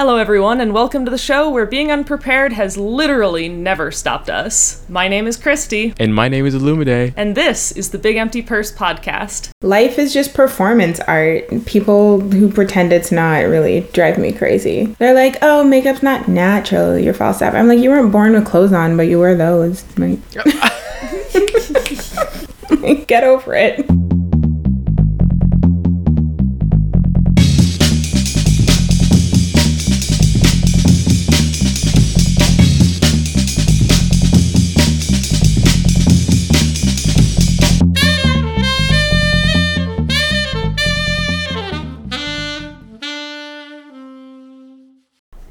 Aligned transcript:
Hello, 0.00 0.16
everyone, 0.16 0.62
and 0.62 0.72
welcome 0.72 1.04
to 1.04 1.10
the 1.10 1.18
show 1.18 1.50
where 1.50 1.66
being 1.66 1.92
unprepared 1.92 2.54
has 2.54 2.78
literally 2.78 3.50
never 3.50 3.92
stopped 3.92 4.30
us. 4.30 4.82
My 4.88 5.08
name 5.08 5.26
is 5.26 5.36
Christy, 5.36 5.92
And 6.00 6.14
my 6.14 6.26
name 6.26 6.46
is 6.46 6.54
Olumide. 6.54 7.12
and 7.18 7.36
this 7.36 7.70
is 7.72 7.90
the 7.90 7.98
Big 7.98 8.16
Empty 8.16 8.40
Purse 8.40 8.72
podcast. 8.72 9.50
Life 9.60 9.98
is 9.98 10.14
just 10.14 10.32
performance 10.32 11.00
art. 11.00 11.44
People 11.66 12.20
who 12.20 12.50
pretend 12.50 12.94
it's 12.94 13.12
not 13.12 13.40
really 13.40 13.80
drive 13.92 14.16
me 14.16 14.32
crazy. 14.32 14.86
They're 14.98 15.12
like, 15.12 15.36
oh, 15.42 15.64
makeup's 15.64 16.02
not 16.02 16.28
natural, 16.28 16.98
you're 16.98 17.12
false 17.12 17.42
up. 17.42 17.52
I'm 17.52 17.68
like, 17.68 17.80
you 17.80 17.90
weren't 17.90 18.10
born 18.10 18.32
with 18.32 18.46
clothes 18.46 18.72
on, 18.72 18.96
but 18.96 19.02
you 19.02 19.18
wear 19.18 19.36
those. 19.36 19.84
Like, 19.98 20.18
get 23.06 23.22
over 23.22 23.54
it. 23.54 23.84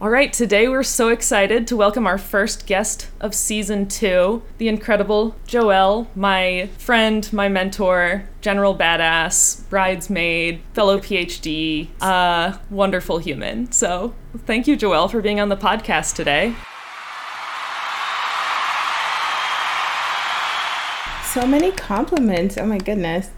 All 0.09 0.13
right, 0.13 0.34
today 0.34 0.68
we're 0.68 0.81
so 0.81 1.09
excited 1.09 1.68
to 1.68 1.77
welcome 1.77 2.08
our 2.08 2.18
first 2.18 2.66
guest 2.66 3.09
of 3.20 3.36
season 3.36 3.88
two, 3.88 4.41
the 4.58 4.68
incredible 4.68 5.35
Joelle, 5.48 6.08
my 6.16 6.68
friend, 6.80 7.32
my 7.32 7.48
mentor, 7.48 8.27
general 8.41 8.76
badass, 8.76 9.70
bridesmaid, 9.70 10.63
fellow 10.73 10.98
PhD, 10.98 11.90
uh, 12.02 12.58
wonderful 12.72 13.20
human. 13.20 13.72
So 13.72 14.16
thank 14.48 14.66
you, 14.66 14.76
Joelle, 14.76 15.12
for 15.12 15.22
being 15.22 15.40
on 15.40 15.49
the 15.49 15.55
podcast 15.55 16.16
today. 16.16 16.55
So 21.23 21.46
many 21.46 21.71
compliments. 21.71 22.57
Oh 22.57 22.66
my 22.66 22.79
goodness. 22.79 23.29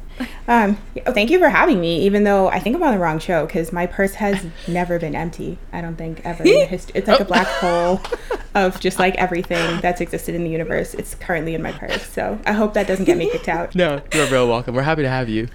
Um, 0.48 0.78
oh, 1.06 1.14
thank 1.14 1.30
you 1.30 1.40
for 1.40 1.50
having 1.50 1.80
me, 1.80 2.02
even 2.02 2.24
though 2.24 2.48
I 2.50 2.60
think 2.60 2.76
I'm 2.76 2.84
on 2.84 2.94
the 2.94 3.00
wrong 3.00 3.20
show 3.20 3.46
because 3.46 3.72
my 3.72 3.86
purse 3.86 4.16
has 4.16 4.46
never 4.68 5.00
been 5.00 5.16
empty. 5.16 5.58
I 5.72 5.82
don't 5.82 5.96
think 5.96 6.22
ever 6.26 6.44
in 6.44 6.68
history. 6.68 6.94
It's 6.96 7.08
like 7.08 7.20
a 7.20 7.26
black 7.26 7.48
hole 7.48 8.02
of 8.56 8.80
just 8.80 9.00
like 9.00 9.16
everything 9.16 9.82
that's 9.82 10.02
existed 10.02 10.36
in 10.36 10.44
the 10.44 10.50
universe. 10.50 10.94
It's 10.94 11.16
currently 11.16 11.56
in 11.56 11.62
my 11.62 11.72
purse. 11.72 12.04
So 12.04 12.40
I 12.46 12.54
hope 12.54 12.74
that 12.74 12.88
doesn't 12.88 13.06
get 13.06 13.18
me 13.18 13.30
kicked 13.30 13.50
out. 13.50 13.76
No, 13.76 14.02
you're 14.14 14.28
real 14.28 14.48
welcome. 14.48 14.76
We're 14.76 14.82
happy 14.82 15.04
to 15.04 15.10
have 15.10 15.30
you. 15.30 15.48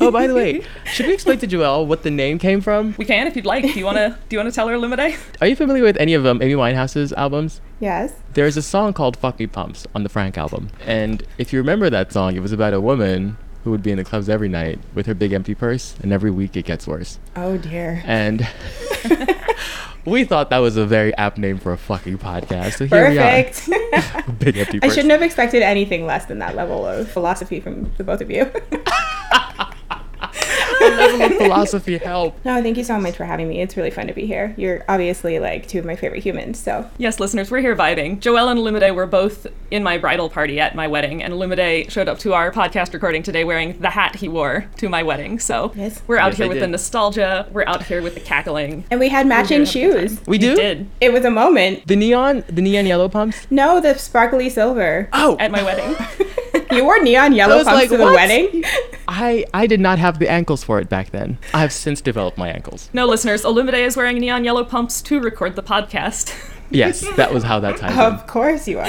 Oh, 0.00 0.10
by 0.10 0.26
the 0.26 0.34
way, 0.34 0.64
should 0.86 1.06
we 1.06 1.14
explain 1.14 1.38
to 1.38 1.46
Joelle 1.46 1.86
what 1.86 2.02
the 2.02 2.10
name 2.10 2.38
came 2.38 2.60
from? 2.60 2.94
We 2.98 3.04
can 3.04 3.28
if 3.28 3.36
you'd 3.36 3.46
like. 3.46 3.62
Do 3.62 3.78
you 3.78 3.84
wanna 3.84 4.18
do 4.28 4.34
you 4.34 4.38
wanna 4.38 4.50
tell 4.50 4.66
her 4.66 4.74
Lumide? 4.74 5.16
Are 5.40 5.46
you 5.46 5.54
familiar 5.54 5.84
with 5.84 5.96
any 5.98 6.14
of 6.14 6.26
um, 6.26 6.42
Amy 6.42 6.54
Winehouse's 6.54 7.12
albums? 7.12 7.60
Yes. 7.78 8.12
There's 8.34 8.56
a 8.56 8.62
song 8.62 8.94
called 8.94 9.16
Fuck 9.16 9.38
Me 9.38 9.46
Pumps 9.46 9.86
on 9.94 10.02
the 10.02 10.08
Frank 10.08 10.36
album. 10.36 10.70
And 10.86 11.24
if 11.38 11.52
you 11.52 11.58
remember 11.60 11.88
that 11.90 12.12
song, 12.12 12.34
it 12.34 12.40
was 12.40 12.52
about 12.52 12.74
a 12.74 12.80
woman 12.80 13.36
who 13.64 13.70
would 13.70 13.82
be 13.82 13.90
in 13.90 13.98
the 13.98 14.04
clubs 14.04 14.28
every 14.28 14.48
night 14.48 14.78
with 14.94 15.06
her 15.06 15.14
big 15.14 15.32
empty 15.32 15.54
purse, 15.54 15.94
and 16.02 16.12
every 16.12 16.30
week 16.30 16.56
it 16.56 16.64
gets 16.64 16.86
worse. 16.86 17.18
Oh 17.36 17.56
dear. 17.58 18.02
And 18.04 18.46
we 20.04 20.24
thought 20.24 20.50
that 20.50 20.58
was 20.58 20.76
a 20.76 20.84
very 20.86 21.14
apt 21.16 21.38
name 21.38 21.58
for 21.58 21.72
a 21.72 21.76
fucking 21.76 22.18
podcast. 22.18 22.74
So 22.78 22.86
here 22.86 23.14
Perfect. 23.14 23.68
we 23.68 23.74
are. 23.74 24.32
Big 24.38 24.56
empty 24.56 24.80
purse. 24.80 24.90
I 24.90 24.94
shouldn't 24.94 25.12
have 25.12 25.22
expected 25.22 25.62
anything 25.62 26.06
less 26.06 26.26
than 26.26 26.38
that 26.40 26.56
level 26.56 26.86
of 26.86 27.08
philosophy 27.10 27.60
from 27.60 27.92
the 27.96 28.04
both 28.04 28.20
of 28.20 28.30
you. 28.30 28.50
The 31.02 31.18
level 31.18 31.22
of 31.36 31.42
philosophy 31.42 31.98
help. 31.98 32.36
no, 32.44 32.62
thank 32.62 32.76
you 32.76 32.84
so 32.84 32.98
much 32.98 33.16
for 33.16 33.24
having 33.24 33.48
me. 33.48 33.60
It's 33.60 33.76
really 33.76 33.90
fun 33.90 34.06
to 34.06 34.12
be 34.12 34.26
here. 34.26 34.54
You're 34.56 34.84
obviously 34.88 35.38
like 35.38 35.66
two 35.68 35.78
of 35.78 35.84
my 35.84 35.96
favorite 35.96 36.22
humans. 36.22 36.58
So 36.58 36.88
Yes, 36.98 37.18
listeners, 37.20 37.50
we're 37.50 37.60
here 37.60 37.74
vibing. 37.76 38.20
Joelle 38.20 38.50
and 38.50 38.60
Lumide 38.60 38.94
were 38.94 39.06
both 39.06 39.46
in 39.70 39.82
my 39.82 39.98
bridal 39.98 40.28
party 40.30 40.60
at 40.60 40.74
my 40.74 40.86
wedding, 40.86 41.22
and 41.22 41.34
Lumide 41.34 41.90
showed 41.90 42.08
up 42.08 42.18
to 42.20 42.34
our 42.34 42.50
podcast 42.52 42.92
recording 42.92 43.22
today 43.22 43.44
wearing 43.44 43.78
the 43.80 43.90
hat 43.90 44.16
he 44.16 44.28
wore 44.28 44.66
to 44.78 44.88
my 44.88 45.02
wedding. 45.02 45.38
So 45.38 45.72
Yes. 45.74 46.02
we're 46.06 46.18
out 46.18 46.28
Yes, 46.32 46.36
here 46.38 46.46
I 46.46 46.48
with 46.48 46.60
the 46.60 46.68
nostalgia. 46.68 47.46
We're 47.52 47.64
out 47.66 47.82
here 47.84 48.02
with 48.02 48.14
the 48.14 48.20
cackling. 48.20 48.84
and 48.90 49.00
we 49.00 49.08
had 49.08 49.26
matching 49.26 49.64
here 49.64 49.92
to 49.92 49.92
have 49.92 49.96
a 49.96 50.00
good 50.00 50.10
shoes. 50.18 50.26
We 50.26 50.38
do? 50.38 50.54
did 50.54 50.88
It 51.00 51.12
was 51.12 51.24
a 51.24 51.30
moment. 51.30 51.86
The 51.86 51.96
neon, 51.96 52.44
the 52.48 52.62
neon 52.62 52.86
yellow 52.86 53.08
pumps. 53.08 53.46
No, 53.50 53.80
the 53.80 53.96
sparkly 53.98 54.48
silver. 54.50 55.08
Oh, 55.12 55.36
at 55.40 55.50
my 55.50 55.62
wedding. 55.62 55.96
You 56.72 56.84
wore 56.84 57.02
neon 57.02 57.32
yellow 57.34 57.56
pumps 57.56 57.66
like, 57.66 57.88
to 57.90 57.96
the 57.98 58.04
what? 58.04 58.14
wedding. 58.14 58.64
I 59.08 59.44
I 59.52 59.66
did 59.66 59.78
not 59.80 59.98
have 59.98 60.18
the 60.18 60.30
ankles 60.30 60.64
for 60.64 60.80
it 60.80 60.88
back 60.88 61.10
then. 61.10 61.36
I 61.52 61.60
have 61.60 61.72
since 61.72 62.00
developed 62.00 62.38
my 62.38 62.48
ankles. 62.48 62.88
no, 62.94 63.06
listeners, 63.06 63.42
Olumide 63.44 63.74
is 63.86 63.94
wearing 63.96 64.18
neon 64.18 64.42
yellow 64.44 64.64
pumps 64.64 65.02
to 65.02 65.20
record 65.20 65.56
the 65.56 65.62
podcast. 65.62 66.34
Yes, 66.74 67.04
that 67.16 67.34
was 67.34 67.42
how 67.44 67.60
that 67.60 67.76
ties 67.76 67.92
in. 67.92 67.98
Of 67.98 68.26
course 68.26 68.66
you 68.66 68.78
are. 68.78 68.86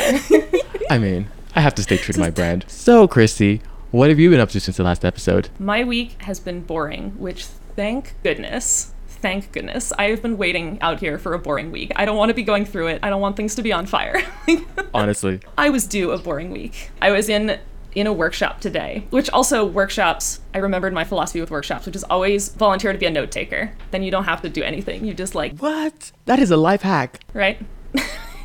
I 0.90 0.98
mean, 0.98 1.28
I 1.54 1.60
have 1.60 1.76
to 1.76 1.84
stay 1.84 1.98
true 1.98 2.14
to 2.14 2.20
my 2.22 2.30
brand. 2.30 2.64
So, 2.70 3.10
Christy, 3.10 3.62
what 3.92 4.08
have 4.08 4.20
you 4.20 4.30
been 4.30 4.40
up 4.40 4.52
to 4.52 4.62
since 4.62 4.78
the 4.78 4.84
last 4.84 5.04
episode? 5.04 5.50
my 5.60 5.84
week 5.84 6.16
has 6.22 6.40
been 6.40 6.62
boring, 6.62 7.12
which 7.20 7.44
thank 7.76 8.14
goodness. 8.24 8.93
Thank 9.24 9.54
goodness. 9.54 9.94
I 9.98 10.10
have 10.10 10.22
been 10.22 10.38
waiting 10.38 10.78
out 10.82 11.00
here 11.00 11.18
for 11.18 11.34
a 11.34 11.40
boring 11.40 11.72
week. 11.72 11.94
I 11.96 12.04
don't 12.04 12.18
want 12.18 12.28
to 12.28 12.34
be 12.34 12.44
going 12.44 12.66
through 12.66 12.88
it. 12.88 13.00
I 13.02 13.10
don't 13.10 13.22
want 13.22 13.38
things 13.38 13.56
to 13.56 13.62
be 13.62 13.72
on 13.72 13.86
fire. 13.86 14.22
Honestly, 14.94 15.40
I 15.58 15.70
was 15.70 15.88
due 15.88 16.12
a 16.12 16.18
boring 16.18 16.52
week. 16.52 16.92
I 17.02 17.12
was 17.12 17.30
in 17.30 17.58
in 17.96 18.06
a 18.06 18.12
workshop 18.12 18.60
today, 18.60 19.08
which 19.12 19.30
also 19.30 19.64
workshops, 19.66 20.42
I 20.54 20.58
remembered 20.58 20.92
my 20.92 21.06
philosophy 21.06 21.40
with 21.40 21.52
workshops, 21.52 21.86
which 21.86 21.96
is 21.96 22.04
always 22.04 22.50
volunteer 22.50 22.92
to 22.92 23.00
be 23.00 23.06
a 23.06 23.12
note 23.12 23.32
taker. 23.32 23.72
Then 23.92 24.04
you 24.04 24.12
don't 24.12 24.26
have 24.26 24.42
to 24.42 24.50
do 24.50 24.62
anything. 24.62 25.06
You 25.06 25.14
just 25.14 25.36
like, 25.36 25.58
what? 25.58 26.12
That 26.26 26.40
is 26.40 26.52
a 26.52 26.58
life 26.58 26.82
hack. 26.82 27.22
right? 27.34 27.62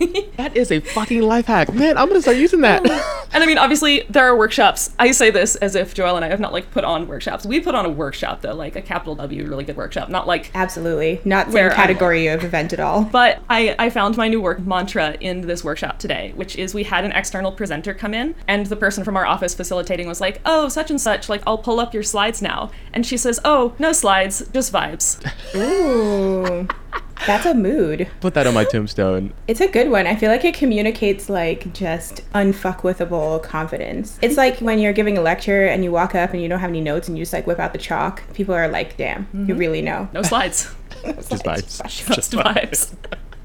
That 0.38 0.56
is 0.56 0.70
a 0.70 0.78
fucking 0.81 1.22
life 1.22 1.47
hack, 1.47 1.75
man. 1.75 1.98
I'm 1.98 2.06
gonna 2.09 2.22
start 2.22 2.36
using 2.36 2.60
that. 2.62 2.84
And 3.31 3.44
I 3.44 3.47
mean, 3.47 3.59
obviously, 3.59 4.04
there 4.09 4.25
are 4.25 4.34
workshops. 4.34 4.91
I 4.98 5.10
say 5.10 5.31
this 5.31 5.54
as 5.56 5.75
if 5.75 5.94
Joelle 5.94 6.16
and 6.16 6.25
I 6.25 6.28
have 6.28 6.41
not 6.41 6.50
like 6.54 6.70
put 6.70 6.82
on 6.82 7.06
workshops. 7.06 7.44
We 7.44 7.60
put 7.60 7.75
on 7.75 7.84
a 7.84 7.91
workshop 7.91 8.41
though, 8.41 8.54
like 8.54 8.75
a 8.75 8.81
capital 8.81 9.14
W, 9.16 9.47
really 9.47 9.64
good 9.64 9.76
workshop, 9.76 10.08
not 10.08 10.26
like 10.26 10.50
Absolutely. 10.54 11.20
Not 11.26 11.48
Where 11.48 11.69
same 11.70 11.78
I- 11.78 11.82
category 11.82 12.26
of 12.28 12.42
event 12.42 12.72
at 12.72 12.81
all. 12.81 13.03
But 13.04 13.42
I, 13.50 13.76
I 13.78 13.91
found 13.91 14.16
my 14.16 14.28
new 14.28 14.41
work 14.41 14.60
mantra 14.60 15.14
in 15.20 15.42
this 15.42 15.62
workshop 15.62 15.98
today, 15.98 16.32
which 16.37 16.56
is 16.56 16.72
we 16.72 16.84
had 16.84 17.04
an 17.04 17.12
external 17.12 17.53
presenter 17.53 17.92
come 17.92 18.14
in, 18.14 18.34
and 18.48 18.64
the 18.64 18.76
person 18.76 19.04
from 19.04 19.14
our 19.14 19.26
office 19.26 19.54
facilitating 19.54 20.08
was 20.08 20.22
like, 20.22 20.41
Oh, 20.47 20.70
such 20.70 20.91
and 20.91 20.98
such, 21.00 21.28
like, 21.28 21.42
I'll 21.47 21.58
pull 21.58 21.81
up 21.81 21.92
your 21.92 22.03
slides 22.03 22.41
now. 22.41 22.70
And 22.94 23.04
she 23.04 23.19
says, 23.19 23.38
Oh, 23.44 23.75
no 23.78 23.92
slides, 23.92 24.42
just 24.54 24.72
vibes. 24.72 25.22
Ooh. 25.54 26.66
That's 27.26 27.46
a 27.46 27.54
mood. 27.54 28.08
Put 28.20 28.34
that 28.34 28.46
on 28.46 28.54
my 28.54 28.64
tombstone. 28.64 29.32
It's 29.46 29.60
a 29.60 29.68
good 29.68 29.90
one. 29.90 30.06
I 30.06 30.16
feel 30.16 30.30
like 30.30 30.44
it 30.44 30.54
communicates 30.54 31.28
like 31.28 31.72
just 31.72 32.30
unfuckwithable 32.32 33.42
confidence. 33.42 34.18
It's 34.22 34.36
like 34.36 34.58
when 34.60 34.78
you're 34.78 34.92
giving 34.92 35.18
a 35.18 35.20
lecture 35.20 35.66
and 35.66 35.84
you 35.84 35.92
walk 35.92 36.14
up 36.14 36.32
and 36.32 36.42
you 36.42 36.48
don't 36.48 36.60
have 36.60 36.70
any 36.70 36.80
notes 36.80 37.08
and 37.08 37.18
you 37.18 37.22
just 37.22 37.32
like 37.32 37.46
whip 37.46 37.58
out 37.58 37.72
the 37.72 37.78
chalk. 37.78 38.22
People 38.34 38.54
are 38.54 38.68
like, 38.68 38.96
damn, 38.96 39.28
you 39.32 39.40
mm-hmm. 39.40 39.56
really 39.56 39.82
know. 39.82 40.08
No 40.12 40.22
slides, 40.22 40.74
Just 41.04 41.44
vibes. 41.44 42.14
just 42.14 42.32
vibes. 42.32 42.94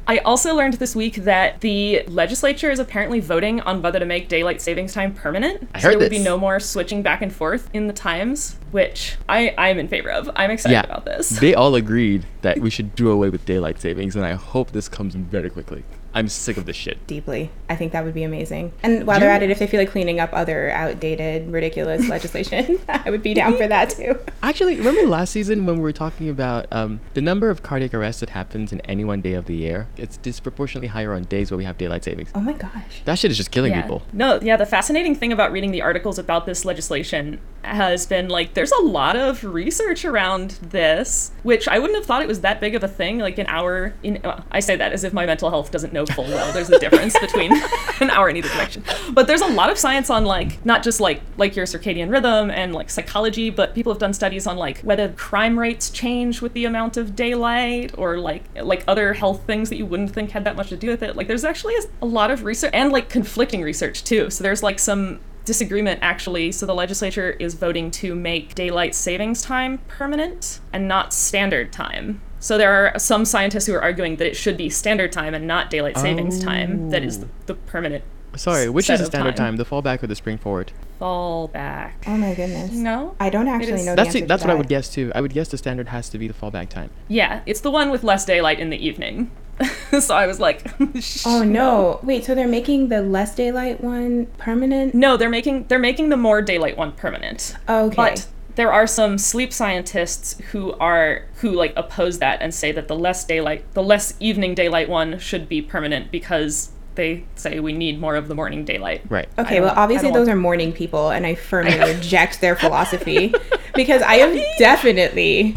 I 0.06 0.18
also 0.20 0.54
learned 0.54 0.74
this 0.76 0.96
week 0.96 1.16
that 1.24 1.62
the 1.62 2.04
legislature 2.08 2.70
is 2.70 2.80
apparently 2.80 3.22
voting 3.22 3.62
on 3.62 3.82
whether 3.82 4.00
to 4.00 4.06
make 4.06 4.28
daylight 4.28 4.62
savings 4.62 4.94
time 4.94 5.14
permanent. 5.14 5.70
I 5.74 5.80
so 5.80 5.88
heard 5.88 5.92
there 5.94 6.00
would 6.00 6.10
be 6.10 6.20
no 6.20 6.38
more 6.38 6.60
switching 6.60 7.02
back 7.02 7.22
and 7.22 7.34
forth 7.34 7.70
in 7.74 7.88
the 7.88 7.94
times, 7.94 8.58
which 8.72 9.16
I, 9.30 9.54
I'm 9.58 9.80
in 9.80 9.88
favor 9.88 10.10
of. 10.12 10.30
I'm 10.36 10.52
excited 10.52 10.74
Yeah, 10.74 10.84
about 10.84 11.06
this. 11.06 11.30
they 11.30 11.54
all 11.56 11.76
agreed 11.76 12.26
that 12.42 12.60
we 12.60 12.70
should 12.70 12.96
do 12.96 13.10
away 13.12 13.30
with 13.30 13.46
daylight 13.46 13.80
savings, 13.80 14.16
and 14.18 14.26
I 14.26 14.34
hope 14.34 14.72
this 14.72 14.90
comes 14.90 15.16
very 15.16 15.50
quickly. 15.50 15.84
I'm 16.16 16.28
sick 16.30 16.58
of 16.58 16.66
this 16.66 16.76
shit. 16.76 17.06
Deeply. 17.08 17.50
I 17.70 17.76
think 17.76 17.92
that 17.94 18.04
would 18.06 18.14
be 18.14 18.24
amazing. 18.24 18.72
And 18.84 19.06
while 19.08 19.18
You- 19.18 19.22
they're 19.22 19.32
at 19.32 19.42
it, 19.44 19.50
if 19.50 19.60
they 19.60 19.68
feel 19.68 19.80
like 19.80 19.90
cleaning 19.92 20.20
up 20.20 20.30
other 20.34 20.70
outdated, 20.70 21.52
ridiculous 21.52 22.08
legislation, 22.16 22.80
I 22.88 23.10
would 23.10 23.24
be 23.24 23.34
down 23.34 23.58
for 23.58 23.68
that 23.68 23.90
too. 23.90 24.18
Actually, 24.44 24.76
remember 24.78 25.08
last 25.08 25.32
season 25.32 25.66
when 25.66 25.76
we 25.78 25.82
were 25.82 25.92
talking 25.92 26.30
about 26.30 26.68
um, 26.72 27.00
the 27.14 27.22
number 27.22 27.50
of 27.50 27.64
cardiac 27.64 27.94
arrests 27.94 28.20
that 28.20 28.30
happens 28.30 28.72
in 28.72 28.82
any 28.82 29.04
one 29.04 29.22
day 29.22 29.34
of 29.34 29.46
the 29.46 29.56
year? 29.56 29.88
It's 29.98 30.18
disproportionately 30.18 30.88
higher 30.90 31.14
on 31.14 31.24
days 31.24 31.50
where 31.52 31.58
we 31.58 31.64
have 31.64 31.78
daylight 31.78 32.04
savings. 32.04 32.30
Oh 32.36 32.42
my 32.42 32.54
gosh. 32.54 33.02
That 33.06 33.18
shit 33.18 33.32
is 33.32 33.38
just 33.38 33.52
killing 33.52 33.72
Yeah. 33.72 33.82
people. 33.82 34.04
No, 34.14 34.40
yeah, 34.42 34.56
the 34.58 34.66
fascinating 34.66 35.16
thing 35.16 35.32
about 35.34 35.52
reading 35.52 35.72
the 35.72 35.82
articles 35.82 36.20
about 36.20 36.46
this 36.46 36.64
legislation 36.66 37.40
has 37.64 38.06
been 38.06 38.28
like 38.28 38.54
there's 38.56 38.72
a 38.74 38.82
lot 38.82 39.16
of 39.16 39.44
research 39.44 40.04
around 40.06 40.52
this, 40.62 41.32
which 41.44 41.68
I 41.68 41.80
wouldn't 41.80 41.98
have 41.98 42.06
thought 42.06 42.22
it 42.22 42.28
was 42.28 42.42
that 42.42 42.60
big 42.60 42.76
of 42.76 42.84
a 42.84 42.88
thing. 42.88 43.20
Like 43.20 43.38
an 43.40 43.48
hour 43.48 43.94
in, 44.04 44.20
well, 44.24 44.44
I 44.52 44.60
say 44.60 44.76
that 44.76 44.92
as 44.92 45.04
if 45.04 45.14
my 45.14 45.26
mental 45.26 45.50
health 45.50 45.72
doesn't 45.72 45.94
know 45.94 46.03
full 46.06 46.26
well. 46.26 46.52
There's 46.54 46.70
a 46.70 46.80
difference 46.80 47.18
between 47.22 47.52
an 48.00 48.10
hour 48.10 48.30
in 48.30 48.38
either 48.38 48.50
direction. 48.50 48.84
But 49.12 49.28
there's 49.28 49.42
a 49.42 49.48
lot 49.48 49.70
of 49.70 49.78
science 49.78 50.10
on 50.10 50.26
like 50.26 50.64
not 50.66 50.84
just 50.84 51.00
like 51.00 51.22
like 51.38 51.56
your 51.56 51.66
circadian 51.66 52.12
rhythm 52.12 52.50
and 52.50 52.74
like 52.74 52.90
psychology, 52.90 53.50
but 53.50 53.76
people 53.76 53.92
have 53.92 54.00
done 54.00 54.14
studies 54.14 54.48
on 54.48 54.58
like 54.58 54.80
whether 54.82 55.10
crime 55.10 55.58
rates 55.58 55.90
change 55.90 56.42
with 56.42 56.54
the 56.54 56.66
amount 56.66 56.98
of 56.98 57.16
daylight 57.16 57.98
or 57.98 58.18
like 58.18 58.44
like 58.62 58.84
other 58.88 59.14
health 59.14 59.46
things 59.46 59.70
that 59.70 59.78
you 59.78 59.86
wouldn't 59.86 60.12
think 60.12 60.32
had 60.32 60.44
that 60.44 60.56
much 60.56 60.70
to 60.70 60.78
do 60.78 60.88
with 60.88 61.04
it. 61.04 61.16
Like 61.16 61.28
there's 61.28 61.46
actually 61.46 61.76
a, 61.76 62.06
a 62.06 62.06
lot 62.06 62.32
of 62.32 62.44
research 62.44 62.72
and 62.74 62.92
like 62.92 63.10
conflicting 63.10 63.62
research 63.62 64.04
too. 64.04 64.30
So 64.30 64.44
there's 64.44 64.64
like 64.64 64.80
some 64.80 65.20
disagreement 65.46 66.00
actually. 66.02 66.52
So 66.52 66.66
the 66.66 66.76
legislature 66.76 67.32
is 67.32 67.54
voting 67.54 67.92
to 67.92 68.16
make 68.16 68.56
daylight 68.56 68.96
savings 68.96 69.42
time 69.42 69.80
permanent 69.88 70.60
and 70.72 70.88
not 70.88 71.14
standard 71.14 71.72
time. 71.74 72.22
So 72.44 72.58
there 72.58 72.74
are 72.94 73.00
some 73.00 73.24
scientists 73.24 73.68
who 73.68 73.74
are 73.74 73.82
arguing 73.82 74.18
that 74.18 74.28
it 74.28 74.36
should 74.36 74.58
be 74.58 74.70
standard 74.70 75.14
time 75.14 75.34
and 75.34 75.48
not 75.48 75.70
daylight 75.70 75.98
savings 75.98 76.44
time 76.44 76.90
that 76.90 77.02
is 77.02 77.24
Oh. 77.24 77.28
the 77.46 77.54
permanent 77.54 78.04
Sorry, 78.36 78.68
which 78.68 78.88
set 78.88 78.96
is 78.96 79.00
the 79.02 79.06
standard 79.06 79.38
time. 79.38 79.54
time. 79.54 79.56
the 79.58 79.64
fallback 79.64 80.04
or 80.04 80.08
the 80.08 80.16
spring 80.16 80.38
forward? 80.38 80.74
fallback. 81.00 81.94
Oh 82.06 82.18
my 82.18 82.34
goodness. 82.34 82.72
No? 82.74 83.16
I 83.18 83.30
don't 83.30 83.48
actually 83.48 83.84
know. 83.86 83.96
That's 83.96 84.12
the 84.12 84.24
it, 84.24 84.28
that's 84.28 84.42
to 84.42 84.48
what 84.50 84.56
I 84.56 84.58
would 84.58 84.68
guess 84.68 84.90
too. 84.90 85.12
I 85.16 85.22
would 85.22 85.34
guess 85.34 85.48
the 85.48 85.58
standard 85.58 85.88
has 85.88 86.10
to 86.10 86.18
be 86.18 86.28
the 86.28 86.34
fallback 86.34 86.68
time. 86.68 86.90
Yeah, 87.08 87.42
it's 87.46 87.62
the 87.62 87.72
one 87.72 87.92
with 87.92 88.04
less 88.04 88.26
daylight 88.26 88.60
in 88.60 88.70
the 88.72 88.78
evening. 88.86 89.32
so 90.02 90.14
I 90.16 90.28
was 90.28 90.40
like, 90.40 90.66
Oh 91.26 91.44
no! 91.44 92.00
Wait, 92.04 92.26
so 92.26 92.36
they're 92.36 92.48
making 92.48 92.90
the 92.90 93.02
less 93.02 93.36
daylight 93.36 93.82
one 93.82 94.26
permanent? 94.38 94.94
No, 94.96 95.16
they're 95.16 95.30
making 95.30 95.68
they're 95.68 95.80
making 95.80 96.10
the 96.10 96.18
more 96.18 96.42
daylight 96.42 96.76
one 96.78 96.92
permanent. 96.92 97.56
Oh, 97.70 97.86
okay. 97.86 97.96
But 97.96 98.28
there 98.56 98.72
are 98.72 98.86
some 98.88 99.18
sleep 99.18 99.52
scientists 99.54 100.40
who 100.52 100.74
are 100.74 101.24
who 101.38 101.52
like 101.52 101.74
oppose 101.76 102.20
that 102.20 102.42
and 102.42 102.54
say 102.54 102.72
that 102.72 102.88
the 102.88 102.96
less 102.96 103.24
daylight 103.26 103.64
the 103.74 103.84
less 103.84 104.14
evening 104.20 104.54
daylight 104.56 104.90
one 104.90 105.18
should 105.20 105.50
be 105.50 105.62
permanent 105.62 106.12
because 106.12 106.70
they 106.96 107.24
say 107.36 107.60
we 107.60 107.74
need 107.74 108.00
more 108.00 108.16
of 108.16 108.28
the 108.28 108.36
morning 108.36 108.64
daylight. 108.66 109.02
Right. 109.10 109.28
Okay, 109.40 109.60
well, 109.60 109.74
obviously 109.76 110.12
those 110.12 110.28
are 110.28 110.36
morning 110.36 110.72
people, 110.72 111.10
and 111.10 111.26
I 111.26 111.34
firmly 111.34 111.80
reject 111.96 112.40
their 112.40 112.56
philosophy 112.56 113.34
because 113.74 114.04
I 114.04 114.18
have 114.18 114.40
definitely, 114.60 115.56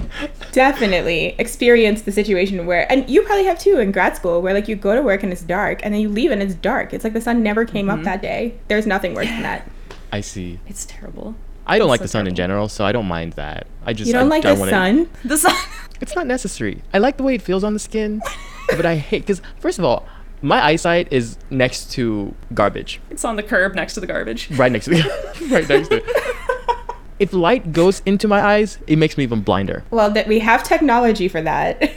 definitely 0.52 1.34
experienced 1.38 2.06
the 2.06 2.12
situation 2.12 2.64
where, 2.64 2.90
and 2.90 3.06
you 3.10 3.20
probably 3.20 3.44
have 3.44 3.58
too 3.58 3.78
in 3.78 3.92
grad 3.92 4.16
school, 4.16 4.40
where 4.40 4.54
like 4.54 4.66
you 4.66 4.76
go 4.76 4.94
to 4.94 5.02
work 5.02 5.22
and 5.22 5.30
it's 5.30 5.42
dark, 5.42 5.80
and 5.84 5.92
then 5.92 6.00
you 6.00 6.08
leave 6.08 6.30
and 6.30 6.42
it's 6.42 6.54
dark. 6.54 6.94
It's 6.94 7.04
like 7.04 7.12
the 7.12 7.20
sun 7.20 7.42
never 7.42 7.66
came 7.66 7.88
Mm-hmm. 7.88 7.98
up 7.98 8.04
that 8.04 8.22
day. 8.22 8.54
There's 8.68 8.86
nothing 8.86 9.12
worse 9.14 9.26
than 9.28 9.42
that. 9.42 9.70
I 10.10 10.22
see. 10.22 10.58
It's 10.66 10.86
terrible. 10.86 11.34
I 11.66 11.78
don't 11.78 11.88
like 11.88 11.98
so 11.98 12.04
the 12.04 12.08
sun 12.08 12.26
in 12.26 12.34
general, 12.34 12.68
so 12.68 12.84
I 12.84 12.92
don't 12.92 13.06
mind 13.06 13.32
that. 13.34 13.66
I 13.84 13.92
just 13.92 14.06
You 14.06 14.12
don't 14.14 14.24
I 14.26 14.28
like 14.28 14.42
don't 14.42 14.54
the 14.54 14.60
wanna- 14.60 14.70
sun? 14.72 15.08
The 15.24 15.36
sun. 15.38 15.54
It's 15.98 16.14
not 16.14 16.26
necessary. 16.26 16.82
I 16.92 16.98
like 16.98 17.16
the 17.16 17.22
way 17.22 17.34
it 17.34 17.40
feels 17.40 17.64
on 17.64 17.72
the 17.72 17.78
skin, 17.78 18.20
but 18.68 18.84
I 18.84 18.96
hate 18.96 19.22
because 19.22 19.40
first 19.60 19.78
of 19.78 19.84
all, 19.86 20.06
my 20.42 20.62
eyesight 20.62 21.08
is 21.10 21.38
next 21.48 21.90
to 21.92 22.34
garbage, 22.52 23.00
it's 23.08 23.24
on 23.24 23.36
the 23.36 23.42
curb 23.42 23.74
next 23.74 23.94
to 23.94 24.00
the 24.00 24.06
garbage. 24.06 24.50
right 24.58 24.70
next 24.70 24.84
to 24.84 24.90
the, 24.90 25.48
right 25.50 25.66
next 25.66 25.88
to. 25.88 25.96
it. 25.96 26.84
If 27.18 27.32
light 27.32 27.72
goes 27.72 28.02
into 28.04 28.28
my 28.28 28.42
eyes, 28.42 28.76
it 28.86 28.96
makes 28.98 29.16
me 29.16 29.24
even 29.24 29.40
blinder. 29.40 29.84
Well, 29.90 30.10
that 30.10 30.26
we 30.28 30.38
have 30.40 30.62
technology 30.62 31.28
for 31.28 31.40
that. 31.40 31.92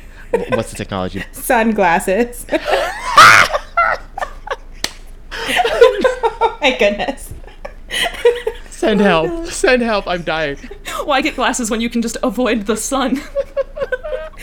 What's 0.52 0.70
the 0.70 0.78
technology? 0.78 1.26
Sunglasses. 1.34 2.46
oh 5.32 6.58
my 6.62 6.78
goodness. 6.78 7.34
Send 8.80 9.02
help! 9.02 9.48
Send 9.48 9.82
help! 9.82 10.08
I'm 10.08 10.22
dying. 10.22 10.56
Why 11.04 11.20
get 11.20 11.36
glasses 11.36 11.70
when 11.70 11.82
you 11.82 11.90
can 11.90 12.02
just 12.02 12.16
avoid 12.24 12.66
the 12.66 12.78
sun? 12.78 13.22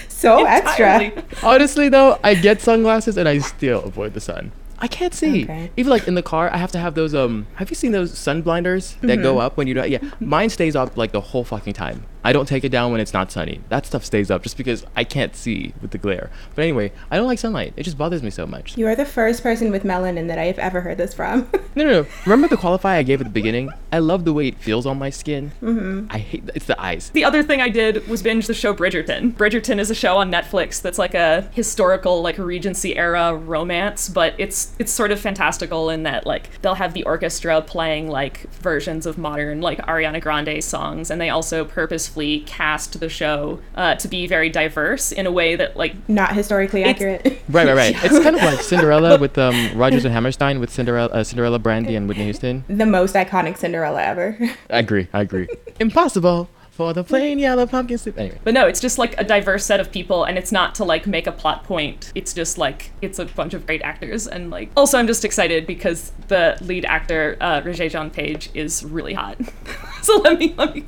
So 0.09 0.45
extra. 0.47 1.13
Honestly, 1.43 1.89
though, 1.91 2.19
I 2.25 2.35
get 2.35 2.61
sunglasses 2.63 3.17
and 3.19 3.29
I 3.29 3.39
still 3.39 3.83
avoid 3.85 4.15
the 4.15 4.21
sun. 4.21 4.51
I 4.79 4.89
can't 4.89 5.13
see. 5.15 5.45
Okay. 5.45 5.71
Even 5.77 5.91
like 5.91 6.09
in 6.09 6.15
the 6.15 6.23
car, 6.23 6.51
I 6.53 6.57
have 6.57 6.73
to 6.73 6.79
have 6.79 6.95
those. 6.95 7.15
Um, 7.15 7.47
have 7.57 7.71
you 7.71 7.77
seen 7.77 7.93
those 7.93 8.17
sun 8.17 8.43
blinders 8.43 8.97
that 9.03 9.23
go 9.23 9.39
up 9.39 9.57
when 9.57 9.67
you 9.67 9.75
don't? 9.75 9.89
Yeah, 9.91 9.99
mine 10.21 10.51
stays 10.51 10.75
up 10.75 10.97
like 10.97 11.13
the 11.13 11.21
whole 11.21 11.45
fucking 11.45 11.75
time. 11.75 12.05
I 12.27 12.33
don't 12.33 12.47
take 12.47 12.65
it 12.65 12.71
down 12.71 12.91
when 12.91 13.01
it's 13.01 13.13
not 13.13 13.31
sunny. 13.31 13.61
That 13.69 13.87
stuff 13.87 14.05
stays 14.05 14.33
up 14.33 14.43
just 14.43 14.57
because 14.57 14.85
I 14.97 15.05
can't 15.05 15.37
see 15.37 15.73
with 15.81 15.93
the 15.93 15.99
glare. 15.99 16.29
But 16.57 16.63
anyway, 16.63 16.91
I 17.09 17.19
don't 17.19 17.29
like 17.29 17.39
sunlight. 17.39 17.73
It 17.77 17.85
just 17.85 17.97
bothers 17.97 18.21
me 18.21 18.31
so 18.31 18.49
much. 18.49 18.77
You 18.77 18.89
are 18.89 18.97
the 18.97 19.05
first 19.05 19.45
person 19.45 19.71
with 19.71 19.85
melanin 19.85 20.27
that 20.27 20.37
I 20.37 20.47
have 20.47 20.59
ever 20.59 20.81
heard 20.81 20.99
this 20.99 21.15
from. 21.15 21.49
No, 21.77 21.85
no, 21.85 21.91
no. 21.91 22.07
Remember 22.25 22.49
the 22.49 22.57
qualify 22.57 22.97
I 22.97 23.03
gave 23.03 23.21
at 23.21 23.27
the 23.27 23.33
beginning? 23.33 23.69
I 23.93 23.99
love 23.99 24.25
the 24.25 24.33
way 24.33 24.49
it 24.49 24.57
feels 24.57 24.87
on 24.87 24.99
my 24.99 25.11
skin. 25.11 25.53
Mm-hmm. 25.61 26.07
I 26.09 26.17
hate 26.17 26.49
it's 26.55 26.65
the 26.65 26.81
eyes. 26.81 27.11
The 27.11 27.23
other 27.23 27.43
thing 27.43 27.61
I 27.61 27.69
did 27.69 28.09
was 28.09 28.23
binge 28.23 28.47
the 28.47 28.55
show 28.55 28.73
Bridgerton. 28.73 29.35
Bridgerton 29.35 29.79
is 29.79 29.91
a 29.91 29.95
show 29.95 30.17
on 30.17 30.33
Netflix 30.33 30.81
that's 30.81 30.99
like 30.99 31.13
a 31.13 31.43
historical, 31.53 32.23
like 32.23 32.39
Regency 32.39 32.97
era 32.97 33.35
romance, 33.35 34.09
but 34.09 34.33
it's 34.39 34.75
it's 34.79 34.91
sort 34.91 35.11
of 35.11 35.21
fantastical 35.21 35.91
in 35.91 36.05
that 36.05 36.25
like 36.25 36.63
they'll 36.63 36.77
have 36.77 36.95
the 36.95 37.03
orchestra 37.03 37.61
playing 37.61 38.09
like 38.09 38.51
versions 38.53 39.05
of 39.05 39.19
modern 39.19 39.61
like 39.61 39.77
Ariana 39.83 40.23
Grande 40.23 40.65
songs, 40.65 41.11
and 41.11 41.21
they 41.21 41.29
also 41.29 41.67
purposefully 41.67 42.16
cast 42.47 42.99
the 43.01 43.09
show 43.09 43.61
uh, 43.75 43.95
to 43.97 44.09
be 44.09 44.27
very 44.27 44.49
diverse 44.49 45.13
in 45.13 45.27
a 45.27 45.31
way 45.33 45.57
that 45.57 45.77
like 45.77 45.95
Not 46.09 46.35
historically 46.35 46.85
accurate. 46.85 47.23
Right, 47.49 47.67
right, 47.67 47.77
right. 47.77 48.05
It's 48.05 48.19
kind 48.25 48.35
of 48.35 48.43
like 48.43 48.61
Cinderella 48.61 49.19
with 49.19 49.39
um 49.39 49.55
Rodgers 49.79 50.05
and 50.05 50.13
Hammerstein 50.13 50.59
with 50.61 50.71
Cinderella, 50.71 51.09
uh, 51.13 51.25
Cinderella, 51.25 51.59
Brandy, 51.59 51.95
and 51.95 52.09
Whitney 52.09 52.25
Houston. 52.25 52.65
the 52.69 52.87
most 52.87 53.15
iconic 53.15 53.57
Cinderella 53.57 54.03
ever. 54.03 54.37
I 54.71 54.79
agree. 54.79 55.09
I 55.13 55.21
agree. 55.21 55.49
Impossible 55.79 56.49
for 56.77 56.93
the 56.93 57.03
plain 57.03 57.39
yellow 57.39 57.67
pumpkin 57.67 57.97
soup. 57.97 58.19
Anyway, 58.19 58.39
But 58.45 58.53
no, 58.55 58.67
it's 58.67 58.81
just 58.81 58.99
like 58.99 59.19
a 59.19 59.25
diverse 59.25 59.65
set 59.65 59.81
of 59.81 59.91
people, 59.91 60.25
and 60.25 60.37
it's 60.37 60.53
not 60.53 60.75
to 60.77 60.85
like 60.85 61.07
make 61.07 61.27
a 61.27 61.33
plot 61.33 61.65
point. 61.65 62.13
It's 62.15 62.35
just 62.35 62.59
like 62.59 62.91
it's 63.01 63.19
a 63.19 63.25
bunch 63.25 63.55
of 63.55 63.67
great 63.67 63.83
actors, 63.83 64.27
and 64.29 64.51
like 64.51 64.71
also 64.77 64.99
I'm 64.99 65.07
just 65.07 65.25
excited 65.25 65.67
because 65.67 66.13
the 66.29 66.59
lead 66.61 66.85
actor 66.85 67.37
uh, 67.41 67.63
Regé-Jean 67.63 68.11
Page 68.11 68.51
is 68.55 68.85
really 68.85 69.15
hot. 69.15 69.39
so 70.03 70.17
let 70.19 70.39
me 70.39 70.55
let 70.59 70.75
me 70.75 70.85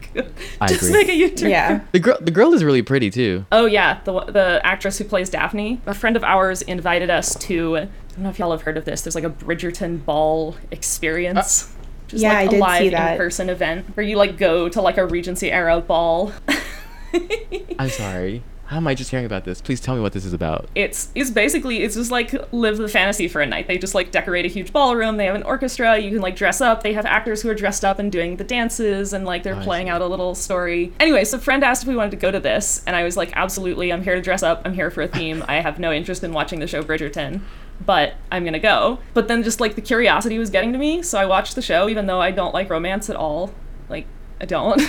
I 0.61 0.67
just 0.69 0.83
agree. 0.83 0.93
make 0.93 1.09
a 1.09 1.15
U-turn. 1.15 1.51
yeah. 1.51 1.81
the 1.93 2.01
girl, 2.01 2.19
the 2.21 2.31
girl 2.31 2.53
is 2.53 2.63
really 2.63 2.83
pretty 2.83 3.11
too. 3.11 3.47
Oh 3.51 3.65
yeah, 3.65 4.01
the 4.05 4.21
the 4.21 4.61
actress 4.65 4.99
who 4.99 5.05
plays 5.05 5.31
Daphne. 5.31 5.81
A 5.87 5.95
friend 5.95 6.17
of 6.17 6.23
ours 6.23 6.61
invited 6.63 7.09
us 7.09 7.35
to. 7.37 7.79
I 7.79 7.89
don't 8.21 8.25
know 8.25 8.31
if 8.31 8.39
y'all 8.39 8.51
have 8.51 8.63
heard 8.63 8.77
of 8.77 8.85
this. 8.85 9.03
There's 9.03 9.15
like 9.15 9.25
a 9.25 9.31
Bridgerton 9.31 10.05
ball 10.05 10.57
experience. 10.71 11.73
Just 12.09 12.23
Yeah, 12.23 12.31
like 12.31 12.39
I 12.39 12.43
a 12.43 12.49
did 12.49 12.53
see 12.53 12.61
live 12.85 12.91
that. 12.93 13.13
in-person 13.13 13.49
event 13.51 13.97
where 13.97 14.05
you 14.05 14.17
like 14.17 14.37
go 14.39 14.69
to 14.69 14.81
like 14.81 14.97
a 14.99 15.07
Regency 15.07 15.53
era 15.53 15.81
ball. 15.81 16.33
I'm 17.79 17.89
sorry. 17.91 18.43
How 18.69 18.77
am 18.77 18.87
I 18.87 18.95
just 18.95 19.11
hearing 19.11 19.25
about 19.25 19.45
this? 19.45 19.63
Please 19.63 19.81
tell 19.81 19.95
me 19.95 20.03
what 20.03 20.13
this 20.13 20.27
is 20.27 20.35
about. 20.35 20.69
it's 20.75 21.09
it's 21.15 21.31
basically 21.31 21.83
it's 21.83 21.95
just 21.95 22.11
like 22.11 22.35
live 22.53 22.77
the 22.77 22.87
fantasy 22.87 23.27
for 23.27 23.41
a 23.41 23.47
night. 23.47 23.67
They 23.67 23.79
just 23.79 23.95
like 23.95 24.11
decorate 24.11 24.45
a 24.45 24.49
huge 24.49 24.75
ballroom. 24.75 25.17
They 25.17 25.25
have 25.25 25.35
an 25.35 25.43
orchestra. 25.45 25.97
You 25.97 26.11
can 26.11 26.21
like 26.21 26.37
dress 26.37 26.61
up. 26.61 26.83
They 26.83 26.93
have 26.93 27.07
actors 27.07 27.41
who 27.41 27.49
are 27.49 27.55
dressed 27.55 27.83
up 27.83 27.99
and 27.99 28.13
doing 28.13 28.37
the 28.37 28.45
dances 28.45 29.15
and 29.15 29.25
like 29.25 29.43
they're 29.43 29.55
oh, 29.55 29.61
I 29.61 29.65
playing 29.65 29.89
out 29.89 30.03
a 30.03 30.07
little 30.07 30.35
story. 30.35 30.93
Anyway, 31.01 31.25
so 31.25 31.39
friend 31.39 31.65
asked 31.65 31.83
if 31.83 31.89
we 31.89 31.97
wanted 31.97 32.11
to 32.11 32.19
go 32.19 32.31
to 32.31 32.41
this, 32.41 32.85
and 32.87 32.95
I 32.95 33.05
was 33.05 33.17
like, 33.17 33.33
absolutely. 33.35 33.91
I'm 33.91 34.03
here 34.03 34.17
to 34.17 34.21
dress 34.21 34.43
up. 34.43 34.61
I'm 34.67 34.75
here 34.75 34.91
for 34.91 35.01
a 35.01 35.09
theme. 35.17 35.43
I 35.49 35.61
have 35.61 35.79
no 35.79 35.91
interest 35.91 36.23
in 36.23 36.35
watching 36.35 36.61
the 36.61 36.67
show 36.67 36.83
Bridgerton. 36.83 37.41
But 37.81 38.17
I'm 38.31 38.45
gonna 38.45 38.59
go. 38.59 38.99
But 39.15 39.29
then 39.29 39.43
just 39.43 39.61
like 39.61 39.77
the 39.77 39.81
curiosity 39.81 40.39
was 40.39 40.51
getting 40.51 40.75
to 40.75 40.79
me, 40.79 41.03
so 41.03 41.19
I 41.19 41.25
watched 41.25 41.55
the 41.55 41.63
show, 41.63 41.89
even 41.89 42.05
though 42.05 42.21
I 42.21 42.33
don't 42.33 42.53
like 42.53 42.69
romance 42.69 43.09
at 43.09 43.17
all. 43.17 43.51
Like, 43.89 44.07
I 44.43 44.45
don't. 44.45 44.83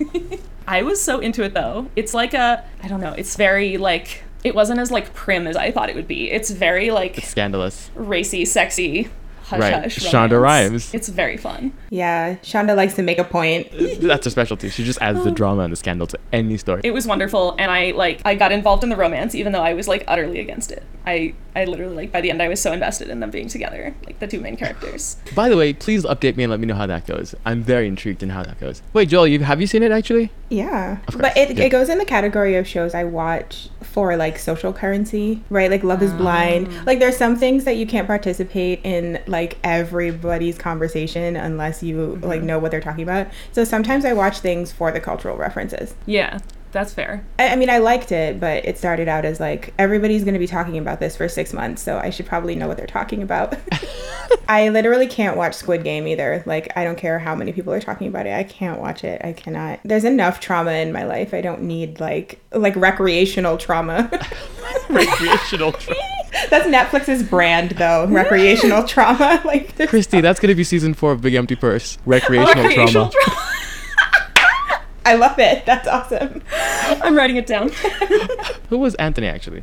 I 0.66 0.82
was 0.82 1.00
so 1.02 1.18
into 1.18 1.42
it 1.42 1.54
though. 1.54 1.88
It's 1.96 2.14
like 2.14 2.34
a 2.34 2.64
I 2.82 2.88
don't 2.88 3.00
know, 3.00 3.12
it's 3.12 3.36
very 3.36 3.76
like 3.76 4.22
it 4.44 4.54
wasn't 4.54 4.80
as 4.80 4.90
like 4.90 5.12
prim 5.14 5.46
as 5.46 5.56
I 5.56 5.70
thought 5.70 5.88
it 5.90 5.96
would 5.96 6.08
be. 6.08 6.30
It's 6.30 6.50
very 6.50 6.90
like 6.90 7.16
Scandalous. 7.24 7.90
racy, 7.94 8.44
sexy, 8.44 9.08
hush 9.44 9.60
Right. 9.60 9.74
hush. 9.74 9.98
Shonda 9.98 10.32
romance. 10.40 10.42
Rhimes. 10.42 10.94
It's 10.94 11.08
very 11.08 11.36
fun. 11.36 11.72
Yeah. 11.90 12.36
Shonda 12.36 12.74
likes 12.76 12.94
to 12.94 13.02
make 13.02 13.18
a 13.18 13.24
point. 13.24 13.68
That's 14.00 14.24
her 14.24 14.30
specialty. 14.30 14.70
She 14.70 14.84
just 14.84 15.00
adds 15.02 15.22
the 15.24 15.30
drama 15.30 15.62
and 15.62 15.72
the 15.72 15.76
scandal 15.76 16.06
to 16.06 16.18
any 16.32 16.56
story. 16.56 16.80
It 16.84 16.92
was 16.92 17.06
wonderful 17.06 17.54
and 17.58 17.70
I 17.70 17.90
like 17.90 18.22
I 18.24 18.34
got 18.34 18.52
involved 18.52 18.82
in 18.84 18.88
the 18.90 18.96
romance 18.96 19.34
even 19.34 19.52
though 19.52 19.62
I 19.62 19.74
was 19.74 19.88
like 19.88 20.04
utterly 20.08 20.38
against 20.40 20.70
it. 20.72 20.84
I 21.06 21.34
I 21.56 21.64
literally 21.66 21.96
like 21.96 22.12
by 22.12 22.20
the 22.22 22.30
end 22.30 22.40
I 22.40 22.48
was 22.48 22.62
so 22.62 22.72
invested 22.72 23.08
in 23.10 23.20
them 23.20 23.30
being 23.30 23.48
together, 23.48 23.94
like 24.06 24.20
the 24.20 24.26
two 24.26 24.40
main 24.40 24.56
characters. 24.56 25.16
By 25.34 25.48
the 25.50 25.56
way, 25.56 25.72
please 25.74 26.04
update 26.04 26.36
me 26.36 26.44
and 26.44 26.50
let 26.50 26.60
me 26.60 26.66
know 26.66 26.76
how 26.76 26.86
that 26.86 27.06
goes. 27.06 27.34
I'm 27.44 27.62
very 27.62 27.88
intrigued 27.88 28.22
in 28.22 28.30
how 28.30 28.42
that 28.44 28.58
goes. 28.60 28.80
Wait, 28.94 29.08
Joel, 29.10 29.26
you 29.26 29.40
have 29.40 29.60
you 29.60 29.66
seen 29.66 29.82
it 29.82 29.90
actually? 29.92 30.30
Yeah. 30.50 30.98
But 31.16 31.36
it, 31.36 31.56
yeah. 31.56 31.64
it 31.64 31.68
goes 31.70 31.88
in 31.88 31.98
the 31.98 32.04
category 32.04 32.56
of 32.56 32.66
shows 32.66 32.94
I 32.94 33.04
watch 33.04 33.68
for 33.82 34.16
like 34.16 34.38
social 34.38 34.72
currency, 34.72 35.42
right? 35.48 35.70
Like 35.70 35.82
Love 35.84 36.02
is 36.02 36.12
Blind. 36.12 36.68
Ah. 36.70 36.82
Like 36.86 36.98
there's 36.98 37.16
some 37.16 37.36
things 37.36 37.64
that 37.64 37.76
you 37.76 37.86
can't 37.86 38.06
participate 38.06 38.80
in 38.84 39.22
like 39.26 39.58
everybody's 39.64 40.58
conversation 40.58 41.36
unless 41.36 41.82
you 41.82 41.96
Mm-hmm. 42.00 42.24
like 42.24 42.42
know 42.42 42.58
what 42.58 42.70
they're 42.70 42.80
talking 42.80 43.02
about. 43.04 43.28
So 43.52 43.62
sometimes 43.64 44.04
I 44.04 44.12
watch 44.12 44.40
things 44.40 44.72
for 44.72 44.90
the 44.90 45.00
cultural 45.00 45.36
references. 45.36 45.94
Yeah, 46.06 46.38
that's 46.72 46.92
fair. 46.94 47.24
I, 47.38 47.48
I 47.48 47.56
mean, 47.56 47.68
I 47.70 47.78
liked 47.78 48.12
it, 48.12 48.38
but 48.40 48.64
it 48.64 48.78
started 48.78 49.08
out 49.08 49.24
as 49.24 49.40
like 49.40 49.74
everybody's 49.78 50.22
going 50.24 50.34
to 50.34 50.38
be 50.40 50.46
talking 50.46 50.78
about 50.78 51.00
this 51.00 51.16
for 51.16 51.28
six 51.28 51.52
months, 51.52 51.82
so 51.82 51.98
I 51.98 52.10
should 52.10 52.26
probably 52.26 52.54
know 52.54 52.68
what 52.68 52.76
they're 52.76 52.86
talking 52.86 53.22
about. 53.22 53.56
I 54.48 54.68
literally 54.68 55.06
can't 55.06 55.36
watch 55.36 55.54
Squid 55.54 55.84
Game 55.84 56.06
either. 56.08 56.42
Like, 56.46 56.72
I 56.76 56.84
don't 56.84 56.96
care 56.96 57.18
how 57.18 57.34
many 57.34 57.52
people 57.52 57.72
are 57.72 57.80
talking 57.80 58.06
about 58.08 58.26
it. 58.26 58.34
I 58.34 58.42
can't 58.44 58.80
watch 58.80 59.04
it. 59.04 59.20
I 59.24 59.32
cannot. 59.32 59.80
There's 59.84 60.04
enough 60.04 60.40
trauma 60.40 60.72
in 60.72 60.92
my 60.92 61.04
life. 61.04 61.34
I 61.34 61.40
don't 61.40 61.62
need 61.62 62.00
like 62.00 62.40
like 62.52 62.74
recreational 62.76 63.56
trauma. 63.58 64.10
Recreational. 64.88 65.72
Tra- 65.72 65.94
That's 66.50 66.66
Netflix's 66.66 67.22
brand, 67.22 67.72
though. 67.72 68.06
Recreational 68.08 68.84
trauma. 68.84 69.40
Like, 69.44 69.76
there's- 69.76 69.90
Christy, 69.90 70.20
that's 70.20 70.38
gonna 70.40 70.54
be 70.54 70.64
season 70.64 70.94
four 70.94 71.12
of 71.12 71.20
Big 71.20 71.34
Empty 71.34 71.56
Purse. 71.56 71.98
Recreational, 72.06 72.64
Recreational 72.64 73.10
trauma. 73.10 73.12
trauma. 73.34 73.46
I 75.04 75.14
love 75.14 75.38
it. 75.38 75.64
That's 75.66 75.88
awesome. 75.88 76.42
I'm 76.52 77.16
writing 77.16 77.36
it 77.36 77.46
down. 77.46 77.70
Who 78.68 78.78
was 78.78 78.94
Anthony 78.96 79.26
actually? 79.26 79.62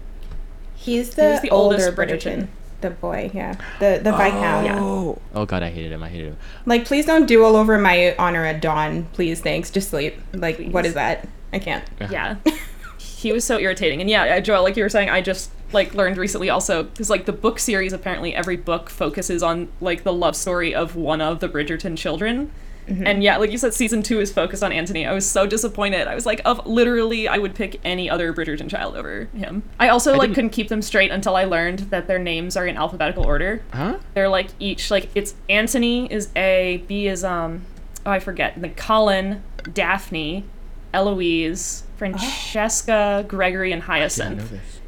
He's 0.75 1.15
the, 1.15 1.23
was 1.23 1.41
the 1.41 1.49
older 1.49 1.75
oldest 1.75 1.95
Bridgerton. 1.97 2.17
Bridgerton. 2.17 2.47
The 2.79 2.89
boy, 2.91 3.31
yeah. 3.33 3.53
The 3.79 3.99
the 4.03 4.11
Viscount. 4.11 4.65
Yeah. 4.65 4.79
Oh. 4.79 5.19
Oh 5.33 5.45
god, 5.45 5.63
I 5.63 5.69
hated 5.69 5.91
him. 5.91 6.03
I 6.03 6.09
hated 6.09 6.27
him. 6.27 6.37
Like, 6.67 6.85
please 6.85 7.05
don't 7.05 7.25
duel 7.25 7.55
over 7.55 7.77
my 7.79 8.15
honor 8.17 8.45
at 8.45 8.61
dawn. 8.61 9.05
Please, 9.13 9.41
thanks. 9.41 9.71
Just 9.71 9.89
sleep. 9.89 10.15
Like, 10.33 10.57
what 10.57 10.83
Please. 10.83 10.89
is 10.89 10.93
that? 10.93 11.27
I 11.51 11.59
can't. 11.59 11.83
yeah. 12.11 12.35
he 12.99 13.31
was 13.31 13.43
so 13.43 13.57
irritating. 13.57 13.99
And 13.99 14.09
yeah, 14.09 14.35
uh, 14.35 14.39
Joel, 14.41 14.61
like 14.61 14.77
you 14.77 14.83
were 14.83 14.89
saying, 14.89 15.09
I 15.09 15.21
just 15.21 15.49
like 15.73 15.93
learned 15.93 16.17
recently 16.17 16.49
also 16.49 16.83
because 16.83 17.09
like 17.09 17.25
the 17.25 17.33
book 17.33 17.59
series 17.59 17.91
apparently 17.91 18.33
every 18.33 18.55
book 18.55 18.89
focuses 18.89 19.43
on 19.43 19.67
like 19.81 20.03
the 20.03 20.13
love 20.13 20.35
story 20.35 20.73
of 20.73 20.95
one 20.95 21.19
of 21.19 21.39
the 21.39 21.49
Bridgerton 21.49 21.97
children. 21.97 22.51
And 22.87 23.21
yeah, 23.21 23.35
like 23.37 23.51
you 23.51 23.57
said, 23.57 23.73
season 23.73 24.01
two 24.01 24.19
is 24.21 24.31
focused 24.31 24.63
on 24.63 24.71
Anthony. 24.71 25.05
I 25.05 25.13
was 25.13 25.29
so 25.29 25.45
disappointed. 25.45 26.07
I 26.07 26.15
was 26.15 26.25
like, 26.25 26.41
of 26.45 26.65
literally, 26.65 27.27
I 27.27 27.37
would 27.37 27.53
pick 27.53 27.81
any 27.83 28.09
other 28.09 28.33
Bridgerton 28.33 28.69
child 28.69 28.95
over 28.95 29.25
him. 29.35 29.63
I 29.79 29.89
also 29.89 30.11
like 30.13 30.21
didn't- 30.21 30.35
couldn't 30.35 30.49
keep 30.51 30.69
them 30.69 30.81
straight 30.81 31.11
until 31.11 31.35
I 31.35 31.43
learned 31.43 31.79
that 31.91 32.07
their 32.07 32.19
names 32.19 32.55
are 32.55 32.65
in 32.65 32.77
alphabetical 32.77 33.25
order. 33.25 33.61
Huh? 33.73 33.97
They're 34.13 34.29
like 34.29 34.47
each 34.59 34.89
like 34.89 35.09
it's 35.15 35.35
Anthony 35.49 36.11
is 36.11 36.29
A, 36.35 36.83
B 36.87 37.07
is 37.07 37.23
um 37.25 37.63
oh 38.05 38.11
I 38.11 38.19
forget. 38.19 38.53
Then 38.55 38.73
Colin, 38.75 39.43
Daphne, 39.73 40.45
Eloise, 40.93 41.83
Francesca, 41.97 43.25
Gregory, 43.27 43.71
and 43.71 43.83
I 43.83 44.07
did 44.07 44.17
not 44.17 44.29
know 44.29 44.35
Hyacinth. 44.37 44.51
this. 44.51 44.79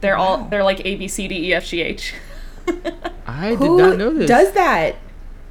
They're 0.00 0.16
all 0.16 0.44
they're 0.44 0.64
like 0.64 0.80
A 0.86 0.96
B 0.96 1.06
C 1.06 1.28
D 1.28 1.48
E 1.50 1.54
F 1.54 1.66
G 1.66 1.82
H. 1.82 2.14
I 3.26 3.50
did 3.50 3.58
Who 3.58 3.78
not 3.78 3.96
know 3.98 4.10
this. 4.12 4.28
does 4.28 4.52
that? 4.52 4.96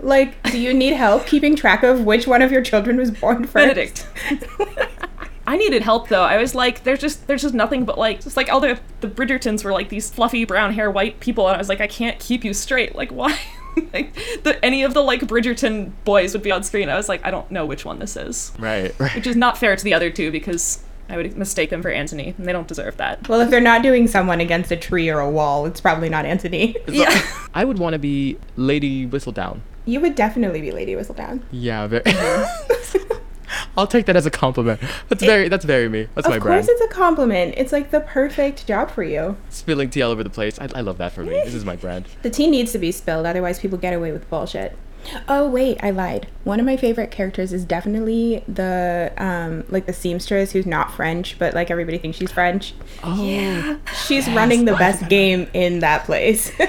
Like, 0.01 0.41
do 0.51 0.59
you 0.59 0.73
need 0.73 0.93
help 0.93 1.25
keeping 1.27 1.55
track 1.55 1.83
of 1.83 2.05
which 2.05 2.27
one 2.27 2.41
of 2.41 2.51
your 2.51 2.61
children 2.61 2.97
was 2.97 3.11
born 3.11 3.45
first? 3.45 3.53
Benedict. 3.53 4.07
I 5.47 5.57
needed 5.57 5.81
help 5.81 6.07
though. 6.07 6.23
I 6.23 6.37
was 6.37 6.55
like, 6.55 6.83
there's 6.83 6.99
just 6.99 7.27
there's 7.27 7.41
just 7.41 7.53
nothing 7.53 7.83
but 7.83 7.97
like 7.97 8.21
just 8.21 8.37
like 8.37 8.51
all 8.51 8.59
the 8.59 8.79
the 9.01 9.07
Bridgertons 9.07 9.63
were 9.63 9.71
like 9.71 9.89
these 9.89 10.09
fluffy 10.09 10.45
brown 10.45 10.73
hair 10.73 10.89
white 10.89 11.19
people, 11.19 11.47
and 11.47 11.55
I 11.55 11.57
was 11.57 11.67
like, 11.69 11.81
I 11.81 11.87
can't 11.87 12.19
keep 12.19 12.43
you 12.45 12.53
straight. 12.53 12.95
Like 12.95 13.11
why? 13.11 13.37
like 13.93 14.13
the, 14.43 14.59
any 14.63 14.83
of 14.83 14.93
the 14.93 15.01
like 15.01 15.21
Bridgerton 15.21 15.91
boys 16.05 16.33
would 16.33 16.43
be 16.43 16.51
on 16.51 16.63
screen. 16.63 16.89
I 16.89 16.95
was 16.95 17.09
like, 17.09 17.25
I 17.25 17.31
don't 17.31 17.49
know 17.51 17.65
which 17.65 17.85
one 17.85 17.99
this 17.99 18.15
is, 18.15 18.51
Right, 18.59 18.97
right. 18.99 19.15
which 19.15 19.27
is 19.27 19.35
not 19.35 19.57
fair 19.57 19.75
to 19.75 19.83
the 19.83 19.93
other 19.93 20.09
two 20.09 20.31
because 20.31 20.83
I 21.09 21.17
would 21.17 21.35
mistake 21.37 21.69
them 21.69 21.81
for 21.81 21.89
Anthony, 21.89 22.33
and 22.37 22.47
they 22.47 22.51
don't 22.53 22.67
deserve 22.67 22.97
that. 22.97 23.27
Well, 23.27 23.41
if 23.41 23.49
they're 23.49 23.59
not 23.59 23.81
doing 23.81 24.07
someone 24.07 24.39
against 24.39 24.71
a 24.71 24.77
tree 24.77 25.09
or 25.09 25.19
a 25.19 25.29
wall, 25.29 25.65
it's 25.65 25.81
probably 25.81 26.07
not 26.09 26.25
Anthony. 26.25 26.75
Yeah. 26.87 27.09
I 27.53 27.65
would 27.65 27.79
want 27.79 27.93
to 27.93 27.99
be 27.99 28.37
Lady 28.55 29.05
Whistledown. 29.07 29.61
You 29.91 29.99
would 29.99 30.15
definitely 30.15 30.61
be 30.61 30.71
Lady 30.71 30.93
Whistledown. 30.95 31.41
Yeah, 31.51 31.85
very. 31.87 32.03
I'll 33.77 33.87
take 33.87 34.05
that 34.05 34.15
as 34.15 34.25
a 34.25 34.31
compliment. 34.31 34.79
That's 35.09 35.23
very. 35.23 35.47
That's 35.49 35.65
very 35.65 35.89
me. 35.89 36.07
That's 36.15 36.27
my 36.27 36.39
brand. 36.39 36.59
of 36.61 36.65
course, 36.65 36.79
it's 36.81 36.91
a 36.91 36.93
compliment. 36.95 37.55
It's 37.57 37.71
like 37.71 37.91
the 37.91 37.99
perfect 38.01 38.65
job 38.67 38.89
for 38.89 39.03
you. 39.03 39.37
Spilling 39.49 39.89
tea 39.89 40.01
all 40.01 40.11
over 40.11 40.23
the 40.23 40.29
place. 40.29 40.59
I, 40.59 40.67
I 40.75 40.81
love 40.81 40.97
that 40.99 41.11
for 41.13 41.23
me. 41.23 41.31
This 41.43 41.53
is 41.53 41.65
my 41.65 41.75
brand. 41.75 42.05
The 42.21 42.29
tea 42.29 42.47
needs 42.49 42.71
to 42.73 42.79
be 42.79 42.91
spilled, 42.91 43.25
otherwise, 43.25 43.59
people 43.59 43.77
get 43.77 43.93
away 43.93 44.11
with 44.11 44.29
bullshit. 44.29 44.77
Oh 45.27 45.49
wait, 45.49 45.77
I 45.83 45.89
lied. 45.89 46.27
One 46.43 46.59
of 46.59 46.65
my 46.65 46.77
favorite 46.77 47.11
characters 47.11 47.51
is 47.53 47.65
definitely 47.65 48.43
the 48.47 49.11
um 49.17 49.63
like 49.69 49.87
the 49.87 49.93
seamstress 49.93 50.51
who's 50.51 50.65
not 50.67 50.93
French, 50.93 51.37
but 51.39 51.53
like 51.53 51.71
everybody 51.71 51.97
thinks 51.97 52.17
she's 52.17 52.31
French. 52.31 52.73
Oh. 53.03 53.21
yeah, 53.23 53.77
She's 54.05 54.29
running 54.29 54.65
the 54.65 54.75
best 54.75 55.09
game 55.09 55.49
in 55.53 55.79
that 55.79 56.05
place. 56.05 56.51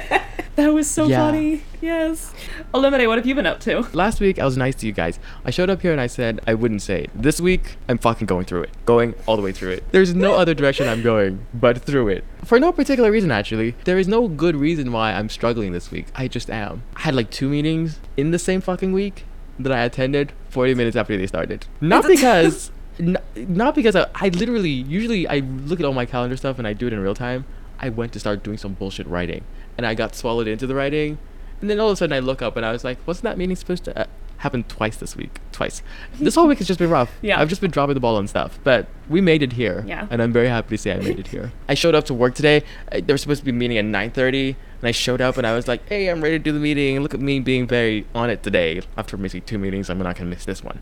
That 0.55 0.75
was 0.75 0.89
so 0.91 1.07
Yeah. 1.07 1.17
funny. 1.17 1.63
Yes. 1.83 2.33
Elimine, 2.73 3.09
what 3.09 3.19
have 3.19 3.27
you 3.27 3.35
been 3.35 3.45
up 3.45 3.59
to? 3.61 3.81
Last 3.93 4.21
week 4.21 4.39
I 4.39 4.45
was 4.45 4.57
nice 4.57 4.77
to 4.77 4.87
you 4.87 4.93
guys. 4.93 5.19
I 5.45 5.51
showed 5.51 5.69
up 5.69 5.83
here 5.83 5.91
and 5.91 6.01
I 6.01 6.07
said 6.07 6.41
I 6.47 6.55
wouldn't 6.55 6.81
say 6.81 7.03
it. 7.03 7.11
This 7.13 7.41
week 7.41 7.77
I'm 7.89 7.99
fucking 7.99 8.29
going 8.29 8.45
through 8.45 8.63
it. 8.63 8.71
Going 8.87 9.17
all 9.27 9.37
the 9.37 9.43
way 9.43 9.51
through 9.51 9.73
it. 9.73 9.85
There's 9.91 10.15
no 10.15 10.35
other 10.43 10.55
direction 10.55 10.89
I'm 10.89 11.03
going 11.03 11.45
but 11.53 11.83
through 11.83 12.09
it. 12.09 12.25
For 12.45 12.61
no 12.61 12.71
particular 12.71 13.11
reason 13.11 13.33
actually. 13.33 13.75
There 13.85 13.99
is 13.99 14.07
no 14.07 14.29
good 14.29 14.55
reason 14.55 14.93
why 14.93 15.13
I'm 15.13 15.29
struggling 15.29 15.73
this 15.73 15.91
week. 15.91 16.07
I 16.15 16.29
just 16.29 16.49
am. 16.51 16.85
I 16.95 17.01
had 17.01 17.17
like 17.17 17.31
two 17.31 17.49
meetings 17.49 17.99
in 18.17 18.31
the 18.31 18.39
same 18.39 18.61
fucking 18.61 18.93
week 18.93 19.25
that 19.59 19.73
I 19.73 19.83
attended 19.83 20.33
40 20.51 20.75
minutes 20.75 20.97
after 20.97 21.17
they 21.17 21.27
started. 21.27 21.67
Not 21.81 22.07
because 22.07 22.71
n- 23.01 23.19
not 23.35 23.75
because 23.75 23.97
I, 23.97 24.07
I 24.15 24.29
literally 24.29 24.71
usually 24.71 25.27
I 25.27 25.39
look 25.41 25.81
at 25.81 25.85
all 25.85 25.95
my 25.95 26.07
calendar 26.07 26.37
stuff 26.37 26.59
and 26.59 26.67
I 26.69 26.75
do 26.75 26.87
it 26.87 26.93
in 26.93 27.01
real 27.01 27.17
time. 27.17 27.45
I 27.81 27.89
went 27.89 28.13
to 28.13 28.21
start 28.21 28.45
doing 28.45 28.57
some 28.57 28.75
bullshit 28.75 29.09
writing 29.09 29.43
and 29.77 29.85
I 29.85 29.95
got 29.95 30.15
swallowed 30.15 30.47
into 30.47 30.69
the 30.69 30.77
writing 30.77 31.19
and 31.63 31.71
then 31.71 31.81
all 31.81 31.89
of 31.89 31.95
a 31.95 31.97
sudden 31.97 32.13
I 32.13 32.19
look 32.19 32.43
up 32.43 32.57
and 32.59 32.67
I 32.67 32.73
was 32.73 32.85
like, 32.85 32.99
wasn't 33.07 33.25
that 33.25 33.39
meeting 33.39 33.57
supposed 33.57 33.85
to 33.85 33.99
uh, 33.99 34.05
happen 34.39 34.65
twice 34.65 34.97
this 34.97 35.17
week? 35.17 35.39
Twice. 35.53 35.83
This 36.21 36.35
whole 36.35 36.47
week 36.47 36.59
has 36.59 36.67
just 36.67 36.79
been 36.79 36.91
rough. 36.91 37.11
Yeah. 37.23 37.41
I've 37.41 37.49
just 37.49 37.61
been 37.63 37.71
dropping 37.71 37.95
the 37.95 38.01
ball 38.01 38.17
on 38.17 38.27
stuff, 38.29 38.59
but 38.65 38.89
we 39.09 39.21
made 39.23 39.43
it 39.43 39.53
here. 39.55 39.85
Yeah. 39.87 40.07
And 40.11 40.21
I'm 40.21 40.33
very 40.33 40.49
happy 40.49 40.77
to 40.77 40.79
say 40.83 40.93
I 40.93 40.99
made 40.99 41.19
it 41.19 41.29
here. 41.29 41.53
I 41.69 41.75
showed 41.75 41.95
up 41.95 42.05
to 42.07 42.15
work 42.15 42.35
today. 42.35 42.63
Uh, 42.91 43.01
There 43.07 43.15
was 43.15 43.23
supposed 43.23 43.41
to 43.41 43.45
be 43.47 43.51
a 43.53 43.55
meeting 43.55 43.79
at 43.79 43.85
9:30, 43.85 44.49
and 44.81 44.89
I 44.89 44.91
showed 44.91 45.21
up 45.21 45.39
and 45.39 45.47
I 45.47 45.55
was 45.55 45.67
like, 45.69 45.89
"Hey, 45.89 46.09
I'm 46.11 46.21
ready 46.21 46.37
to 46.39 46.43
do 46.43 46.53
the 46.53 46.59
meeting. 46.61 47.01
Look 47.01 47.15
at 47.15 47.21
me 47.21 47.41
being 47.41 47.67
very 47.67 48.05
on 48.15 48.29
it 48.29 48.43
today. 48.43 48.83
After 48.97 49.17
missing 49.17 49.43
two 49.47 49.59
meetings, 49.59 49.89
I'm 49.89 49.99
not 49.99 50.17
gonna 50.17 50.29
miss 50.31 50.45
this 50.45 50.63
one." 50.65 50.81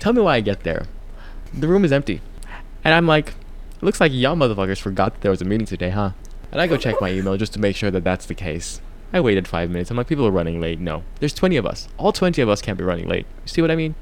Tell 0.00 0.12
me 0.12 0.22
why 0.22 0.36
I 0.36 0.40
get 0.40 0.64
there. 0.64 0.86
The 1.52 1.68
room 1.68 1.84
is 1.84 1.92
empty, 1.92 2.20
and 2.84 2.92
I'm 2.94 3.06
like, 3.06 3.34
"Looks 3.80 4.00
like 4.00 4.12
y'all 4.12 4.34
motherfuckers 4.36 4.80
forgot 4.80 5.12
that 5.14 5.20
there 5.20 5.30
was 5.30 5.40
a 5.42 5.44
meeting 5.44 5.66
today, 5.66 5.90
huh?" 5.90 6.10
And 6.50 6.60
I 6.60 6.66
go 6.66 6.76
check 6.76 7.00
my 7.00 7.10
email 7.10 7.36
just 7.36 7.52
to 7.54 7.60
make 7.60 7.76
sure 7.76 7.90
that 7.90 8.02
that's 8.04 8.26
the 8.26 8.34
case. 8.34 8.80
I 9.12 9.20
waited 9.20 9.46
five 9.46 9.70
minutes. 9.70 9.90
I'm 9.90 9.96
like, 9.96 10.08
people 10.08 10.26
are 10.26 10.30
running 10.32 10.60
late. 10.60 10.80
No, 10.80 11.04
there's 11.20 11.34
20 11.34 11.56
of 11.56 11.66
us. 11.66 11.88
All 11.98 12.12
20 12.12 12.42
of 12.42 12.48
us 12.48 12.60
can't 12.60 12.76
be 12.78 12.84
running 12.84 13.08
late. 13.08 13.26
You 13.44 13.48
see 13.48 13.62
what 13.62 13.70
I 13.70 13.76
mean? 13.76 13.94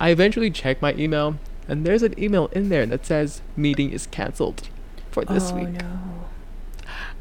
I 0.00 0.08
eventually 0.10 0.50
check 0.50 0.82
my 0.82 0.92
email, 0.94 1.36
and 1.68 1.86
there's 1.86 2.02
an 2.02 2.20
email 2.20 2.48
in 2.48 2.68
there 2.68 2.84
that 2.86 3.06
says 3.06 3.42
meeting 3.56 3.92
is 3.92 4.06
canceled 4.08 4.68
for 5.10 5.24
this 5.24 5.52
oh 5.52 5.56
week. 5.56 5.68
no. 5.80 6.00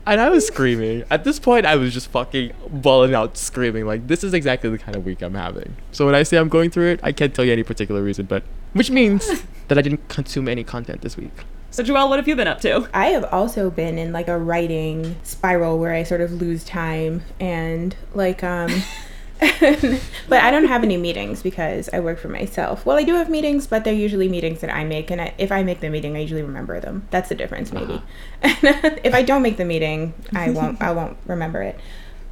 And 0.06 0.20
I 0.20 0.30
was 0.30 0.48
screaming. 0.54 1.04
At 1.12 1.24
this 1.24 1.40
point, 1.40 1.66
I 1.66 1.76
was 1.76 1.94
just 1.94 2.08
fucking 2.08 2.52
bawling 2.70 3.14
out, 3.14 3.38
screaming. 3.38 3.86
Like, 3.86 4.08
this 4.08 4.24
is 4.24 4.34
exactly 4.34 4.70
the 4.70 4.80
kind 4.80 4.96
of 4.96 5.06
week 5.06 5.22
I'm 5.22 5.36
having. 5.36 5.76
So 5.92 6.06
when 6.06 6.16
I 6.16 6.24
say 6.24 6.38
I'm 6.38 6.50
going 6.50 6.72
through 6.72 6.94
it, 6.94 7.00
I 7.04 7.12
can't 7.12 7.34
tell 7.34 7.46
you 7.46 7.54
any 7.54 7.64
particular 7.64 8.02
reason, 8.02 8.26
but 8.26 8.44
which 8.74 8.90
means 8.90 9.44
that 9.68 9.78
I 9.78 9.82
didn't 9.82 10.10
consume 10.10 10.48
any 10.48 10.64
content 10.64 11.02
this 11.02 11.16
week. 11.16 11.32
So 11.74 11.84
Joelle, 11.84 12.08
what 12.08 12.20
have 12.20 12.28
you 12.28 12.36
been 12.36 12.48
up 12.48 12.62
to? 12.62 12.88
I 12.94 13.08
have 13.08 13.26
also 13.34 13.72
been 13.72 13.98
in 13.98 14.14
like 14.14 14.28
a 14.28 14.38
writing 14.38 15.16
spiral 15.24 15.80
where 15.80 15.92
I 15.92 16.04
sort 16.04 16.22
of 16.22 16.32
lose 16.32 16.64
time 16.64 17.24
and 17.40 17.96
like 18.14 18.44
um 18.44 18.70
but 19.40 20.44
I 20.44 20.52
don't 20.52 20.68
have 20.68 20.84
any 20.84 20.98
meetings 20.98 21.42
because 21.42 21.90
I 21.92 22.00
work 22.00 22.20
for 22.20 22.30
myself. 22.30 22.86
Well, 22.86 22.96
I 22.96 23.04
do 23.04 23.16
have 23.16 23.28
meetings, 23.28 23.66
but 23.66 23.84
they're 23.84 23.92
usually 23.92 24.30
meetings 24.30 24.62
that 24.62 24.72
I 24.72 24.84
make 24.84 25.10
and 25.10 25.20
I, 25.20 25.34
if 25.40 25.52
I 25.52 25.64
make 25.64 25.80
the 25.80 25.90
meeting, 25.90 26.16
I 26.16 26.20
usually 26.20 26.44
remember 26.44 26.80
them. 26.80 27.08
That's 27.10 27.30
the 27.30 27.36
difference 27.36 27.74
maybe. 27.74 28.04
if 28.44 29.16
I 29.16 29.24
don't 29.24 29.42
make 29.42 29.58
the 29.58 29.66
meeting, 29.66 30.14
I 30.32 30.52
won't 30.52 30.80
I 30.80 30.92
won't 30.92 31.18
remember 31.26 31.64
it. 31.64 31.80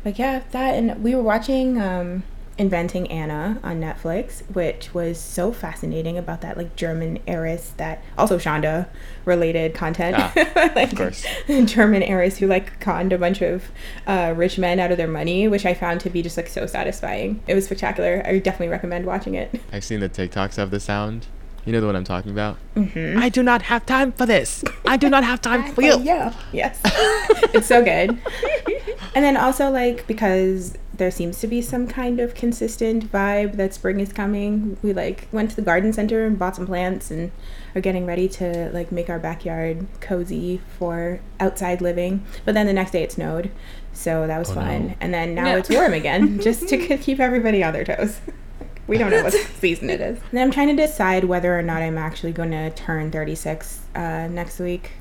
But 0.04 0.20
yeah, 0.20 0.44
that 0.52 0.76
and 0.76 1.04
we 1.04 1.16
were 1.16 1.24
watching 1.24 1.82
um 1.82 2.22
Inventing 2.62 3.10
Anna 3.10 3.60
on 3.64 3.82
Netflix, 3.82 4.44
which 4.54 4.94
was 4.94 5.20
so 5.20 5.52
fascinating 5.52 6.16
about 6.16 6.42
that 6.42 6.58
like 6.58 6.76
German 6.76 7.18
heiress 7.26 7.74
that 7.78 8.04
also 8.20 8.38
Shonda 8.38 8.88
related 9.26 9.74
content. 9.74 10.16
Ah, 10.16 10.32
like, 10.76 10.92
of 10.92 10.96
course. 10.96 11.26
German 11.66 12.04
heiress 12.04 12.38
who 12.38 12.46
like 12.46 12.80
conned 12.80 13.14
a 13.14 13.18
bunch 13.18 13.42
of 13.42 13.72
uh, 14.06 14.36
rich 14.38 14.60
men 14.60 14.80
out 14.80 14.92
of 14.92 14.98
their 14.98 15.08
money, 15.08 15.48
which 15.48 15.66
I 15.66 15.74
found 15.74 16.02
to 16.02 16.12
be 16.12 16.22
just 16.22 16.38
like 16.38 16.48
so 16.48 16.68
satisfying. 16.68 17.42
It 17.48 17.56
was 17.56 17.66
spectacular. 17.66 18.22
I 18.28 18.34
would 18.34 18.44
definitely 18.44 18.68
recommend 18.68 19.08
watching 19.08 19.34
it. 19.34 19.60
I've 19.74 19.84
seen 19.84 20.00
the 20.00 20.10
TikToks 20.10 20.60
of 20.60 20.70
the 20.70 20.80
sound. 20.80 21.26
You 21.66 21.74
know 21.74 21.80
the 21.80 21.86
one 21.86 21.96
I'm 21.96 22.04
talking 22.04 22.32
about? 22.32 22.58
Mm-hmm. 22.76 23.20
I 23.20 23.30
do 23.30 23.44
not 23.44 23.62
have 23.64 23.86
time 23.86 24.12
for 24.14 24.26
this. 24.26 24.64
I 24.88 24.98
do 24.98 25.10
not 25.10 25.24
have 25.24 25.42
time 25.42 25.72
for 25.74 25.82
you. 25.84 26.00
Yeah. 26.02 26.34
Yes. 26.52 26.80
it's 27.54 27.68
so 27.68 27.84
good. 27.84 28.18
And 29.14 29.26
then 29.26 29.36
also 29.36 29.70
like 29.70 30.08
because 30.08 30.78
there 30.96 31.12
seems 31.12 31.40
to 31.42 31.48
be 31.48 31.62
some 31.62 31.86
kind 31.86 32.22
of 32.22 32.34
consistent 32.34 33.12
vibe 33.12 33.58
that 33.58 33.74
spring 33.74 34.00
is 34.00 34.14
coming. 34.14 34.78
We 34.82 34.94
like 34.94 35.28
went 35.34 35.50
to 35.50 35.56
the 35.58 35.62
garden 35.64 35.92
center 35.92 36.26
and 36.26 36.40
bought 36.40 36.56
some 36.56 36.66
plants 36.66 37.12
and 37.12 37.30
are 37.76 37.82
getting 37.82 38.06
ready 38.06 38.30
to 38.30 38.70
like 38.72 38.90
make 38.90 39.10
our 39.10 39.20
backyard 39.20 39.86
cozy 40.00 40.62
for 40.80 41.20
outside 41.42 41.82
living. 41.82 42.26
But 42.46 42.54
then 42.54 42.68
the 42.68 42.74
next 42.74 42.92
day 42.92 43.04
it 43.04 43.12
snowed. 43.12 43.52
So 43.92 44.28
that 44.28 44.40
was 44.40 44.50
Oh, 44.52 44.56
fun. 44.56 44.88
no. 44.90 44.94
And 45.02 45.14
then 45.14 45.36
now 45.36 45.44
No. 45.44 45.58
it's 45.58 45.70
warm 45.70 45.94
again 45.94 46.40
just 46.42 46.70
to 46.70 46.78
keep 46.98 47.20
everybody 47.20 47.62
on 47.66 47.74
their 47.74 47.84
toes. 47.84 48.22
We 48.92 48.98
don't 48.98 49.10
know 49.10 49.24
what 49.24 49.32
season 49.62 49.90
it 49.90 50.02
is. 50.02 50.20
And 50.32 50.40
I'm 50.42 50.52
trying 50.52 50.68
to 50.68 50.76
decide 50.76 51.24
whether 51.24 51.58
or 51.58 51.62
not 51.62 51.82
I'm 51.82 51.98
actually 51.98 52.34
going 52.34 52.52
to 52.52 52.72
turn 52.72 53.10
36 53.10 53.80
uh, 53.96 54.28
next 54.28 54.60
week. 54.60 54.92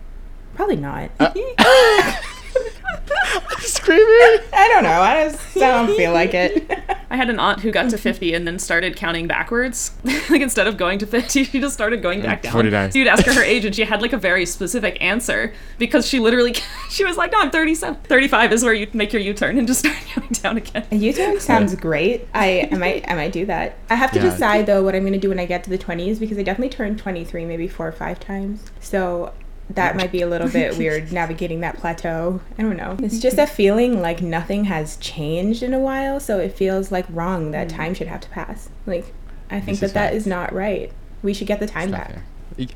Probably 0.54 0.76
not. 0.76 1.11
Screaming. 3.61 4.40
I 4.52 4.69
don't 4.69 4.83
know. 4.85 5.00
I 5.00 5.28
just 5.30 5.57
I 5.57 5.61
don't 5.87 5.97
feel 5.97 6.12
like 6.12 6.35
it. 6.35 6.71
I 7.11 7.16
had 7.16 7.28
an 7.28 7.38
aunt 7.40 7.61
who 7.61 7.71
got 7.71 7.90
to 7.90 7.99
50 8.11 8.35
and 8.35 8.47
then 8.47 8.59
started 8.59 8.97
counting 8.97 9.26
backwards. 9.26 9.90
like 10.04 10.40
instead 10.40 10.66
of 10.66 10.76
going 10.76 10.99
to 11.00 11.07
50, 11.07 11.45
she 11.45 11.61
just 11.61 11.75
started 11.75 12.02
going 12.02 12.23
back 12.23 12.42
down. 12.42 12.52
49. 12.52 12.92
So 12.92 12.99
you'd 12.99 13.09
ask 13.09 13.25
her 13.26 13.35
her 13.35 13.42
age 13.42 13.64
and 13.64 13.75
she 13.75 13.85
had 13.85 14.00
like 14.00 14.12
a 14.12 14.16
very 14.16 14.47
specific 14.47 14.97
answer 15.02 15.52
because 15.78 16.07
she 16.07 16.21
literally, 16.21 16.54
she 16.88 17.04
was 17.04 17.16
like, 17.16 17.33
no, 17.33 17.40
I'm 17.40 17.50
37. 17.50 17.97
35 18.04 18.52
is 18.52 18.64
where 18.64 18.75
you 18.75 18.88
make 18.92 19.12
your 19.12 19.23
U-turn 19.23 19.59
and 19.59 19.66
just 19.66 19.80
start 19.80 19.97
counting 20.07 20.33
down 20.33 20.57
again. 20.57 20.87
A 20.90 20.97
U-turn 20.97 21.40
sounds 21.40 21.75
great. 21.75 22.26
I 22.35 22.69
I 22.71 22.76
might 22.76 23.11
I 23.11 23.14
might 23.14 23.33
do 23.33 23.45
that. 23.47 23.76
I 23.90 23.95
have 23.97 24.12
to 24.12 24.19
Yeah. 24.19 24.30
decide 24.30 24.66
though 24.66 24.83
what 24.83 24.95
I'm 24.95 25.02
going 25.02 25.12
to 25.12 25.19
do 25.19 25.28
when 25.30 25.40
I 25.40 25.47
get 25.47 25.64
to 25.64 25.71
the 25.71 25.78
20s 25.78 26.19
because 26.21 26.38
I 26.38 26.42
definitely 26.42 26.71
turned 26.71 26.99
23 26.99 27.45
maybe 27.45 27.69
four 27.69 27.88
or 27.88 27.92
five 27.92 28.21
times. 28.21 28.71
So 28.80 29.33
that 29.75 29.97
might 29.97 30.12
be 30.12 30.23
a 30.23 30.27
little 30.27 30.49
bit 30.49 30.77
weird 30.79 31.12
navigating 31.12 31.61
that 31.61 31.77
plateau. 31.79 32.41
I 32.59 32.62
don't 32.62 32.77
know. 32.77 32.97
It's 32.99 33.15
mm-hmm. 33.15 33.21
just 33.21 33.39
a 33.39 33.47
feeling 33.47 34.00
like 34.00 34.21
nothing 34.21 34.65
has 34.65 34.97
changed 34.97 35.62
in 35.62 35.75
a 35.75 35.79
while, 35.79 36.21
so 36.21 36.39
it 36.39 36.57
feels 36.57 36.93
like 36.93 37.07
wrong 37.09 37.50
that 37.53 37.69
mm-hmm. 37.69 37.77
time 37.77 37.95
should 37.95 38.09
have 38.09 38.21
to 38.21 38.29
pass. 38.31 38.69
Like 38.87 39.12
I 39.50 39.61
think 39.61 39.79
This 39.79 39.81
that 39.81 39.87
is 39.87 39.93
that 39.93 40.11
facts. 40.11 40.17
is 40.17 40.27
not 40.27 40.53
right. 40.53 40.93
We 41.23 41.35
should 41.35 41.47
get 41.47 41.61
the 41.61 41.67
time 41.67 41.91
back. 41.91 42.11
fair. 42.11 42.25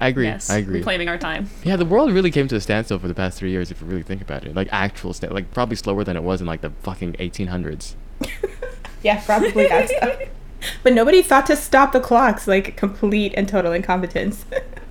I 0.01 0.09
agree. 0.09 0.25
Yes, 0.25 0.49
I 0.49 0.59
agree. 0.59 0.79
reclaiming 0.79 1.09
our 1.09 1.19
time. 1.19 1.51
Yeah, 1.63 1.77
the 1.77 1.85
world 1.85 2.11
really 2.11 2.31
came 2.31 2.49
to 2.49 2.57
a 2.57 2.61
standstill 2.61 2.99
for 2.99 3.09
the 3.09 3.15
past 3.15 3.39
three 3.39 3.51
years, 3.51 3.71
if 3.71 3.81
you 3.81 3.87
really 3.87 4.03
think 4.03 4.23
about 4.23 4.45
it. 4.45 4.55
Like 4.55 4.69
actual, 4.73 5.13
sta- 5.13 5.29
like 5.29 5.53
probably 5.53 5.77
slower 5.77 6.05
than 6.05 6.17
it 6.17 6.23
was 6.23 6.41
in 6.41 6.47
like 6.47 6.63
the 6.63 6.71
fucking 6.83 7.15
1800s. 7.15 7.95
Yeah, 9.05 9.23
probably 9.25 9.69
that 9.69 9.89
stuff. 9.91 10.19
But 10.83 10.95
nobody 10.95 11.21
thought 11.21 11.45
to 11.49 11.57
stop 11.57 11.93
the 11.93 12.01
clocks, 12.01 12.49
like 12.49 12.75
complete 12.75 13.35
and 13.37 13.47
total 13.47 13.73
incompetence. 13.73 14.47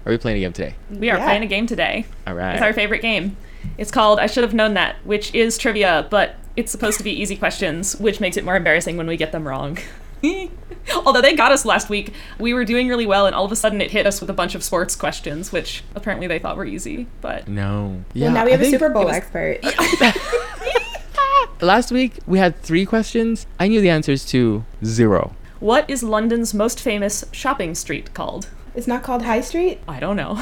Are 0.05 0.11
we 0.11 0.17
playing 0.17 0.37
a 0.37 0.39
game 0.41 0.53
today? 0.53 0.75
We 0.89 1.09
are 1.09 1.17
Yeah. 1.17 1.25
playing 1.25 1.43
a 1.43 1.47
game 1.47 1.65
today. 1.67 2.05
All 2.27 2.33
right. 2.33 2.53
It's 2.53 2.61
our 2.61 2.73
favorite 2.73 3.01
game. 3.01 3.37
It's 3.77 3.91
called 3.91 4.19
I 4.19 4.27
Should 4.27 4.43
Have 4.43 4.53
Known 4.53 4.73
That, 4.73 4.97
which 5.05 5.33
is 5.33 5.57
trivia, 5.57 6.05
but 6.09 6.35
it's 6.57 6.71
supposed 6.71 6.97
to 6.97 7.03
be 7.03 7.11
easy 7.11 7.35
questions, 7.37 7.95
which 7.97 8.19
makes 8.19 8.35
it 8.35 8.43
more 8.43 8.55
embarrassing 8.57 8.97
when 8.97 9.07
we 9.07 9.15
get 9.17 9.31
them 9.31 9.47
wrong. 9.47 9.77
Although 11.05 11.21
they 11.21 11.33
got 11.35 11.51
us 11.51 11.65
last 11.65 11.89
week, 11.89 12.13
we 12.39 12.53
were 12.53 12.65
doing 12.65 12.87
really 12.89 13.05
well, 13.05 13.25
and 13.25 13.33
all 13.35 13.45
of 13.45 13.51
a 13.51 13.55
sudden 13.55 13.79
it 13.81 13.91
hit 13.91 14.05
us 14.05 14.19
with 14.21 14.29
a 14.29 14.33
bunch 14.33 14.53
of 14.55 14.63
sports 14.63 14.95
questions, 14.95 15.51
which 15.53 15.83
apparently 15.95 16.27
they 16.27 16.39
thought 16.39 16.57
were 16.57 16.65
easy. 16.65 17.07
But 17.21 17.47
No. 17.47 18.03
Yeah. 18.13 18.25
well, 18.27 18.33
now 18.35 18.45
we 18.45 18.51
have 18.51 18.61
a 18.61 18.65
Super 18.69 18.89
Bowl 18.89 19.05
was- 19.05 19.15
expert. 19.15 19.59
Last 21.61 21.91
week 21.93 22.15
we 22.27 22.39
had 22.39 22.61
three 22.61 22.85
questions. 22.85 23.47
I 23.59 23.69
knew 23.69 23.79
the 23.79 23.89
answers 23.89 24.25
to 24.27 24.65
zero. 24.83 25.33
what 25.61 25.89
is 25.89 26.03
London's 26.03 26.53
most 26.53 26.81
famous 26.81 27.23
shopping 27.31 27.73
street 27.73 28.13
called? 28.13 28.47
It's 28.75 28.87
not 28.87 29.03
called 29.03 29.21
High 29.21 29.41
Street. 29.41 29.79
I 29.87 29.99
don't 29.99 30.15
know. 30.15 30.41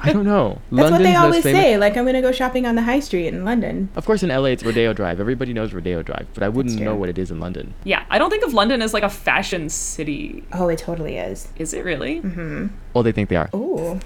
I 0.00 0.12
don't 0.12 0.24
know. 0.24 0.60
That's 0.72 0.90
what 0.90 1.02
they 1.02 1.14
always 1.14 1.42
famous- 1.42 1.62
say. 1.62 1.78
Like, 1.78 1.96
I'm 1.96 2.04
gonna 2.04 2.20
go 2.20 2.30
shopping 2.32 2.66
on 2.66 2.74
the 2.74 2.82
High 2.82 3.00
Street 3.00 3.28
in 3.28 3.44
London. 3.44 3.88
Of 3.96 4.04
course, 4.04 4.22
in 4.22 4.28
LA 4.28 4.50
it's 4.50 4.62
Rodeo 4.62 4.92
Drive. 4.92 5.18
Everybody 5.20 5.52
knows 5.52 5.72
Rodeo 5.72 6.02
Drive, 6.02 6.26
but 6.34 6.42
I 6.42 6.48
wouldn't 6.48 6.76
true. 6.76 6.84
know 6.84 6.94
what 6.94 7.08
it 7.08 7.18
is 7.18 7.30
in 7.30 7.40
London. 7.40 7.72
yeah, 7.84 8.04
I 8.10 8.18
don't 8.18 8.30
think 8.30 8.44
of 8.44 8.52
London 8.52 8.82
as 8.82 8.92
like 8.92 9.02
a 9.02 9.08
fashion 9.10 9.68
city. 9.70 10.44
Oh, 10.52 10.68
it 10.68 10.78
totally 10.78 11.16
is. 11.16 11.48
Is 11.56 11.72
it 11.72 11.84
really? 11.84 12.20
Mm 12.20 12.34
hmm. 12.34 12.66
Well, 12.92 13.02
they 13.02 13.12
think 13.12 13.28
they 13.28 13.36
are. 13.36 13.48
Oh. 13.52 13.98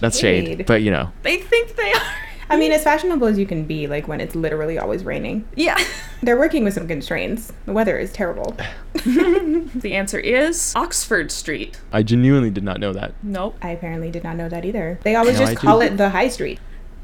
That's 0.00 0.18
shade, 0.18 0.66
but 0.66 0.82
you 0.82 0.90
know. 0.90 1.12
They 1.22 1.36
think 1.38 1.76
they 1.76 1.92
are. 1.92 2.02
I 2.48 2.56
mean, 2.56 2.72
as 2.72 2.84
fashionable 2.84 3.26
as 3.26 3.38
you 3.38 3.46
can 3.46 3.64
be, 3.64 3.86
like 3.86 4.06
when 4.06 4.20
it's 4.20 4.34
literally 4.34 4.78
always 4.78 5.04
raining. 5.04 5.46
Yeah. 5.54 5.76
They're 6.22 6.38
working 6.38 6.64
with 6.64 6.74
some 6.74 6.86
constraints. 6.86 7.52
The 7.66 7.72
weather 7.72 7.98
is 7.98 8.12
terrible. 8.12 8.56
the 8.94 9.92
answer 9.94 10.18
is 10.18 10.72
Oxford 10.76 11.30
Street. 11.32 11.80
I 11.92 12.02
genuinely 12.02 12.50
did 12.50 12.64
not 12.64 12.78
know 12.80 12.92
that. 12.92 13.14
Nope. 13.22 13.56
I 13.62 13.70
apparently 13.70 14.10
did 14.10 14.24
not 14.24 14.36
know 14.36 14.48
that 14.48 14.64
either. 14.64 14.98
They 15.02 15.16
always 15.16 15.34
No, 15.38 15.46
just 15.46 15.52
I 15.52 15.54
call 15.56 15.80
do. 15.80 15.86
it 15.86 15.96
the 15.96 16.10
High 16.10 16.28
Street. 16.28 16.60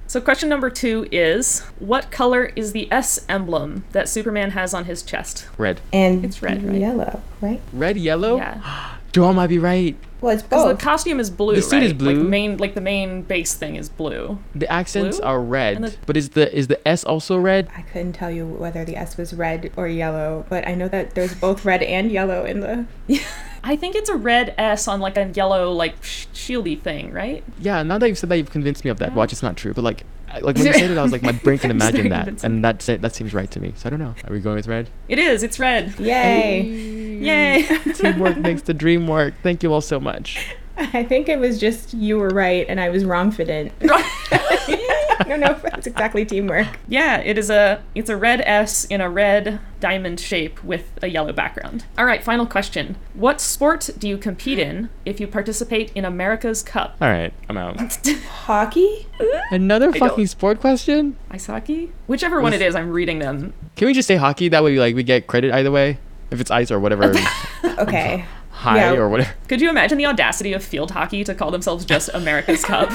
So, 0.07 0.21
question 0.21 0.49
number 0.51 0.69
two 0.69 1.09
is 1.11 1.61
What 1.79 2.11
color 2.11 2.53
is 2.55 2.73
the 2.73 2.91
S 2.93 3.25
emblem 3.29 3.85
that 3.93 4.09
Superman 4.09 4.51
has 4.51 4.75
on 4.75 4.85
his 4.85 5.03
chest? 5.03 5.49
Red. 5.57 5.81
And 5.93 6.25
It's 6.25 6.43
red, 6.43 6.63
right? 6.63 6.77
yellow, 6.79 7.23
right? 7.41 7.61
Red, 7.73 7.97
yellow? 7.97 8.37
Yeah. 8.37 8.97
Joel 9.12 9.35
might 9.35 9.49
be 9.49 9.59
right. 9.59 9.97
Well, 10.23 10.33
it's 10.33 10.42
Because 10.42 10.64
both. 10.64 10.78
the 10.78 10.85
costume 10.85 11.19
is 11.21 11.31
blue. 11.31 11.57
The 11.57 11.62
suit 11.62 11.73
right? 11.78 11.83
is 11.83 11.92
blue. 11.92 12.14
Like 12.14 12.26
main, 12.28 12.57
like 12.57 12.75
the 12.75 12.81
main 12.81 13.23
base 13.23 13.54
thing 13.54 13.75
is 13.76 13.88
blue. 13.88 14.38
The 14.54 14.71
accents 14.73 15.19
Blue? 15.19 15.26
are 15.26 15.40
red, 15.42 15.76
And 15.76 15.85
the- 15.87 15.97
but 16.07 16.16
is 16.16 16.31
the 16.31 16.54
is 16.57 16.69
the 16.69 16.87
S 16.88 17.02
also 17.04 17.37
red? 17.38 17.69
I 17.76 17.83
couldn't 17.83 18.12
tell 18.14 18.31
you 18.31 18.47
whether 18.47 18.85
the 18.85 18.97
S 18.97 19.16
was 19.16 19.35
red 19.35 19.73
or 19.76 19.88
yellow, 19.88 20.47
but 20.49 20.66
I 20.66 20.75
know 20.75 20.88
that 20.88 21.14
there's 21.14 21.35
both 21.35 21.64
red 21.64 21.83
and 21.83 22.11
yellow 22.12 22.45
in 22.45 22.61
the. 22.61 22.87
I 23.64 23.76
think 23.76 23.95
it's 23.97 24.09
a 24.11 24.16
red 24.16 24.54
S 24.59 24.87
on 24.88 25.00
like 25.00 25.16
a 25.16 25.28
yellow, 25.35 25.71
like 25.73 26.02
sh- 26.02 26.26
shieldy 26.33 26.81
thing, 26.81 27.12
right? 27.12 27.42
Yeah. 27.61 27.83
Now 27.83 27.99
that 27.99 28.09
you've 28.09 28.19
said 28.19 28.28
that, 28.31 28.37
you've 28.37 28.50
convinced 28.50 28.85
me 28.85 28.90
of 28.90 28.99
that. 29.00 29.14
Watch, 29.14 29.33
it's 29.33 29.42
not 29.42 29.57
true, 29.57 29.75
but 29.75 29.83
like, 29.83 30.04
I- 30.28 30.38
like 30.38 30.57
when 30.57 30.66
you 30.66 30.73
said 30.73 30.90
it, 30.90 30.99
I 30.99 31.02
was 31.02 31.12
like, 31.12 31.23
my 31.23 31.33
brain 31.33 31.59
can 31.59 31.71
imagine 31.78 32.09
that, 32.11 32.42
and 32.45 32.64
that 32.64 32.81
se- 32.81 32.99
that 32.99 33.14
seems 33.14 33.35
right 33.35 33.50
to 33.50 33.59
me. 33.61 33.73
So 33.76 33.88
I 33.88 33.90
don't 33.90 33.99
know. 33.99 34.14
Are 34.26 34.33
we 34.33 34.38
going 34.40 34.57
with 34.57 34.69
red? 34.69 34.88
It 35.09 35.19
is. 35.19 35.42
It's 35.42 35.59
red. 35.59 35.99
Yay! 35.99 37.01
Yay. 37.25 37.62
Teamwork 37.95 38.38
makes 38.38 38.62
the 38.62 38.75
dream 38.75 39.07
work. 39.07 39.35
Thank 39.43 39.62
you 39.62 39.73
all 39.73 39.81
so 39.81 39.99
much. 40.00 40.55
I 40.76 41.05
think 41.05 41.29
it 41.29 41.38
was 41.38 41.61
just 41.61 41.93
you 41.95 42.19
were 42.19 42.31
right 42.31 42.64
and 42.69 42.81
I 42.81 42.88
was 42.88 43.05
wrong 43.05 43.31
fident. 43.31 43.73
I 43.83 45.25
don't 45.29 45.41
know 45.41 45.50
if 45.52 45.62
that's 45.62 45.87
exactly 45.87 46.25
teamwork. 46.25 46.67
yeah, 46.88 47.19
it 47.19 47.37
is 47.37 47.50
a 47.50 47.83
it's 47.95 48.09
a 48.09 48.17
red 48.17 48.41
S 48.41 48.87
in 48.87 49.00
a 49.02 49.11
red 49.11 49.61
diamond 49.81 50.19
shape 50.19 50.64
with 50.64 50.91
a 51.02 51.09
yellow 51.09 51.33
background. 51.33 51.85
All 51.99 52.06
right, 52.06 52.25
final 52.25 52.47
question. 52.47 52.97
What 53.13 53.41
sport 53.41 53.91
do 53.99 54.08
you 54.08 54.17
compete 54.17 54.58
in 54.58 54.89
if 55.04 55.21
you 55.21 55.26
participate 55.26 55.93
in 55.95 56.04
America's 56.06 56.63
Cup? 56.63 56.97
All 57.02 57.08
right, 57.11 57.35
I'm 57.50 57.58
out. 57.58 57.78
Hockey? 58.26 59.06
Another 59.50 59.91
don't- 59.93 59.99
fucking 60.00 60.26
sport 60.28 60.58
question? 60.61 61.17
Ice 61.30 61.47
hockey? 61.47 61.93
Whichever 62.06 62.41
one 62.41 62.54
it 62.54 62.63
is, 62.63 62.75
I'm 62.75 62.91
reading 62.91 63.19
them. 63.19 63.52
Can 63.76 63.87
we 63.89 63.93
just 63.93 64.08
say 64.08 64.17
hockey? 64.17 64.49
That 64.49 64.65
way, 64.65 64.78
like, 64.78 64.95
we 64.95 65.02
get 65.02 65.26
credit 65.26 65.52
either 65.52 65.71
way. 65.71 65.99
If 66.32 66.40
it's 66.40 66.50
ice 66.50 66.71
or 66.71 66.80
whatever, 66.80 67.12
Okay. 67.78 68.25
high 68.50 68.76
Yeah. 68.92 68.92
or 69.00 69.08
whatever. 69.08 69.32
Could 69.49 69.60
you 69.60 69.68
imagine 69.71 69.99
the 69.99 70.06
audacity 70.06 70.52
of 70.52 70.64
field 70.64 70.90
hockey 70.92 71.25
to 71.25 71.34
call 71.34 71.50
themselves 71.50 71.84
just 71.84 72.08
America's 72.14 72.64
Cup? 72.73 72.90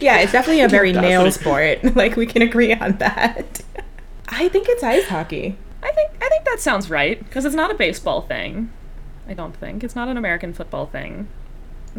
Yeah, 0.00 0.18
it's 0.18 0.32
definitely 0.32 0.62
a 0.62 0.68
very 0.68 0.92
male 0.92 1.30
sport. 1.32 1.78
Like 1.96 2.16
we 2.16 2.26
can 2.26 2.42
agree 2.42 2.74
on 2.74 2.98
that. 2.98 3.62
I 4.28 4.48
think 4.48 4.68
it's 4.68 4.82
ice 4.82 5.06
hockey. 5.08 5.56
I 5.82 5.90
think 5.92 6.10
I 6.22 6.28
think 6.28 6.44
that 6.44 6.60
sounds 6.60 6.90
right 6.90 7.18
because 7.22 7.44
it's 7.44 7.54
not 7.54 7.70
a 7.70 7.74
baseball 7.74 8.20
thing. 8.22 8.70
I 9.28 9.34
don't 9.34 9.56
think 9.56 9.82
it's 9.84 9.94
not 9.96 10.08
an 10.08 10.16
American 10.16 10.52
football 10.52 10.86
thing. 10.86 11.28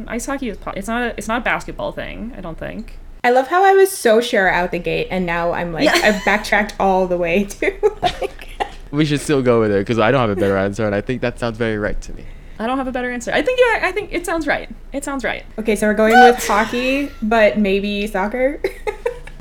Ice 0.07 0.25
hockey 0.27 0.49
is 0.49 0.57
po- 0.57 0.71
it's 0.75 0.87
not 0.87 1.01
a, 1.01 1.17
it's 1.17 1.27
not 1.27 1.41
a 1.41 1.43
basketball 1.43 1.91
thing. 1.91 2.33
I 2.37 2.41
don't 2.41 2.57
think. 2.57 2.99
I 3.23 3.31
love 3.31 3.47
how 3.47 3.63
I 3.65 3.73
was 3.73 3.91
so 3.91 4.21
sure 4.21 4.47
out 4.47 4.71
the 4.71 4.79
gate, 4.79 5.07
and 5.09 5.25
now 5.25 5.51
I'm 5.53 5.73
like 5.73 5.85
Yeah. 5.85 5.99
I've 6.03 6.23
backtracked 6.25 6.75
all 6.79 7.07
the 7.07 7.17
way 7.17 7.45
to 7.45 7.73
like. 8.01 8.46
We 8.91 9.05
should 9.05 9.21
still 9.21 9.41
go 9.41 9.59
with 9.59 9.71
it 9.71 9.79
because 9.79 9.99
I 9.99 10.11
don't 10.11 10.21
have 10.27 10.37
a 10.37 10.39
better 10.39 10.57
answer, 10.57 10.85
and 10.85 10.95
I 10.95 11.01
think 11.01 11.21
that 11.21 11.39
sounds 11.39 11.57
very 11.57 11.77
right 11.77 11.99
to 12.01 12.13
me. 12.13 12.25
I 12.59 12.65
don't 12.65 12.77
have 12.77 12.87
a 12.87 12.91
better 12.91 13.11
answer. 13.11 13.31
I 13.31 13.41
think 13.41 13.59
yeah. 13.59 13.87
I 13.87 13.91
think 13.91 14.13
it 14.13 14.25
sounds 14.25 14.47
right. 14.47 14.69
It 14.91 15.03
sounds 15.03 15.23
right. 15.23 15.45
Okay, 15.59 15.75
so 15.75 15.87
we're 15.87 15.93
going 15.93 16.13
with 16.13 16.45
hockey, 16.47 17.11
but 17.21 17.57
maybe 17.57 18.07
soccer. 18.07 18.59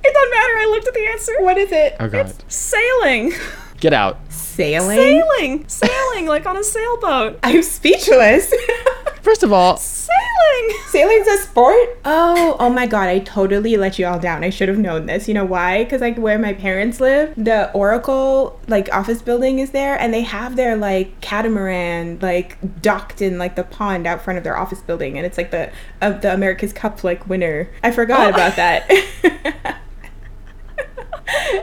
It 0.09 0.15
doesn't 0.15 0.31
matter. 0.31 0.53
I 0.59 0.67
looked 0.71 0.87
at 0.87 0.95
the 0.95 1.07
answer. 1.09 1.33
what 1.41 1.59
is 1.59 1.73
it? 1.73 1.97
Oh 1.99 2.09
god, 2.09 2.33
Sailing, 2.47 3.33
get 3.81 3.93
out! 3.93 4.21
Sailing. 4.31 4.97
sailing, 4.97 5.69
sailing 5.69 6.27
like 6.27 6.47
on 6.47 6.57
a 6.57 6.63
sailboat. 6.63 7.41
I'm 7.43 7.61
speechless. 7.63 8.55
First 9.27 9.43
of 9.43 9.53
all, 9.53 9.77
Sailing. 9.77 10.77
Sailing's 10.87 11.27
a 11.27 11.39
sport? 11.39 11.99
Oh, 12.05 12.55
oh 12.61 12.71
my 12.71 12.87
god, 12.87 13.09
I 13.09 13.19
totally 13.19 13.77
let 13.77 13.99
you 13.99 14.07
all 14.07 14.21
down. 14.21 14.45
I 14.45 14.51
should 14.51 14.69
have 14.69 14.79
known 14.79 15.07
this. 15.07 15.27
You 15.27 15.35
know 15.35 15.45
why? 15.45 15.83
Because 15.83 16.01
like 16.01 16.17
where 16.17 16.39
my 16.39 16.53
parents 16.53 17.01
live, 17.01 17.35
the 17.37 17.73
Oracle 17.73 18.61
like 18.69 18.89
office 18.95 19.23
building 19.23 19.59
is 19.59 19.73
there, 19.73 20.01
and 20.01 20.15
they 20.15 20.21
have 20.23 20.55
their 20.55 20.77
like 20.77 21.21
catamaran 21.23 22.21
like 22.23 22.57
docked 22.83 23.21
in 23.21 23.37
like 23.37 23.57
the 23.57 23.65
pond 23.65 24.07
out 24.07 24.23
front 24.23 24.39
of 24.39 24.45
their 24.45 24.57
office 24.57 24.81
building, 24.81 25.17
and 25.17 25.27
it's 25.27 25.37
like 25.37 25.51
the 25.51 25.73
of 26.01 26.21
the 26.21 26.33
America's 26.33 26.73
Cup 26.73 27.03
like 27.03 27.29
winner. 27.29 27.69
I 27.83 27.91
forgot 27.91 28.29
Oh. 28.29 28.31
about 28.31 28.55
that. 28.55 28.89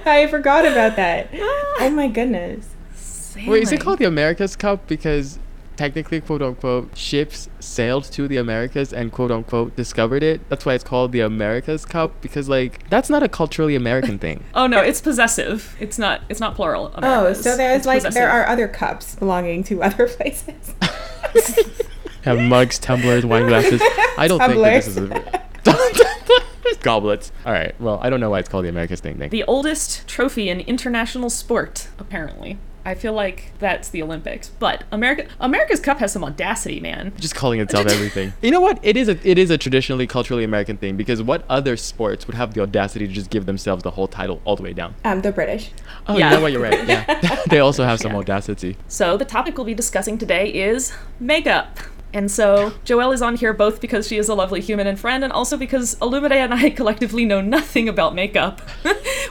I 0.06 0.28
forgot 0.28 0.66
about 0.66 0.98
that. 0.98 1.30
Ah. 1.34 1.38
Oh 1.80 1.90
my 1.96 2.10
goodness. 2.10 3.38
wait, 3.48 3.64
is 3.64 3.72
it 3.72 3.80
called 3.80 4.00
the 4.00 4.06
America's 4.06 4.58
Cup 4.58 4.86
because 4.86 5.40
technically, 5.76 6.22
quote 6.22 6.42
unquote, 6.42 6.96
ships 6.98 7.50
sailed 7.60 8.04
to 8.06 8.28
the 8.28 8.38
Americas 8.38 8.94
and 8.94 9.12
quote 9.12 9.32
unquote 9.32 9.76
discovered 9.76 10.24
it? 10.24 10.48
That's 10.50 10.66
why 10.66 10.74
it's 10.74 10.84
called 10.84 11.12
the 11.12 11.22
America's 11.22 11.86
Cup 11.86 12.22
because 12.22 12.48
like 12.50 12.88
that's 12.90 13.10
not 13.10 13.24
a 13.24 13.28
culturally 13.30 13.76
American 13.76 14.18
thing. 14.20 14.44
Oh 14.56 14.68
no, 14.68 14.82
it's 14.82 15.02
possessive. 15.02 15.76
It's 15.80 15.98
not. 15.98 16.22
It's 16.30 16.40
not 16.40 16.56
plural. 16.56 16.92
Oh, 16.96 16.98
Americas. 17.00 17.44
so 17.44 17.58
there's 17.58 17.78
It's 17.78 17.86
like 17.88 17.98
possessive. 18.00 18.14
there 18.16 18.30
are 18.30 18.48
other 18.48 18.68
cups 18.68 19.16
belonging 19.16 19.64
to 19.66 19.82
other 19.84 20.08
places. 20.18 20.74
Have 22.24 22.40
mugs, 22.40 22.80
tumblers, 22.80 23.26
wine 23.26 23.48
glasses. 23.48 23.82
I 24.18 24.28
don't 24.30 24.40
think 24.40 24.62
that 24.62 24.84
this 24.86 24.88
is 24.88 24.98
a 24.98 26.76
goblets. 26.82 27.32
All 27.46 27.52
right. 27.54 27.74
Well, 27.80 28.00
I 28.02 28.10
don't 28.10 28.20
know 28.20 28.30
why 28.30 28.40
it's 28.40 28.50
called 28.50 28.66
the 28.66 28.70
America's 28.70 29.00
thing. 29.00 29.18
Thank 29.18 29.32
the 29.32 29.44
oldest 29.46 30.08
trophy 30.08 30.50
in 30.50 30.60
international 30.62 31.30
sport. 31.30 31.88
Apparently, 32.00 32.58
I 32.86 32.96
feel 32.96 33.14
like 33.14 33.54
that's 33.60 33.90
the 33.90 34.04
Olympics. 34.04 34.50
But 34.50 34.84
America, 34.92 35.28
America's 35.40 35.80
Cup 35.80 36.00
has 36.00 36.12
some 36.12 36.24
audacity, 36.24 36.80
man. 36.80 37.14
just 37.18 37.34
calling 37.36 37.60
itself 37.62 37.88
everything. 37.90 38.34
You 38.42 38.52
know 38.52 38.60
what? 38.62 38.80
It 38.84 38.98
is 38.98 39.08
a 39.08 39.18
it 39.28 39.38
is 39.38 39.50
a 39.50 39.58
traditionally 39.58 40.06
culturally 40.08 40.44
American 40.44 40.78
thing 40.78 40.98
because 40.98 41.22
what 41.24 41.46
other 41.50 41.78
sports 41.78 42.28
would 42.28 42.36
have 42.36 42.54
the 42.54 42.62
audacity 42.62 43.08
to 43.08 43.14
just 43.14 43.30
give 43.30 43.46
themselves 43.46 43.84
the 43.84 43.92
whole 43.92 44.08
title 44.08 44.42
all 44.46 44.56
the 44.56 44.64
way 44.64 44.74
down? 44.74 44.96
Um, 45.06 45.22
the 45.22 45.32
British. 45.32 45.72
Oh, 46.08 46.18
Yeah. 46.18 46.30
you 46.32 46.36
know 46.38 46.42
what? 46.42 46.52
You're 46.52 46.62
right. 46.62 46.88
Yeah, 46.88 47.40
they 47.50 47.60
also 47.60 47.86
have 47.86 48.00
some 48.00 48.12
Yeah. 48.12 48.18
audacity. 48.20 48.76
So 48.88 49.16
the 49.18 49.26
topic 49.26 49.58
we'll 49.58 49.66
be 49.66 49.74
discussing 49.74 50.18
today 50.18 50.50
is 50.50 50.94
makeup. 51.20 51.80
And 52.16 52.30
so 52.30 52.72
Joelle 52.86 53.12
is 53.12 53.24
on 53.24 53.38
here 53.38 53.54
both 53.54 53.82
because 53.82 54.08
she 54.08 54.18
is 54.18 54.30
a 54.30 54.36
lovely 54.36 54.62
human 54.62 54.86
and 54.86 55.00
friend, 55.00 55.24
and 55.24 55.34
also 55.34 55.58
because 55.58 55.96
Olumide 55.96 56.32
and 56.34 56.54
I 56.54 56.70
collectively 56.70 57.26
know 57.26 57.42
nothing 57.42 57.90
about 57.90 58.14
makeup. 58.14 58.62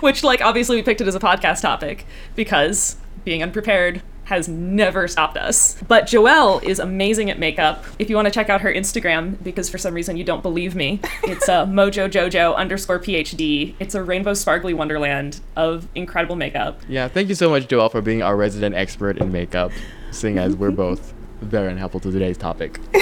Which, 0.01 0.25
like, 0.25 0.41
obviously 0.41 0.75
we 0.77 0.83
picked 0.83 1.01
it 1.01 1.07
as 1.07 1.15
a 1.15 1.21
podcast 1.21 1.61
topic 1.63 2.05
because 2.35 2.97
being 3.25 3.43
unprepared 3.43 4.03
has 4.25 4.49
never 4.49 5.09
stopped 5.09 5.37
us. 5.37 5.77
But 5.89 6.05
Joelle 6.05 6.63
is 6.63 6.79
amazing 6.79 7.29
at 7.31 7.39
makeup. 7.39 7.85
If 7.99 8.09
you 8.09 8.17
want 8.17 8.27
to 8.27 8.31
check 8.33 8.49
out 8.49 8.61
her 8.63 8.73
Instagram, 8.73 9.43
because 9.43 9.69
for 9.69 9.79
some 9.79 9.95
reason 9.95 10.17
you 10.17 10.25
don't 10.25 10.43
believe 10.43 10.75
me, 10.75 11.01
it's 11.25 11.49
uh, 11.49 11.67
mojojojo 11.67 12.55
underscore 12.57 12.99
PhD. 12.99 13.75
It's 13.79 13.95
a 13.95 14.03
rainbow 14.03 14.35
sparkly 14.35 14.75
wonderland 14.75 15.41
of 15.57 15.89
incredible 15.95 16.37
makeup. 16.37 16.81
Yeah. 16.89 17.09
Thank 17.09 17.29
you 17.29 17.35
so 17.35 17.51
much, 17.51 17.69
Joelle, 17.69 17.91
for 17.91 18.01
being 18.01 18.23
our 18.23 18.37
resident 18.37 18.75
expert 18.75 19.19
in 19.19 19.33
makeup, 19.33 19.73
seeing 20.13 20.39
as 20.39 20.57
we're 20.57 20.71
both 20.71 21.13
very 21.43 21.71
unhelpful 21.71 22.01
to 22.01 22.11
today's 22.11 22.39
topic. 22.39 22.79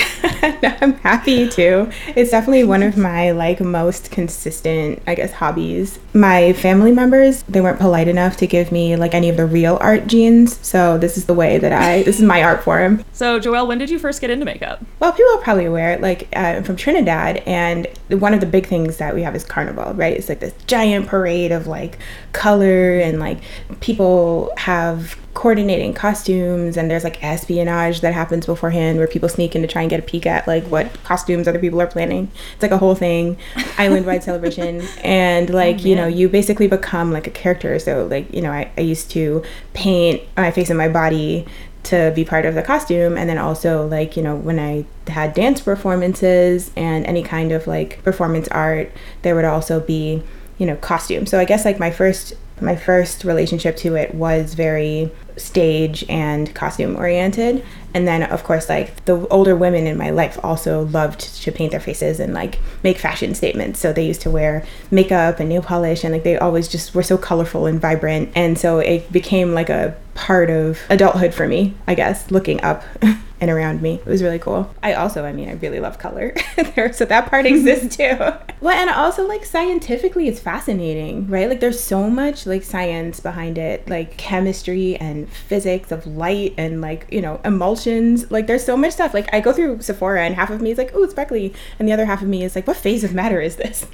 no, 0.42 0.76
I'm 0.80 0.94
happy 0.94 1.48
to. 1.50 1.90
It's 2.16 2.30
definitely 2.30 2.64
one 2.64 2.82
of 2.82 2.96
my 2.96 3.30
like 3.32 3.60
most 3.60 4.10
consistent, 4.10 5.02
I 5.06 5.14
guess, 5.14 5.32
hobbies. 5.32 5.98
My 6.14 6.52
family 6.54 6.92
members, 6.92 7.42
they 7.44 7.60
weren't 7.60 7.78
polite 7.78 8.08
enough 8.08 8.36
to 8.38 8.46
give 8.46 8.72
me 8.72 8.96
like 8.96 9.14
any 9.14 9.28
of 9.28 9.36
the 9.36 9.46
real 9.46 9.78
art 9.80 10.06
genes, 10.06 10.58
so 10.66 10.98
this 10.98 11.16
is 11.16 11.26
the 11.26 11.34
way 11.34 11.58
that 11.58 11.72
I 11.72 12.02
this 12.02 12.16
is 12.16 12.22
my 12.22 12.42
art 12.42 12.62
form. 12.62 13.04
So, 13.12 13.38
Joelle, 13.38 13.66
when 13.66 13.78
did 13.78 13.90
you 13.90 13.98
first 13.98 14.20
get 14.20 14.30
into 14.30 14.44
makeup? 14.44 14.82
Well, 14.98 15.12
people 15.12 15.32
are 15.34 15.42
probably 15.42 15.66
aware, 15.66 15.98
like 15.98 16.28
uh, 16.34 16.56
I'm 16.56 16.64
from 16.64 16.76
Trinidad, 16.76 17.38
and 17.46 17.86
one 18.08 18.34
of 18.34 18.40
the 18.40 18.46
big 18.46 18.66
things 18.66 18.96
that 18.96 19.14
we 19.14 19.22
have 19.22 19.36
is 19.36 19.44
carnival, 19.44 19.92
right? 19.94 20.16
It's 20.16 20.28
like 20.28 20.40
this 20.40 20.54
giant 20.66 21.06
parade 21.06 21.52
of 21.52 21.66
like 21.66 21.98
color 22.32 22.98
and 22.98 23.20
like 23.20 23.38
people 23.80 24.52
have 24.56 25.16
coordinating 25.34 25.94
costumes 25.94 26.76
and 26.76 26.90
there's 26.90 27.04
like 27.04 27.22
espionage 27.22 28.00
that 28.00 28.12
happens 28.12 28.46
beforehand 28.46 28.98
where 28.98 29.06
people 29.06 29.28
sneak 29.28 29.54
in 29.54 29.62
to 29.62 29.68
try 29.68 29.82
and 29.82 29.90
get 29.90 30.00
a 30.00 30.02
peek 30.02 30.26
at 30.26 30.46
like 30.48 30.64
what 30.64 30.92
costumes 31.04 31.46
other 31.46 31.58
people 31.58 31.80
are 31.80 31.86
planning. 31.86 32.30
It's 32.54 32.62
like 32.62 32.72
a 32.72 32.78
whole 32.78 32.94
thing. 32.94 33.36
Island 33.78 34.06
wide 34.06 34.24
celebration. 34.24 34.82
And 35.04 35.50
oh, 35.50 35.54
like 35.54 35.76
oh, 35.80 35.82
you 35.82 35.94
know 35.94 36.06
you 36.06 36.28
basically 36.28 36.66
become 36.66 37.12
like 37.12 37.26
a 37.26 37.30
character. 37.30 37.78
So 37.78 38.06
like 38.06 38.32
you 38.34 38.42
know 38.42 38.50
I, 38.50 38.70
I 38.76 38.80
used 38.80 39.10
to 39.12 39.42
paint 39.72 40.22
my 40.36 40.50
face 40.50 40.68
and 40.68 40.78
my 40.78 40.88
body 40.88 41.46
to 41.82 42.12
be 42.14 42.24
part 42.24 42.44
of 42.44 42.54
the 42.54 42.62
costume. 42.62 43.16
And 43.16 43.30
then 43.30 43.38
also 43.38 43.86
like 43.86 44.16
you 44.16 44.22
know 44.22 44.34
when 44.36 44.58
i 44.58 44.84
had 45.08 45.34
dance 45.34 45.60
performances 45.60 46.70
and 46.76 47.06
any 47.06 47.22
kind 47.22 47.52
of 47.52 47.66
like 47.66 48.02
performance 48.02 48.48
art 48.48 48.92
there 49.22 49.34
would 49.34 49.44
also 49.44 49.80
be 49.80 50.22
you 50.58 50.66
know 50.66 50.76
costume 50.76 51.26
so 51.26 51.38
i 51.40 51.44
guess 51.44 51.64
like 51.64 51.80
my 51.80 51.90
first 51.90 52.34
my 52.62 52.76
first 52.76 53.24
relationship 53.24 53.76
to 53.78 53.94
it 53.94 54.14
was 54.14 54.54
very 54.54 55.10
stage 55.36 56.04
and 56.08 56.54
costume 56.54 56.96
oriented. 56.96 57.64
And 57.94 58.06
then 58.06 58.22
of 58.22 58.44
course 58.44 58.68
like 58.68 59.04
the 59.06 59.26
older 59.28 59.56
women 59.56 59.86
in 59.86 59.96
my 59.96 60.10
life 60.10 60.38
also 60.44 60.84
loved 60.86 61.20
to 61.42 61.50
paint 61.50 61.72
their 61.72 61.80
faces 61.80 62.20
and 62.20 62.34
like 62.34 62.58
make 62.82 62.98
fashion 62.98 63.34
statements. 63.34 63.80
So 63.80 63.92
they 63.92 64.06
used 64.06 64.20
to 64.22 64.30
wear 64.30 64.64
makeup 64.90 65.40
and 65.40 65.48
nail 65.48 65.62
polish 65.62 66.04
and 66.04 66.12
like 66.12 66.24
they 66.24 66.38
always 66.38 66.68
just 66.68 66.94
were 66.94 67.02
so 67.02 67.16
colorful 67.16 67.66
and 67.66 67.80
vibrant. 67.80 68.30
And 68.34 68.58
so 68.58 68.78
it 68.78 69.10
became 69.10 69.54
like 69.54 69.70
a 69.70 69.96
part 70.14 70.50
of 70.50 70.80
adulthood 70.90 71.32
for 71.32 71.46
me 71.46 71.74
i 71.86 71.94
guess 71.94 72.30
looking 72.30 72.60
up 72.62 72.82
and 73.40 73.50
around 73.50 73.80
me. 73.80 73.94
It 73.94 74.06
was 74.06 74.22
really 74.22 74.38
cool. 74.38 74.72
I 74.82 74.92
also, 74.92 75.24
I 75.24 75.32
mean, 75.32 75.48
I 75.48 75.54
really 75.54 75.80
love 75.80 75.98
color 75.98 76.34
there, 76.74 76.92
so 76.92 77.06
that 77.06 77.30
part 77.30 77.46
exists 77.46 77.96
too. 77.96 78.16
well, 78.60 78.76
and 78.76 78.90
also 78.90 79.26
like 79.26 79.46
scientifically, 79.46 80.28
it's 80.28 80.40
fascinating, 80.40 81.26
right? 81.26 81.48
Like 81.48 81.60
there's 81.60 81.82
so 81.82 82.10
much 82.10 82.46
like 82.46 82.62
science 82.62 83.18
behind 83.18 83.56
it, 83.56 83.88
like 83.88 84.16
chemistry 84.18 84.96
and 84.96 85.28
physics 85.32 85.90
of 85.90 86.06
light 86.06 86.54
and 86.58 86.80
like 86.82 87.06
you 87.10 87.22
know 87.22 87.40
emulsions. 87.44 88.30
Like 88.30 88.46
there's 88.46 88.64
so 88.64 88.76
much 88.76 88.92
stuff. 88.92 89.14
Like 89.14 89.32
I 89.32 89.40
go 89.40 89.52
through 89.52 89.80
Sephora 89.80 90.24
and 90.24 90.34
half 90.34 90.50
of 90.50 90.60
me 90.60 90.70
is 90.72 90.78
like, 90.78 90.90
oh, 90.94 91.02
it's 91.02 91.12
sparkly, 91.12 91.54
and 91.78 91.88
the 91.88 91.92
other 91.92 92.04
half 92.04 92.20
of 92.20 92.28
me 92.28 92.44
is 92.44 92.54
like, 92.54 92.66
what 92.66 92.76
phase 92.76 93.04
of 93.04 93.14
matter 93.14 93.40
is 93.40 93.56
this? 93.56 93.86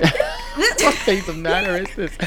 what 0.57 0.95
phase 0.95 1.29
of 1.29 1.37
matter 1.39 1.77
is 1.77 1.95
this? 1.95 2.19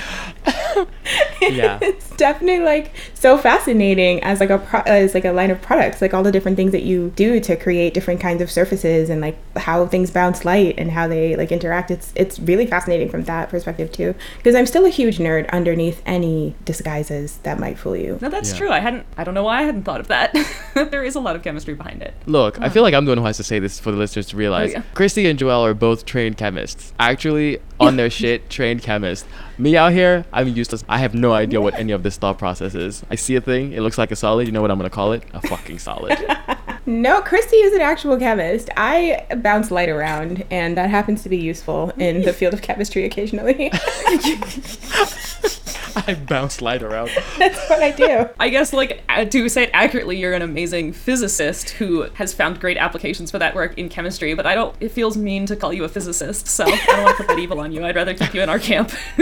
yeah, 1.41 1.79
it's 1.81 2.09
definitely 2.11 2.63
like 2.63 2.91
so 3.13 3.37
fascinating 3.37 3.78
as 3.81 4.39
like 4.39 4.49
a 4.49 4.57
pro- 4.57 4.81
as 4.81 5.13
like 5.13 5.25
a 5.25 5.31
line 5.31 5.51
of 5.51 5.61
products, 5.61 6.01
like 6.01 6.13
all 6.13 6.23
the 6.23 6.31
different 6.31 6.57
things 6.57 6.71
that 6.71 6.83
you 6.83 7.11
do 7.15 7.39
to 7.39 7.55
create 7.55 7.93
different 7.93 8.19
kinds 8.19 8.41
of 8.41 8.51
surfaces 8.51 9.09
and 9.09 9.21
like 9.21 9.37
how 9.57 9.85
things 9.87 10.11
bounce 10.11 10.45
light 10.45 10.75
and 10.77 10.91
how 10.91 11.07
they 11.07 11.35
like 11.35 11.51
interact. 11.51 11.91
It's 11.91 12.11
it's 12.15 12.39
really 12.39 12.65
fascinating 12.65 13.09
from 13.09 13.23
that 13.25 13.49
perspective 13.49 13.91
too 13.91 14.15
because 14.37 14.55
i'm 14.55 14.65
still 14.65 14.85
a 14.85 14.89
huge 14.89 15.17
nerd 15.17 15.49
underneath 15.51 16.01
any 16.05 16.55
disguises 16.65 17.37
that 17.39 17.59
might 17.59 17.77
fool 17.77 17.95
you. 17.95 18.17
No 18.21 18.29
that's 18.29 18.51
yeah. 18.51 18.57
true. 18.57 18.71
I 18.71 18.79
hadn't 18.79 19.05
i 19.17 19.23
don't 19.23 19.33
know 19.33 19.43
why 19.43 19.59
i 19.59 19.63
hadn't 19.63 19.83
thought 19.83 19.99
of 19.99 20.07
that. 20.07 20.35
There 20.89 21.03
is 21.03 21.15
a 21.15 21.19
lot 21.19 21.35
of 21.35 21.43
chemistry 21.43 21.73
behind 21.73 22.01
it. 22.01 22.13
Look 22.25 22.59
i 22.61 22.69
feel 22.69 22.83
like 22.83 22.93
i'm 22.93 23.05
the 23.05 23.11
one 23.11 23.17
who 23.17 23.25
has 23.25 23.37
to 23.37 23.43
say 23.43 23.59
this 23.59 23.79
for 23.79 23.91
the 23.91 23.97
listeners 23.97 24.27
to 24.27 24.37
realize. 24.37 24.71
Oh, 24.71 24.77
yeah. 24.77 24.83
christy 24.93 25.27
and 25.27 25.37
joelle 25.37 25.61
are 25.61 25.73
both 25.73 26.05
trained 26.05 26.37
chemists. 26.37 26.93
Actually 26.99 27.59
on 27.79 27.95
their 27.95 28.09
shit 28.09 28.49
trained 28.49 28.81
chemist. 28.81 29.25
me 29.57 29.77
out 29.77 29.91
here 29.91 30.25
i'm 30.33 30.47
useless 30.47 30.83
i 30.89 30.97
have 30.97 31.13
no 31.13 31.33
idea 31.33 31.59
what 31.61 31.73
any 31.75 31.91
of 31.91 32.03
this 32.03 32.17
thought 32.17 32.37
process 32.37 32.75
is 32.75 33.03
i 33.09 33.15
see 33.15 33.35
a 33.35 33.41
thing 33.41 33.73
it 33.73 33.81
looks 33.81 33.97
like 33.97 34.11
a 34.11 34.15
solid 34.15 34.45
you 34.45 34.51
know 34.51 34.61
what 34.61 34.71
i'm 34.71 34.77
gonna 34.77 34.89
call 34.89 35.13
it 35.13 35.23
a 35.33 35.41
fucking 35.47 35.79
solid 35.79 36.17
No, 36.89 37.21
Christy 37.21 37.57
is 37.57 37.73
an 37.73 37.81
actual 37.81 38.17
chemist. 38.17 38.71
I 38.75 39.23
bounce 39.43 39.69
light 39.69 39.89
around, 39.89 40.43
and 40.49 40.75
that 40.75 40.89
happens 40.89 41.21
to 41.21 41.29
be 41.29 41.37
useful 41.37 41.91
in 41.99 42.23
the 42.23 42.33
field 42.33 42.55
of 42.55 42.63
chemistry 42.63 43.05
occasionally. 43.05 43.71
I 46.07 46.15
bounce 46.15 46.61
light 46.61 46.83
around. 46.83 47.09
That's 47.37 47.69
what 47.69 47.81
I 47.81 47.91
do. 47.91 48.29
I 48.39 48.49
guess, 48.49 48.73
like, 48.73 49.03
uh, 49.09 49.25
to 49.25 49.49
say 49.49 49.63
it 49.63 49.69
accurately, 49.73 50.17
you're 50.17 50.33
an 50.33 50.41
amazing 50.41 50.93
physicist 50.93 51.71
who 51.71 52.03
has 52.13 52.33
found 52.33 52.59
great 52.59 52.77
applications 52.77 53.31
for 53.31 53.39
that 53.39 53.55
work 53.55 53.77
in 53.77 53.89
chemistry, 53.89 54.33
but 54.33 54.45
I 54.45 54.55
don't, 54.55 54.75
it 54.79 54.89
feels 54.89 55.17
mean 55.17 55.45
to 55.47 55.55
call 55.55 55.73
you 55.73 55.83
a 55.83 55.89
physicist, 55.89 56.47
so 56.47 56.65
I 56.65 56.85
don't 56.85 57.03
want 57.03 57.17
to 57.17 57.23
put 57.23 57.27
that 57.27 57.39
evil 57.39 57.59
on 57.59 57.71
you. 57.71 57.83
I'd 57.85 57.95
rather 57.95 58.13
keep 58.13 58.33
you 58.33 58.41
in 58.41 58.49
our 58.49 58.59
camp. 58.59 58.91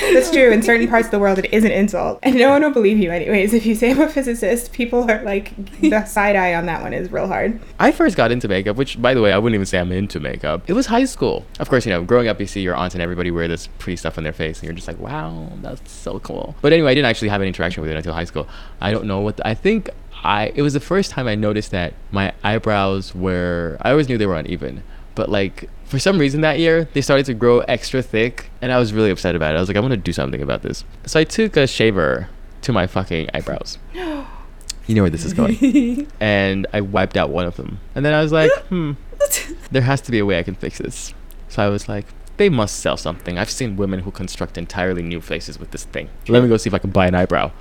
That's 0.00 0.30
true. 0.30 0.50
In 0.50 0.62
certain 0.62 0.88
parts 0.88 1.06
of 1.06 1.10
the 1.10 1.18
world, 1.18 1.38
it 1.38 1.52
is 1.52 1.64
an 1.64 1.70
insult. 1.70 2.18
And 2.22 2.36
no 2.36 2.50
one 2.50 2.62
will 2.62 2.70
believe 2.70 2.98
you, 2.98 3.10
anyways. 3.10 3.52
If 3.52 3.66
you 3.66 3.74
say 3.74 3.90
I'm 3.90 4.00
a 4.00 4.08
physicist, 4.08 4.72
people 4.72 5.10
are 5.10 5.22
like, 5.22 5.54
the 5.80 6.04
side 6.06 6.36
eye 6.36 6.54
on 6.54 6.66
that 6.66 6.82
one 6.82 6.92
is 6.92 7.12
real 7.12 7.26
hard. 7.26 7.60
I 7.78 7.92
first 7.92 8.16
got 8.16 8.32
into 8.32 8.48
makeup, 8.48 8.76
which, 8.76 9.00
by 9.00 9.14
the 9.14 9.20
way, 9.20 9.32
I 9.32 9.38
wouldn't 9.38 9.54
even 9.54 9.66
say 9.66 9.78
I'm 9.78 9.92
into 9.92 10.20
makeup. 10.20 10.62
It 10.66 10.72
was 10.72 10.86
high 10.86 11.04
school. 11.04 11.44
Of 11.58 11.68
course, 11.68 11.86
you 11.86 11.92
know, 11.92 12.02
growing 12.02 12.28
up, 12.28 12.40
you 12.40 12.46
see 12.46 12.62
your 12.62 12.74
aunts 12.74 12.94
and 12.94 13.02
everybody 13.02 13.30
wear 13.30 13.48
this 13.48 13.68
pretty 13.78 13.96
stuff 13.96 14.18
on 14.18 14.24
their 14.24 14.32
face, 14.32 14.60
and 14.60 14.64
you're 14.64 14.74
just 14.74 14.88
like, 14.88 14.98
wow, 14.98 15.11
that's 15.62 15.90
so 15.90 16.18
cool. 16.20 16.54
But 16.62 16.72
anyway, 16.72 16.92
I 16.92 16.94
didn't 16.94 17.08
actually 17.08 17.28
have 17.28 17.40
an 17.40 17.46
interaction 17.46 17.82
with 17.82 17.90
it 17.90 17.96
until 17.96 18.14
high 18.14 18.24
school. 18.24 18.48
I 18.80 18.90
don't 18.90 19.04
know 19.04 19.20
what, 19.20 19.36
the, 19.36 19.46
I 19.46 19.54
think 19.54 19.90
I, 20.24 20.52
it 20.54 20.62
was 20.62 20.72
the 20.74 20.80
first 20.80 21.10
time 21.10 21.26
I 21.26 21.34
noticed 21.34 21.70
that 21.72 21.94
my 22.10 22.32
eyebrows 22.42 23.14
were, 23.14 23.76
I 23.82 23.90
always 23.90 24.08
knew 24.08 24.18
they 24.18 24.26
were 24.26 24.36
uneven, 24.36 24.82
but 25.14 25.28
like, 25.28 25.68
for 25.84 25.98
some 25.98 26.18
reason 26.18 26.40
that 26.40 26.58
year, 26.58 26.88
they 26.94 27.02
started 27.02 27.26
to 27.26 27.34
grow 27.34 27.60
extra 27.60 28.00
thick, 28.00 28.50
and 28.62 28.72
I 28.72 28.78
was 28.78 28.94
really 28.94 29.10
upset 29.10 29.36
about 29.36 29.54
it. 29.54 29.58
I 29.58 29.60
was 29.60 29.68
like, 29.68 29.76
I 29.76 29.80
want 29.80 29.92
to 29.92 29.98
do 29.98 30.12
something 30.12 30.40
about 30.40 30.62
this. 30.62 30.84
So 31.04 31.20
I 31.20 31.24
took 31.24 31.56
a 31.56 31.66
shaver 31.66 32.30
to 32.62 32.72
my 32.72 32.86
fucking 32.86 33.28
eyebrows. 33.34 33.78
you 33.94 34.94
know 34.94 35.02
where 35.02 35.10
this 35.10 35.24
is 35.26 35.34
going. 35.34 36.10
and 36.20 36.66
I 36.72 36.80
wiped 36.80 37.16
out 37.16 37.28
one 37.28 37.44
of 37.44 37.56
them. 37.56 37.78
And 37.94 38.06
then 38.06 38.14
I 38.14 38.22
was 38.22 38.32
like, 38.32 38.50
hmm, 38.68 38.92
there 39.70 39.82
has 39.82 40.00
to 40.02 40.10
be 40.10 40.18
a 40.18 40.24
way 40.24 40.38
I 40.38 40.42
can 40.42 40.54
fix 40.54 40.78
this. 40.78 41.12
So 41.48 41.62
I 41.62 41.68
was 41.68 41.88
like, 41.88 42.06
they 42.36 42.48
must 42.48 42.78
sell 42.80 42.96
something. 42.96 43.38
I've 43.38 43.50
seen 43.50 43.76
women 43.76 44.00
who 44.00 44.10
construct 44.10 44.56
entirely 44.58 45.02
new 45.02 45.20
faces 45.20 45.58
with 45.58 45.70
this 45.70 45.84
thing. 45.84 46.08
Let 46.28 46.42
me 46.42 46.48
go 46.48 46.56
see 46.56 46.68
if 46.68 46.74
I 46.74 46.78
can 46.78 46.90
buy 46.90 47.06
an 47.06 47.14
eyebrow. 47.14 47.52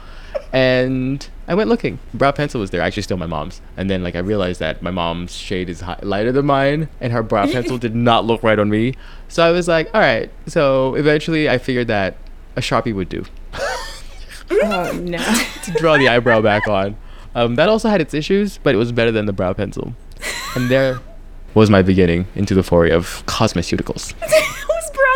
And 0.53 1.27
I 1.47 1.55
went 1.55 1.69
looking. 1.69 1.99
Brow 2.13 2.31
pencil 2.31 2.61
was 2.61 2.71
there. 2.71 2.81
I 2.81 2.87
actually 2.87 3.03
stole 3.03 3.17
my 3.17 3.25
mom's. 3.25 3.61
And 3.77 3.89
then 3.89 4.03
like 4.03 4.15
I 4.15 4.19
realized 4.19 4.59
that 4.59 4.81
my 4.81 4.91
mom's 4.91 5.35
shade 5.35 5.69
is 5.69 5.81
high- 5.81 5.99
lighter 6.01 6.31
than 6.31 6.45
mine, 6.45 6.89
and 6.99 7.13
her 7.13 7.23
brow 7.23 7.45
pencil 7.47 7.77
did 7.85 7.95
not 7.95 8.25
look 8.25 8.43
right 8.43 8.59
on 8.59 8.69
me. 8.69 8.95
So 9.27 9.43
I 9.43 9.51
was 9.51 9.67
like, 9.67 9.93
all 9.93 10.01
right. 10.01 10.29
So 10.47 10.95
eventually, 10.95 11.49
I 11.49 11.57
figured 11.57 11.87
that 11.87 12.15
a 12.55 12.61
sharpie 12.61 12.93
would 12.93 13.09
do. 13.09 13.25
oh 14.51 14.91
no! 15.01 15.17
to 15.63 15.71
draw 15.77 15.97
the 15.97 16.09
eyebrow 16.09 16.41
back 16.41 16.67
on. 16.67 16.97
Um, 17.33 17.55
that 17.55 17.69
also 17.69 17.89
had 17.89 18.01
its 18.01 18.13
issues, 18.13 18.57
but 18.57 18.75
it 18.75 18.77
was 18.77 18.91
better 18.91 19.11
than 19.11 19.25
the 19.25 19.33
brow 19.33 19.53
pencil. 19.53 19.93
And 20.55 20.69
there 20.69 20.99
was 21.53 21.69
my 21.69 21.81
beginning 21.81 22.27
into 22.35 22.53
the 22.53 22.63
foray 22.63 22.91
of 22.91 23.25
cosmeceuticals. 23.25 24.13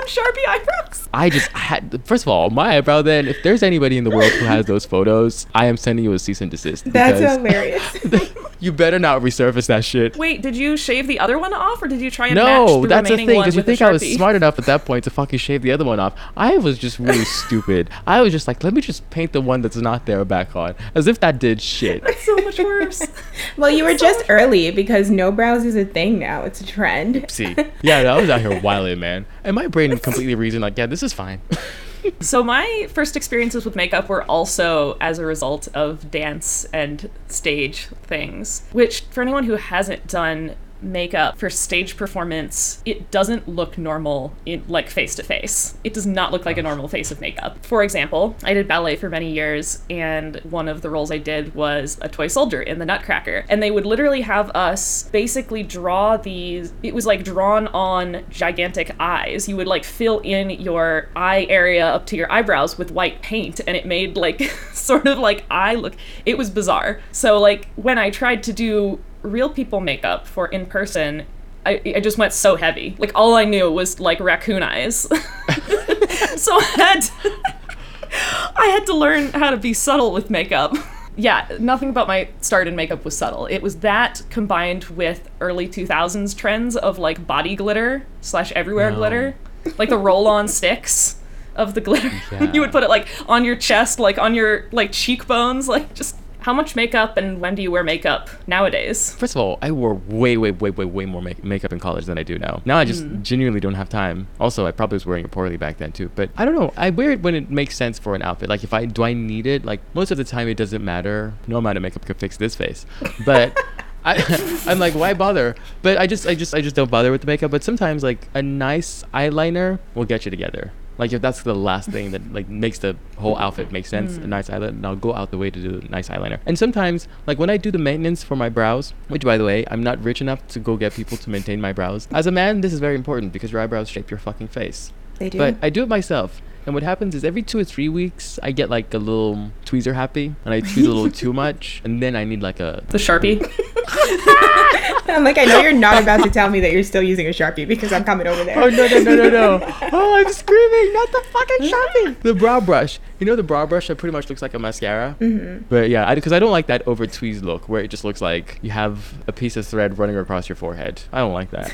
Sharpie 0.07 0.47
eyebrows. 0.47 0.74
I 1.15 1.29
just 1.29 1.47
had, 1.53 2.01
first 2.05 2.25
of 2.25 2.27
all, 2.27 2.49
my 2.49 2.75
eyebrow 2.75 3.01
then, 3.01 3.25
if 3.25 3.41
there's 3.41 3.63
anybody 3.63 3.97
in 3.97 4.03
the 4.03 4.09
world 4.09 4.31
who 4.33 4.43
has 4.43 4.65
those 4.65 4.85
photos, 4.85 5.47
I 5.55 5.67
am 5.67 5.77
sending 5.77 6.03
you 6.03 6.11
a 6.11 6.19
cease 6.19 6.41
and 6.41 6.51
desist. 6.51 6.91
That's 6.91 7.19
hilarious. 7.37 8.33
you 8.59 8.73
better 8.73 8.99
not 8.99 9.21
resurface 9.21 9.67
that 9.67 9.85
shit. 9.85 10.17
Wait, 10.17 10.41
did 10.41 10.57
you 10.57 10.75
shave 10.75 11.07
the 11.07 11.21
other 11.21 11.39
one 11.39 11.53
off 11.53 11.81
or 11.81 11.87
did 11.87 12.01
you 12.01 12.11
try 12.11 12.27
and 12.27 12.35
no, 12.35 12.81
match 12.81 12.89
that's 12.89 13.09
the 13.09 13.15
thing. 13.15 13.43
Did 13.43 13.55
you 13.55 13.61
think 13.61 13.81
I 13.81 13.91
was 13.91 14.01
smart 14.01 14.35
enough 14.35 14.59
at 14.59 14.65
that 14.65 14.83
point 14.83 15.05
to 15.05 15.09
fucking 15.09 15.39
shave 15.39 15.61
the 15.61 15.71
other 15.71 15.85
one 15.85 16.01
off? 16.01 16.19
I 16.35 16.57
was 16.57 16.77
just 16.77 16.99
really 16.99 17.23
stupid. 17.45 17.89
I 18.05 18.21
was 18.21 18.33
just 18.33 18.45
like, 18.45 18.61
let 18.61 18.73
me 18.73 18.81
just 18.81 19.09
paint 19.09 19.31
the 19.31 19.39
one 19.39 19.61
that's 19.61 19.77
not 19.77 20.05
there 20.05 20.25
back 20.25 20.53
on. 20.53 20.75
As 20.95 21.07
if 21.07 21.21
that 21.21 21.39
did 21.39 21.61
shit. 21.61 22.03
That's 22.03 22.25
so 22.25 22.35
much 22.37 22.59
worse. 22.59 23.07
well, 23.57 23.71
you 23.71 23.85
were 23.85 23.95
just 23.95 24.25
early 24.27 24.69
because 24.71 25.09
no 25.09 25.31
brows 25.31 25.63
is 25.63 25.77
a 25.77 25.85
thing 25.85 26.19
now. 26.19 26.41
It's 26.43 26.59
a 26.59 26.65
trend. 26.65 27.25
See, 27.29 27.55
yeah, 27.81 27.99
I 27.99 28.19
was 28.19 28.29
out 28.29 28.41
here 28.41 28.59
wilding, 28.59 28.99
man. 28.99 29.25
And 29.45 29.55
my 29.55 29.67
brain 29.67 29.97
completely 29.99 30.35
reasoned 30.35 30.63
like, 30.63 30.77
yeah, 30.77 30.87
this 30.87 31.04
is 31.05 31.13
fine. 31.13 31.41
so 32.19 32.43
my 32.43 32.87
first 32.91 33.15
experiences 33.15 33.63
with 33.63 33.75
makeup 33.75 34.09
were 34.09 34.23
also 34.23 34.97
as 34.99 35.19
a 35.19 35.25
result 35.25 35.69
of 35.73 36.11
dance 36.11 36.65
and 36.73 37.09
stage 37.27 37.87
things, 38.03 38.67
which 38.73 39.01
for 39.11 39.21
anyone 39.21 39.45
who 39.45 39.55
hasn't 39.55 40.07
done 40.07 40.55
makeup 40.85 41.37
for 41.37 41.49
stage 41.49 41.97
performance, 41.97 42.81
it 42.85 43.11
doesn't 43.11 43.47
look 43.47 43.77
normal 43.77 44.33
in 44.45 44.63
like 44.67 44.89
face 44.89 45.15
to 45.15 45.23
face. 45.23 45.77
It 45.83 45.93
does 45.93 46.05
not 46.05 46.31
look 46.31 46.45
like 46.45 46.57
a 46.57 46.63
normal 46.63 46.87
face 46.87 47.11
of 47.11 47.19
makeup. 47.19 47.65
For 47.65 47.83
example, 47.83 48.35
I 48.43 48.53
did 48.53 48.67
ballet 48.67 48.95
for 48.95 49.09
many 49.09 49.31
years 49.31 49.83
and 49.89 50.37
one 50.37 50.67
of 50.67 50.81
the 50.81 50.89
roles 50.89 51.11
I 51.11 51.17
did 51.17 51.55
was 51.55 51.97
a 52.01 52.09
toy 52.09 52.27
soldier 52.27 52.61
in 52.61 52.79
the 52.79 52.85
Nutcracker. 52.85 53.45
And 53.49 53.61
they 53.61 53.71
would 53.71 53.85
literally 53.85 54.21
have 54.21 54.49
us 54.51 55.03
basically 55.09 55.63
draw 55.63 56.17
these 56.17 56.73
it 56.83 56.93
was 56.93 57.05
like 57.05 57.23
drawn 57.23 57.67
on 57.67 58.23
gigantic 58.29 58.95
eyes. 58.99 59.49
You 59.49 59.57
would 59.57 59.67
like 59.67 59.83
fill 59.83 60.19
in 60.19 60.49
your 60.49 61.09
eye 61.15 61.47
area 61.49 61.85
up 61.85 62.05
to 62.07 62.15
your 62.15 62.31
eyebrows 62.31 62.77
with 62.77 62.91
white 62.91 63.21
paint 63.21 63.59
and 63.65 63.75
it 63.75 63.85
made 63.85 64.15
like 64.15 64.41
sort 64.73 65.07
of 65.07 65.17
like 65.17 65.45
eye 65.49 65.75
look 65.75 65.95
it 66.25 66.37
was 66.37 66.49
bizarre. 66.49 67.01
So 67.11 67.39
like 67.39 67.67
when 67.75 67.97
I 67.97 68.09
tried 68.09 68.43
to 68.43 68.53
do 68.53 68.99
real 69.25 69.49
people 69.49 69.79
makeup 69.79 70.27
for 70.27 70.47
in 70.47 70.65
person, 70.65 71.25
I, 71.65 71.81
I 71.95 71.99
just 71.99 72.17
went 72.17 72.33
so 72.33 72.55
heavy. 72.55 72.95
Like 72.97 73.11
all 73.15 73.35
I 73.35 73.45
knew 73.45 73.71
was 73.71 73.99
like 73.99 74.19
raccoon 74.19 74.63
eyes. 74.63 74.99
so 76.37 76.51
I 76.55 76.63
had 76.77 77.09
I 78.55 78.67
had 78.67 78.85
to 78.85 78.93
learn 78.95 79.31
how 79.33 79.51
to 79.51 79.57
be 79.57 79.73
subtle 79.73 80.11
with 80.11 80.29
makeup. 80.29 80.73
Yeah, 81.17 81.47
nothing 81.59 81.89
about 81.89 82.07
my 82.07 82.27
start 82.41 82.67
in 82.67 82.75
makeup 82.75 83.05
was 83.05 83.17
subtle. 83.17 83.45
It 83.45 83.61
was 83.61 83.77
that 83.77 84.21
combined 84.29 84.85
with 84.85 85.29
early 85.39 85.67
2000s 85.67 86.35
trends 86.35 86.75
of 86.75 86.97
like 86.99 87.25
body 87.25 87.55
glitter 87.55 88.05
slash 88.21 88.51
everywhere 88.51 88.91
No. 88.91 88.97
glitter, 88.97 89.35
like 89.77 89.89
the 89.89 89.97
roll-on 89.97 90.47
sticks 90.49 91.17
of 91.55 91.73
the 91.73 91.79
glitter. 91.81 92.11
Yeah. 92.31 92.51
you 92.53 92.59
would 92.61 92.71
put 92.71 92.83
it 92.83 92.89
like 92.89 93.07
on 93.29 93.45
your 93.45 93.55
chest, 93.55 93.97
like 93.97 94.17
on 94.17 94.35
your 94.35 94.65
like 94.73 94.91
cheekbones, 94.91 95.69
like 95.69 95.93
just 95.93 96.17
how 96.45 96.53
much 96.53 96.75
makeup 96.75 97.17
and 97.17 97.41
when 97.41 97.55
do 97.55 97.63
you 97.63 97.71
wear 97.71 97.83
makeup 97.83 98.29
nowadays? 98.45 99.15
First 99.15 99.33
of 99.33 99.41
all, 99.41 99.57
I 99.63 99.71
wore 99.71 99.95
way, 99.95 100.37
way, 100.37 100.51
way, 100.51 100.69
way, 100.69 100.85
way 100.85 101.05
more 101.07 101.19
make- 101.19 101.43
makeup 101.43 101.73
in 101.73 101.79
college 101.79 102.05
than 102.05 102.19
I 102.19 102.23
do 102.23 102.37
now. 102.37 102.61
Now 102.65 102.77
I 102.77 102.85
just 102.85 103.03
hmm. 103.03 103.23
genuinely 103.23 103.59
don't 103.59 103.73
have 103.73 103.89
time. 103.89 104.27
Also, 104.39 104.67
I 104.67 104.71
probably 104.71 104.97
was 104.97 105.07
wearing 105.07 105.25
it 105.25 105.31
poorly 105.31 105.57
back 105.57 105.77
then 105.77 105.91
too. 105.91 106.11
But 106.13 106.29
I 106.37 106.45
don't 106.45 106.53
know. 106.53 106.71
I 106.77 106.91
wear 106.91 107.09
it 107.09 107.23
when 107.23 107.33
it 107.33 107.49
makes 107.49 107.75
sense 107.75 107.97
for 107.97 108.13
an 108.13 108.21
outfit. 108.21 108.47
Like 108.47 108.63
if 108.63 108.75
I 108.75 108.85
do, 108.85 109.01
I 109.01 109.13
need 109.13 109.47
it. 109.47 109.65
Like 109.65 109.81
most 109.95 110.11
of 110.11 110.17
the 110.17 110.23
time, 110.23 110.47
it 110.47 110.53
doesn't 110.55 110.85
matter. 110.85 111.33
No 111.47 111.57
amount 111.57 111.77
of 111.77 111.81
makeup 111.81 112.05
could 112.05 112.17
fix 112.17 112.37
this 112.37 112.55
face. 112.55 112.85
But. 113.25 113.59
I, 114.07 114.61
I'm 114.67 114.77
like, 114.77 114.93
why 114.93 115.15
bother? 115.15 115.55
But 115.81 115.97
I 115.97 116.05
just, 116.05 116.27
I 116.27 116.35
just, 116.35 116.53
I 116.53 116.61
just 116.61 116.75
don't 116.75 116.91
bother 116.91 117.11
with 117.11 117.21
the 117.21 117.27
makeup. 117.27 117.49
But 117.49 117.63
sometimes, 117.63 118.03
like, 118.03 118.27
a 118.35 118.41
nice 118.43 119.03
eyeliner 119.15 119.79
will 119.95 120.05
get 120.05 120.25
you 120.25 120.29
together. 120.29 120.71
Like, 120.97 121.11
if 121.13 121.21
that's 121.21 121.43
the 121.43 121.55
last 121.55 121.89
thing 121.89 122.11
that 122.11 122.33
like 122.33 122.47
makes 122.47 122.79
the 122.79 122.95
whole 123.17 123.37
outfit 123.37 123.71
make 123.71 123.85
sense, 123.85 124.17
a 124.17 124.21
mm. 124.21 124.27
nice 124.27 124.49
eyeliner, 124.49 124.69
and 124.69 124.85
I'll 124.85 124.95
go 124.95 125.13
out 125.13 125.31
the 125.31 125.37
way 125.37 125.49
to 125.49 125.61
do 125.61 125.85
a 125.85 125.89
nice 125.89 126.09
eyeliner. 126.09 126.39
And 126.45 126.57
sometimes, 126.57 127.07
like 127.27 127.37
when 127.39 127.49
I 127.49 127.57
do 127.57 127.71
the 127.71 127.77
maintenance 127.77 128.23
for 128.23 128.35
my 128.35 128.49
brows, 128.49 128.93
which 129.07 129.23
by 129.23 129.37
the 129.37 129.45
way, 129.45 129.65
I'm 129.69 129.83
not 129.83 130.01
rich 130.03 130.21
enough 130.21 130.45
to 130.49 130.59
go 130.59 130.77
get 130.77 130.93
people 130.93 131.17
to 131.17 131.29
maintain 131.29 131.59
my 131.59 131.73
brows. 131.73 132.07
As 132.11 132.27
a 132.27 132.31
man, 132.31 132.61
this 132.61 132.73
is 132.73 132.79
very 132.79 132.95
important 132.95 133.33
because 133.33 133.51
your 133.51 133.61
eyebrows 133.61 133.89
shape 133.89 134.09
your 134.09 134.19
fucking 134.19 134.47
face. 134.47 134.93
They 135.19 135.29
do. 135.29 135.37
But 135.37 135.57
I 135.61 135.69
do 135.69 135.83
it 135.83 135.89
myself. 135.89 136.41
And 136.65 136.73
what 136.73 136.83
happens 136.83 137.13
is 137.15 137.23
every 137.23 137.43
two 137.43 137.59
or 137.59 137.63
three 137.63 137.89
weeks, 137.89 138.39
I 138.41 138.51
get 138.51 138.69
like 138.69 138.93
a 138.93 138.97
little 138.97 139.51
tweezer 139.65 139.93
happy, 139.93 140.33
and 140.45 140.53
I 140.53 140.61
tweeze 140.61 140.85
a 140.85 140.89
little 140.89 141.11
too 141.11 141.31
much, 141.43 141.81
and 141.83 142.01
then 142.01 142.15
I 142.15 142.23
need 142.23 142.41
like 142.41 142.59
a 142.59 142.83
The 142.89 142.97
Sharpie? 142.97 143.39
I'm 145.07 145.23
like, 145.23 145.37
I 145.37 145.45
know 145.45 145.61
you're 145.61 145.71
not 145.71 146.01
about 146.01 146.23
to 146.23 146.29
tell 146.29 146.49
me 146.49 146.59
that 146.61 146.71
you're 146.71 146.83
still 146.83 147.01
using 147.03 147.27
a 147.27 147.29
sharpie 147.29 147.67
because 147.67 147.93
I'm 147.93 148.03
coming 148.03 148.27
over 148.27 148.43
there. 148.43 148.57
Oh 148.61 148.69
no 148.69 148.87
no 148.87 148.99
no 149.01 149.15
no 149.15 149.29
no! 149.29 149.73
Oh, 149.93 150.15
I'm 150.15 150.31
screaming! 150.33 150.93
Not 150.93 151.11
the 151.11 151.23
fucking 151.31 151.57
sharpie. 151.69 152.21
The 152.21 152.33
brow 152.33 152.59
brush. 152.59 152.99
You 153.19 153.25
know 153.25 153.35
the 153.35 153.43
brow 153.43 153.65
brush 153.65 153.87
that 153.87 153.97
pretty 153.97 154.11
much 154.11 154.29
looks 154.29 154.41
like 154.41 154.53
a 154.53 154.59
mascara. 154.59 155.15
Mm-hmm. 155.19 155.65
But 155.69 155.89
yeah, 155.89 156.13
because 156.15 156.33
I, 156.33 156.39
don't 156.39 156.51
like 156.51 156.67
that 156.67 156.85
over 156.87 157.07
tweezed 157.07 157.45
look 157.45 157.69
where 157.69 157.81
it 157.81 157.87
just 157.89 158.03
looks 158.03 158.19
like 158.21 158.59
you 158.61 158.71
have 158.71 159.13
a 159.27 159.31
piece 159.31 159.55
of 159.55 159.65
thread 159.65 159.97
running 159.97 160.17
across 160.17 160.49
your 160.49 160.55
forehead. 160.55 161.01
I 161.13 161.19
don't 161.19 161.33
like 161.33 161.51
that. 161.51 161.71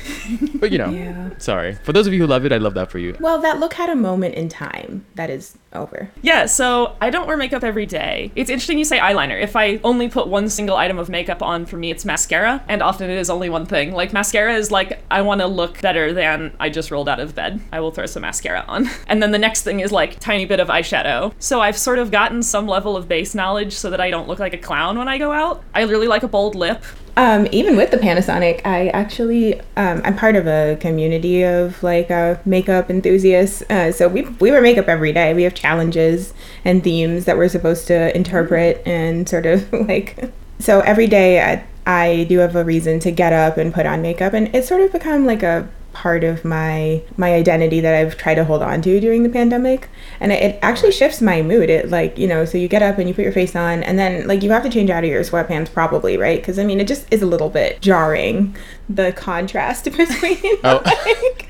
but 0.56 0.70
you 0.70 0.78
know, 0.78 0.90
Yeah. 0.90 1.30
sorry 1.38 1.74
for 1.82 1.92
those 1.92 2.06
of 2.06 2.12
you 2.12 2.20
who 2.20 2.26
love 2.26 2.44
it. 2.44 2.52
I 2.52 2.58
love 2.58 2.74
that 2.74 2.90
for 2.90 2.98
you. 2.98 3.16
Well, 3.18 3.40
that 3.40 3.58
look 3.58 3.74
had 3.74 3.90
a 3.90 3.96
moment 3.96 4.34
in 4.34 4.48
time 4.48 4.81
that 5.14 5.30
is 5.30 5.56
over. 5.72 6.10
Yeah, 6.22 6.46
so 6.46 6.96
I 7.00 7.10
don't 7.10 7.26
wear 7.26 7.36
makeup 7.36 7.64
every 7.64 7.86
day. 7.86 8.30
It's 8.36 8.50
interesting 8.50 8.78
you 8.78 8.84
say 8.84 8.98
eyeliner. 8.98 9.40
If 9.40 9.56
I 9.56 9.80
only 9.84 10.08
put 10.08 10.28
one 10.28 10.48
single 10.48 10.76
item 10.76 10.98
of 10.98 11.08
makeup 11.08 11.42
on, 11.42 11.66
for 11.66 11.76
me 11.76 11.90
it's 11.90 12.04
mascara, 12.04 12.62
and 12.68 12.82
often 12.82 13.10
it 13.10 13.18
is 13.18 13.30
only 13.30 13.48
one 13.48 13.66
thing. 13.66 13.92
Like 13.92 14.12
mascara 14.12 14.54
is 14.54 14.70
like 14.70 15.02
I 15.10 15.22
want 15.22 15.40
to 15.40 15.46
look 15.46 15.80
better 15.80 16.12
than 16.12 16.54
I 16.60 16.68
just 16.68 16.90
rolled 16.90 17.08
out 17.08 17.20
of 17.20 17.34
bed. 17.34 17.60
I 17.72 17.80
will 17.80 17.90
throw 17.90 18.06
some 18.06 18.22
mascara 18.22 18.64
on. 18.68 18.88
And 19.12 19.22
then 19.22 19.32
the 19.32 19.38
next 19.38 19.62
thing 19.62 19.80
is 19.80 19.92
like 19.92 20.18
tiny 20.20 20.46
bit 20.46 20.58
of 20.58 20.68
eyeshadow. 20.68 21.34
So 21.38 21.60
I've 21.60 21.76
sort 21.76 21.98
of 21.98 22.10
gotten 22.10 22.42
some 22.42 22.66
level 22.66 22.96
of 22.96 23.08
base 23.08 23.34
knowledge 23.34 23.74
so 23.74 23.90
that 23.90 24.00
I 24.00 24.10
don't 24.10 24.26
look 24.26 24.38
like 24.38 24.54
a 24.54 24.58
clown 24.58 24.96
when 24.96 25.06
I 25.08 25.18
go 25.18 25.32
out. 25.32 25.62
I 25.74 25.82
really 25.82 26.06
like 26.08 26.22
a 26.22 26.28
bold 26.28 26.54
lip. 26.54 26.82
Um, 27.16 27.46
even 27.52 27.76
with 27.76 27.90
the 27.90 27.98
pandemic, 27.98 28.62
I 28.64 28.88
actually 28.88 29.60
um, 29.76 30.00
I'm 30.04 30.16
part 30.16 30.34
of 30.34 30.46
a 30.46 30.78
community 30.80 31.42
of 31.42 31.82
like 31.82 32.10
uh, 32.10 32.36
makeup 32.46 32.90
enthusiasts. 32.90 33.62
Uh, 33.68 33.92
so 33.92 34.08
we 34.08 34.22
we 34.22 34.50
wear 34.50 34.62
makeup 34.62 34.88
every 34.88 35.12
day. 35.12 35.34
We 35.34 35.42
have 35.42 35.54
challenges 35.54 36.32
and 36.64 36.82
themes 36.82 37.26
that 37.26 37.36
we're 37.36 37.48
supposed 37.48 37.86
to 37.88 38.16
interpret 38.16 38.82
and 38.86 39.28
sort 39.28 39.46
of 39.46 39.70
like. 39.88 40.32
So 40.58 40.80
every 40.80 41.06
day 41.06 41.42
I 41.42 41.66
I 41.86 42.24
do 42.28 42.38
have 42.38 42.56
a 42.56 42.64
reason 42.64 42.98
to 43.00 43.10
get 43.10 43.32
up 43.32 43.58
and 43.58 43.74
put 43.74 43.84
on 43.84 44.00
makeup, 44.00 44.32
and 44.32 44.54
it's 44.54 44.68
sort 44.68 44.80
of 44.80 44.92
become 44.92 45.26
like 45.26 45.42
a 45.42 45.68
part 45.92 46.24
of 46.24 46.44
my 46.44 47.02
my 47.16 47.34
identity 47.34 47.80
that 47.80 47.94
I've 47.94 48.16
tried 48.16 48.34
to 48.36 48.44
hold 48.44 48.62
on 48.62 48.82
to 48.82 49.00
during 49.00 49.22
the 49.22 49.28
pandemic. 49.28 49.88
And 50.20 50.32
it, 50.32 50.42
it 50.42 50.58
actually 50.62 50.92
shifts 50.92 51.20
my 51.20 51.42
mood. 51.42 51.70
It 51.70 51.90
like 51.90 52.18
you 52.18 52.26
know 52.26 52.44
so 52.44 52.58
you 52.58 52.68
get 52.68 52.82
up 52.82 52.98
and 52.98 53.08
you 53.08 53.14
put 53.14 53.22
your 53.24 53.32
face 53.32 53.54
on 53.54 53.82
and 53.82 53.98
then 53.98 54.26
like 54.26 54.42
you 54.42 54.50
have 54.50 54.62
to 54.64 54.70
change 54.70 54.90
out 54.90 55.04
of 55.04 55.10
your 55.10 55.22
sweatpants 55.22 55.72
probably 55.72 56.16
right? 56.16 56.40
Because 56.40 56.58
I 56.58 56.64
mean 56.64 56.80
it 56.80 56.88
just 56.88 57.06
is 57.12 57.22
a 57.22 57.26
little 57.26 57.50
bit 57.50 57.80
jarring 57.80 58.56
the 58.88 59.12
contrast 59.12 59.84
between 59.96 60.58
Oh. 60.64 60.82
like 60.84 61.48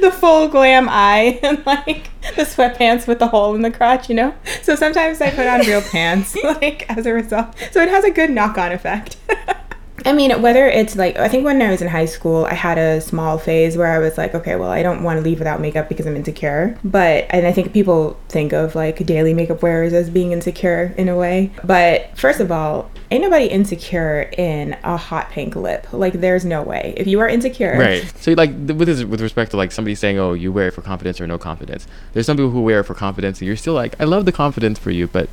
the 0.00 0.10
full 0.10 0.48
glam 0.48 0.88
eye 0.90 1.38
and 1.42 1.64
like 1.64 2.10
the 2.34 2.42
sweatpants 2.42 3.06
with 3.06 3.20
the 3.20 3.28
hole 3.28 3.54
in 3.54 3.62
the 3.62 3.70
crotch 3.70 4.08
you 4.08 4.14
know? 4.14 4.34
So 4.62 4.74
sometimes 4.74 5.20
I 5.20 5.30
put 5.30 5.46
on 5.46 5.60
real 5.60 5.82
pants 5.82 6.36
like 6.44 6.84
as 6.90 7.06
a 7.06 7.12
result. 7.12 7.54
So 7.70 7.80
it 7.82 7.88
has 7.88 8.04
a 8.04 8.10
good 8.10 8.30
knock-on 8.30 8.72
effect 8.72 9.16
I 10.04 10.12
mean, 10.12 10.42
whether 10.42 10.66
it's 10.66 10.96
like, 10.96 11.16
I 11.18 11.28
think 11.28 11.44
when 11.44 11.60
I 11.60 11.70
was 11.70 11.82
in 11.82 11.88
high 11.88 12.06
school, 12.06 12.44
I 12.44 12.54
had 12.54 12.78
a 12.78 13.00
small 13.00 13.38
phase 13.38 13.76
where 13.76 13.88
I 13.88 13.98
was 13.98 14.16
like, 14.16 14.34
okay, 14.34 14.56
well, 14.56 14.70
I 14.70 14.82
don't 14.82 15.02
want 15.02 15.18
to 15.18 15.22
leave 15.22 15.38
without 15.38 15.60
makeup 15.60 15.88
because 15.88 16.06
I'm 16.06 16.16
insecure. 16.16 16.78
But, 16.84 17.26
and 17.30 17.46
I 17.46 17.52
think 17.52 17.72
people 17.72 18.18
think 18.28 18.52
of 18.52 18.74
like 18.74 19.04
daily 19.06 19.34
makeup 19.34 19.62
wearers 19.62 19.92
as 19.92 20.10
being 20.10 20.32
insecure 20.32 20.94
in 20.96 21.08
a 21.08 21.16
way. 21.16 21.50
But 21.64 22.16
first 22.16 22.40
of 22.40 22.52
all, 22.52 22.90
ain't 23.10 23.22
nobody 23.22 23.46
insecure 23.46 24.30
in 24.36 24.76
a 24.84 24.96
hot 24.96 25.30
pink 25.30 25.56
lip. 25.56 25.92
Like, 25.92 26.14
there's 26.14 26.44
no 26.44 26.62
way. 26.62 26.94
If 26.96 27.06
you 27.06 27.20
are 27.20 27.28
insecure, 27.28 27.76
Right. 27.78 28.12
So 28.20 28.32
like 28.32 28.50
with 28.50 28.86
this, 28.86 29.04
with 29.04 29.20
respect 29.20 29.52
to 29.52 29.56
like 29.56 29.72
somebody 29.72 29.94
saying, 29.94 30.18
"Oh, 30.18 30.32
you 30.32 30.52
wear 30.52 30.68
it 30.68 30.72
for 30.72 30.82
confidence 30.82 31.20
or 31.20 31.26
no 31.26 31.38
confidence." 31.38 31.86
There's 32.12 32.26
some 32.26 32.36
people 32.36 32.50
who 32.50 32.60
wear 32.60 32.80
it 32.80 32.84
for 32.84 32.94
confidence, 32.94 33.40
and 33.40 33.46
you're 33.46 33.56
still 33.56 33.74
like, 33.74 33.94
"I 34.00 34.04
love 34.04 34.24
the 34.24 34.32
confidence 34.32 34.78
for 34.78 34.90
you," 34.90 35.06
but 35.06 35.28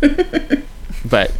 but 1.04 1.32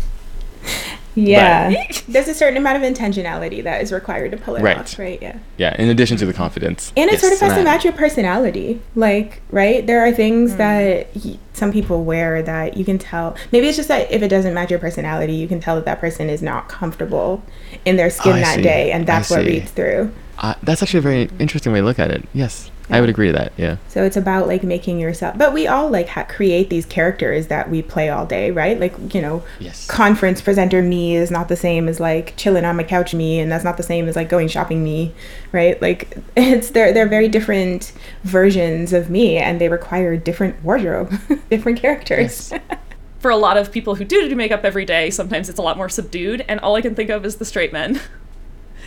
yeah, 1.14 1.72
there's 2.08 2.28
a 2.28 2.34
certain 2.34 2.56
amount 2.56 2.82
of 2.82 2.90
intentionality 2.90 3.62
that 3.64 3.82
is 3.82 3.92
required 3.92 4.30
to 4.32 4.36
pull 4.36 4.56
it 4.56 4.62
Right. 4.62 4.78
off, 4.78 4.98
right? 4.98 5.20
Yeah. 5.22 5.38
yeah. 5.58 5.76
In 5.78 5.88
addition 5.88 6.16
to 6.18 6.26
the 6.26 6.32
confidence, 6.32 6.92
And 6.96 7.10
it 7.10 7.20
sort 7.20 7.32
of 7.32 7.40
has 7.40 7.54
to 7.58 7.64
match 7.64 7.84
your 7.84 7.92
personality. 7.92 8.80
Like, 8.94 9.42
right? 9.50 9.86
There 9.86 10.00
are 10.06 10.12
things 10.12 10.56
that 10.56 11.08
y- 11.14 11.38
some 11.52 11.70
people 11.72 12.04
wear 12.04 12.42
that 12.42 12.76
you 12.76 12.84
can 12.84 12.98
tell. 12.98 13.36
Maybe 13.52 13.68
it's 13.68 13.76
just 13.76 13.88
that 13.88 14.10
if 14.10 14.22
it 14.22 14.28
doesn't 14.28 14.54
match 14.54 14.70
your 14.70 14.78
personality, 14.78 15.34
you 15.34 15.46
can 15.48 15.60
tell 15.60 15.74
that 15.76 15.84
that 15.84 16.00
person 16.00 16.30
is 16.30 16.42
not 16.42 16.68
comfortable 16.68 17.42
in 17.84 17.96
their 17.96 18.10
skin 18.10 18.32
I 18.34 18.40
that 18.40 18.54
see. 18.56 18.62
day. 18.62 18.92
And 18.92 19.06
that's 19.06 19.28
what 19.30 19.44
reads 19.44 19.70
through. 19.70 20.12
Uh, 20.38 20.54
that's 20.62 20.82
actually 20.82 20.98
a 20.98 21.02
very 21.02 21.30
interesting 21.38 21.72
way 21.72 21.80
to 21.80 21.84
look 21.84 21.98
at 21.98 22.10
it. 22.10 22.24
Yes, 22.32 22.70
I 22.92 23.00
would 23.00 23.10
agree 23.10 23.26
to 23.28 23.32
that. 23.32 23.52
Yeah. 23.56 23.76
So 23.88 24.04
it's 24.04 24.16
about 24.16 24.46
like 24.46 24.62
making 24.62 25.00
yourself. 25.00 25.36
But 25.38 25.52
we 25.52 25.66
all 25.66 25.88
like 25.90 26.08
ha- 26.08 26.24
create 26.28 26.70
these 26.70 26.86
characters 26.86 27.48
that 27.48 27.70
we 27.70 27.82
play 27.82 28.08
all 28.10 28.26
day, 28.26 28.50
right? 28.50 28.78
Like, 28.78 29.14
you 29.14 29.20
know, 29.20 29.42
Yes. 29.58 29.86
conference 29.86 30.40
presenter 30.40 30.82
me 30.82 31.16
is 31.16 31.30
not 31.30 31.48
the 31.48 31.56
same 31.56 31.88
as 31.88 31.98
like 32.00 32.34
chilling 32.36 32.64
on 32.64 32.76
my 32.76 32.84
couch 32.84 33.14
me 33.14 33.40
and 33.40 33.50
that's 33.50 33.64
not 33.64 33.76
the 33.76 33.82
same 33.82 34.08
as 34.08 34.14
like 34.16 34.28
going 34.28 34.48
shopping 34.48 34.84
me 34.84 35.12
right 35.52 35.80
like 35.82 36.16
it's 36.36 36.70
they're 36.70 36.92
they're 36.92 37.08
very 37.08 37.28
different 37.28 37.92
versions 38.24 38.92
of 38.92 39.10
me 39.10 39.36
and 39.38 39.60
they 39.60 39.68
require 39.68 40.16
different 40.16 40.62
wardrobe 40.64 41.12
different 41.50 41.78
characters 41.80 42.50
Yes. 42.52 42.60
For 43.20 43.30
a 43.30 43.36
lot 43.36 43.56
of 43.56 43.70
people 43.70 43.94
who 43.94 44.04
do 44.04 44.28
do 44.28 44.34
makeup 44.34 44.64
every 44.64 44.84
day, 44.84 45.08
sometimes 45.08 45.48
it's 45.48 45.58
a 45.60 45.62
lot 45.62 45.76
more 45.76 45.88
subdued, 45.88 46.44
and 46.48 46.58
all 46.58 46.74
I 46.74 46.80
can 46.82 46.96
think 46.96 47.08
of 47.08 47.24
is 47.24 47.36
the 47.36 47.44
straight 47.44 47.72
men. 47.72 48.00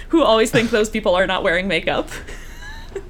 Who 0.09 0.21
always 0.23 0.51
think 0.51 0.71
those 0.71 0.89
people 0.89 1.15
are 1.15 1.25
not 1.25 1.41
wearing 1.41 1.69
makeup. 1.69 2.09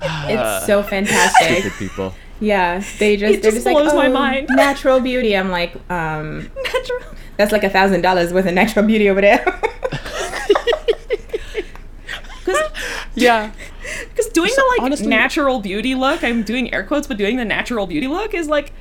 It's 0.02 0.66
so 0.66 0.82
fantastic 0.84 1.60
Stupid 1.60 1.74
people. 1.78 2.14
yeah 2.40 2.84
they 3.00 3.16
just 3.18 3.34
It 3.36 3.42
they're 3.42 3.52
just 3.52 3.64
just 3.64 3.66
like 3.66 3.76
blows 3.76 3.94
my 3.94 4.08
"Oh, 4.08 4.14
mind." 4.14 4.48
natural 4.52 5.00
beauty 5.00 5.36
i'm 5.38 5.50
like 5.50 5.74
um 5.90 6.50
Natural. 6.64 7.00
that's 7.38 7.52
like 7.52 7.64
a 7.64 7.70
thousand 7.70 8.02
dollars 8.02 8.34
worth 8.34 8.46
of 8.46 8.54
natural 8.54 8.86
beauty 8.86 9.10
over 9.10 9.22
there 9.22 9.44
Yeah. 13.18 13.52
Because 14.10 14.28
doing 14.34 14.50
So, 14.50 14.56
the 14.62 14.68
like 14.78 14.82
honestly- 14.82 15.08
natural 15.08 15.62
beauty 15.62 15.96
look, 15.96 16.22
I'm 16.24 16.44
doing 16.44 16.74
air 16.74 16.84
quotes, 16.84 17.08
but 17.08 17.16
doing 17.18 17.38
the 17.38 17.46
natural 17.46 17.88
beauty 17.88 18.08
look 18.08 18.34
is 18.34 18.48
like 18.50 18.74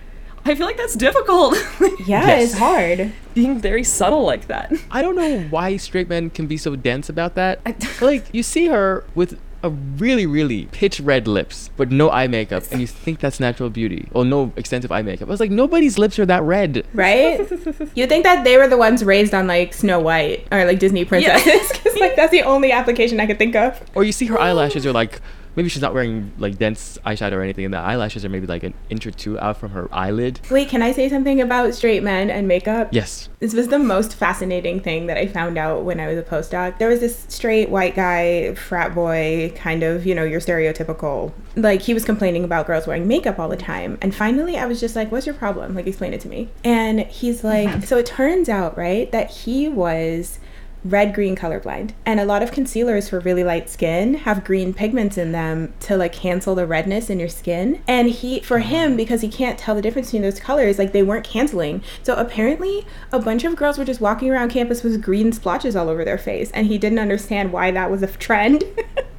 I 0.45 0.55
feel 0.57 0.67
like 0.67 0.77
that's 0.77 0.95
difficult. 0.97 1.55
Yeah, 2.07 2.27
Yes. 2.27 2.51
it's 2.51 2.59
hard. 2.59 3.13
Being 3.33 3.61
very 3.61 3.85
subtle 3.85 4.25
like 4.25 4.49
that. 4.49 4.73
I 4.91 5.01
don't 5.03 5.15
know 5.17 5.41
why 5.51 5.77
straight 5.79 6.09
men 6.09 6.31
can 6.31 6.47
be 6.49 6.57
so 6.57 6.75
dense 6.77 7.09
about 7.09 7.35
that. 7.37 7.61
Like 8.03 8.25
you 8.33 8.43
see 8.43 8.67
her 8.67 9.05
with 9.15 9.39
a 9.65 9.71
really, 9.71 10.27
really 10.27 10.67
pitch 10.67 11.01
red 11.01 11.27
lips, 11.27 11.71
but 11.79 11.91
no 11.91 12.11
eye 12.11 12.29
makeup, 12.29 12.65
and 12.71 12.83
you 12.83 12.87
think 12.87 13.19
that's 13.19 13.41
natural 13.41 13.71
beauty. 13.71 14.09
Or 14.13 14.25
no 14.25 14.53
extensive 14.57 14.93
eye 14.93 15.01
makeup. 15.01 15.27
I 15.27 15.31
was 15.31 15.41
like, 15.41 15.51
nobody's 15.51 15.99
lips 15.99 16.19
are 16.19 16.27
that 16.27 16.43
red. 16.43 16.87
Right? 16.93 17.41
you 17.95 18.07
think 18.07 18.25
that 18.25 18.45
they 18.45 18.59
were 18.59 18.69
the 18.69 18.77
ones 18.77 19.03
raised 19.03 19.33
on 19.33 19.47
like 19.47 19.73
Snow 19.73 19.99
White 19.99 20.47
or 20.53 20.67
like 20.67 20.79
Disney 20.79 21.05
princesses? 21.05 21.73
Because 21.85 21.99
like 21.99 22.15
that's 22.15 22.31
the 22.31 22.43
only 22.43 22.73
application 22.73 23.21
I 23.21 23.27
could 23.27 23.39
think 23.39 23.57
of. 23.57 23.81
Or 23.95 24.05
you 24.05 24.13
see 24.13 24.27
her 24.27 24.39
eyelashes 24.39 24.85
are 24.85 24.93
like 24.93 25.21
maybe 25.57 25.69
she's 25.69 25.83
not 25.83 25.95
wearing 25.95 26.33
like 26.39 26.59
dense 26.59 26.99
eyeshadow 27.05 27.33
or 27.33 27.43
anything, 27.43 27.65
and 27.65 27.75
the 27.75 27.79
eyelashes 27.79 28.25
are 28.25 28.29
maybe 28.29 28.47
like 28.47 28.63
an 28.63 28.75
inch 28.91 29.07
or 29.07 29.11
two 29.11 29.39
out 29.39 29.57
from 29.57 29.71
her 29.71 29.89
eyelid. 29.93 30.41
Wait, 30.51 30.69
can 30.69 30.83
I 30.83 30.93
say 30.93 31.09
something 31.09 31.41
about 31.41 31.75
straight 31.75 32.03
men 32.03 32.31
and 32.31 32.49
makeup? 32.49 32.89
Yes. 32.93 33.29
This 33.41 33.55
was 33.55 33.69
the 33.69 33.79
most 33.79 34.15
fascinating 34.15 34.81
thing 34.81 35.07
that 35.07 35.17
I 35.17 35.27
found 35.27 35.59
out 35.59 35.85
when 35.85 36.01
I 36.01 36.09
was 36.09 36.19
a 36.19 36.23
postdoc. 36.23 36.79
There 36.79 36.89
was 36.89 37.01
this 37.01 37.27
straight 37.29 37.69
white 37.69 37.95
guy, 37.95 38.55
frat 38.55 38.95
boy, 38.95 39.53
kind 39.57 39.83
of, 39.83 40.07
you 40.07 40.15
know, 40.15 40.25
your 40.25 40.41
stereotypical. 40.41 41.33
Like, 41.57 41.83
he 41.83 41.95
was 41.95 42.05
complaining 42.05 42.45
about 42.45 42.67
girls 42.67 42.87
wearing 42.87 43.07
makeup 43.07 43.39
all 43.39 43.49
the 43.49 43.57
time. 43.57 43.99
And 44.03 44.15
finally, 44.15 44.57
I 44.59 44.67
was 44.67 44.81
just 44.81 44.97
like, 44.97 45.13
what's 45.13 45.27
your 45.27 45.35
problem? 45.35 45.75
Like, 45.75 45.87
explain 45.87 46.13
it 46.15 46.21
to 46.23 46.29
me. 46.29 46.49
And 46.65 47.01
he's 47.01 47.45
like, 47.45 47.85
so 47.87 47.99
it 47.99 48.07
turns 48.07 48.49
out, 48.49 48.77
right, 48.77 49.11
that 49.13 49.31
he 49.31 49.69
was 49.69 50.39
red 50.85 51.15
green 51.15 51.35
colorblind 51.35 51.93
and 52.05 52.21
a 52.21 52.25
lot 52.25 52.43
of 52.43 52.53
concealers 52.53 53.09
for 53.09 53.21
really 53.21 53.43
light 53.43 53.71
skin 53.71 54.15
have 54.15 54.45
green 54.45 54.75
pigments 54.75 55.17
in 55.17 55.33
them 55.33 55.73
to 55.81 55.97
like 55.97 56.13
cancel 56.13 56.55
the 56.55 56.67
redness 56.67 57.09
in 57.09 57.19
your 57.19 57.29
skin. 57.29 57.83
And 57.89 58.11
he 58.11 58.41
for 58.41 58.59
uh-huh. 58.59 58.69
him 58.69 58.97
because 58.97 59.23
he 59.23 59.29
can't 59.29 59.59
tell 59.59 59.75
the 59.75 59.83
difference 59.83 60.09
between 60.09 60.23
those 60.23 60.39
colors 60.39 60.79
like 60.79 60.93
they 60.93 61.03
weren't 61.03 61.27
canceling. 61.27 61.83
So 62.03 62.15
apparently 62.15 62.87
a 63.13 63.19
bunch 63.19 63.45
of 63.45 63.57
girls 63.57 63.79
were 63.79 63.85
just 63.85 64.01
walking 64.01 64.31
around 64.31 64.51
campus 64.51 64.83
with 64.83 65.03
green 65.03 65.33
splotches 65.33 65.75
all 65.75 65.89
over 65.89 66.05
their 66.05 66.19
face 66.19 66.51
and 66.53 66.67
he 66.67 66.79
didn't 66.79 66.99
understand 66.99 67.53
why 67.53 67.71
that 67.71 67.91
was 67.91 68.03
a 68.03 68.07
trend 68.07 68.65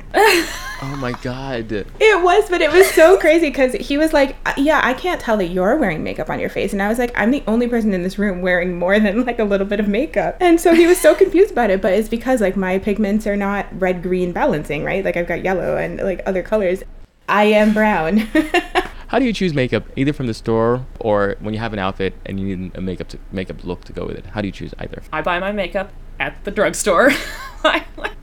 Oh 0.82 0.96
my 0.98 1.14
god. 1.24 1.72
It 1.72 2.24
was, 2.24 2.50
but 2.50 2.62
it 2.62 2.72
was 2.72 2.90
so 2.92 3.18
crazy 3.18 3.48
because 3.48 3.74
he 3.74 3.98
was 3.98 4.12
like, 4.12 4.36
"Uh, 4.46 4.54
"Yeah, 4.58 4.82
I 4.84 4.94
can't 4.94 5.22
tell 5.22 5.38
that 5.38 5.48
you're 5.48 5.78
wearing 5.78 6.04
makeup 6.04 6.30
on 6.30 6.40
your 6.40 6.50
face," 6.50 6.74
and 6.74 6.82
I 6.82 6.90
was 6.90 7.00
like, 7.00 7.12
"I'm 7.16 7.32
the 7.32 7.44
only 7.48 7.68
person 7.68 7.94
in 7.94 8.04
this 8.04 8.20
room 8.20 8.42
wearing 8.42 8.78
more 8.78 9.00
than 9.00 9.26
like 9.26 9.40
a 9.40 9.46
little 9.46 9.66
bit 9.66 9.80
of 9.80 9.88
makeup," 9.88 10.38
and 10.42 10.60
so 10.60 10.74
he 10.74 10.86
was 10.86 11.00
so 11.00 11.16
confused 11.16 11.52
about 11.52 11.70
it. 11.70 11.82
But 11.82 11.94
it's 11.94 12.10
because 12.10 12.42
like 12.42 12.58
my 12.58 12.78
pigments 12.78 13.26
are 13.26 13.38
not 13.38 13.68
red 13.80 14.04
green 14.04 14.32
balancing, 14.32 14.84
right? 14.84 15.04
Like 15.04 15.16
I've 15.18 15.28
got 15.28 15.44
yellow 15.44 15.78
and 15.78 16.00
like 16.00 16.22
other 16.26 16.44
colors. 16.44 16.84
I 17.28 17.46
am 17.46 17.74
brown. 17.74 18.18
How 19.08 19.20
do 19.20 19.26
you 19.26 19.34
choose 19.34 19.54
makeup, 19.54 19.86
either 19.96 20.14
from 20.14 20.28
the 20.28 20.34
store 20.34 20.86
or 21.00 21.38
when 21.40 21.54
you 21.54 21.60
have 21.60 21.74
an 21.74 21.80
outfit 21.80 22.14
and 22.26 22.40
you 22.40 22.58
need 22.58 22.76
a 22.76 22.82
makeup 22.82 23.08
to, 23.10 23.20
makeup 23.32 23.64
look 23.64 23.86
to 23.86 23.94
go 23.94 24.06
with 24.06 24.18
it? 24.18 24.26
How 24.26 24.42
do 24.42 24.48
you 24.48 24.52
choose 24.52 24.74
either? 24.78 25.02
I 25.14 25.22
buy 25.22 25.40
my 25.40 25.52
makeup 25.52 25.92
at 26.20 26.44
the 26.44 26.52
drugstore. 26.52 27.12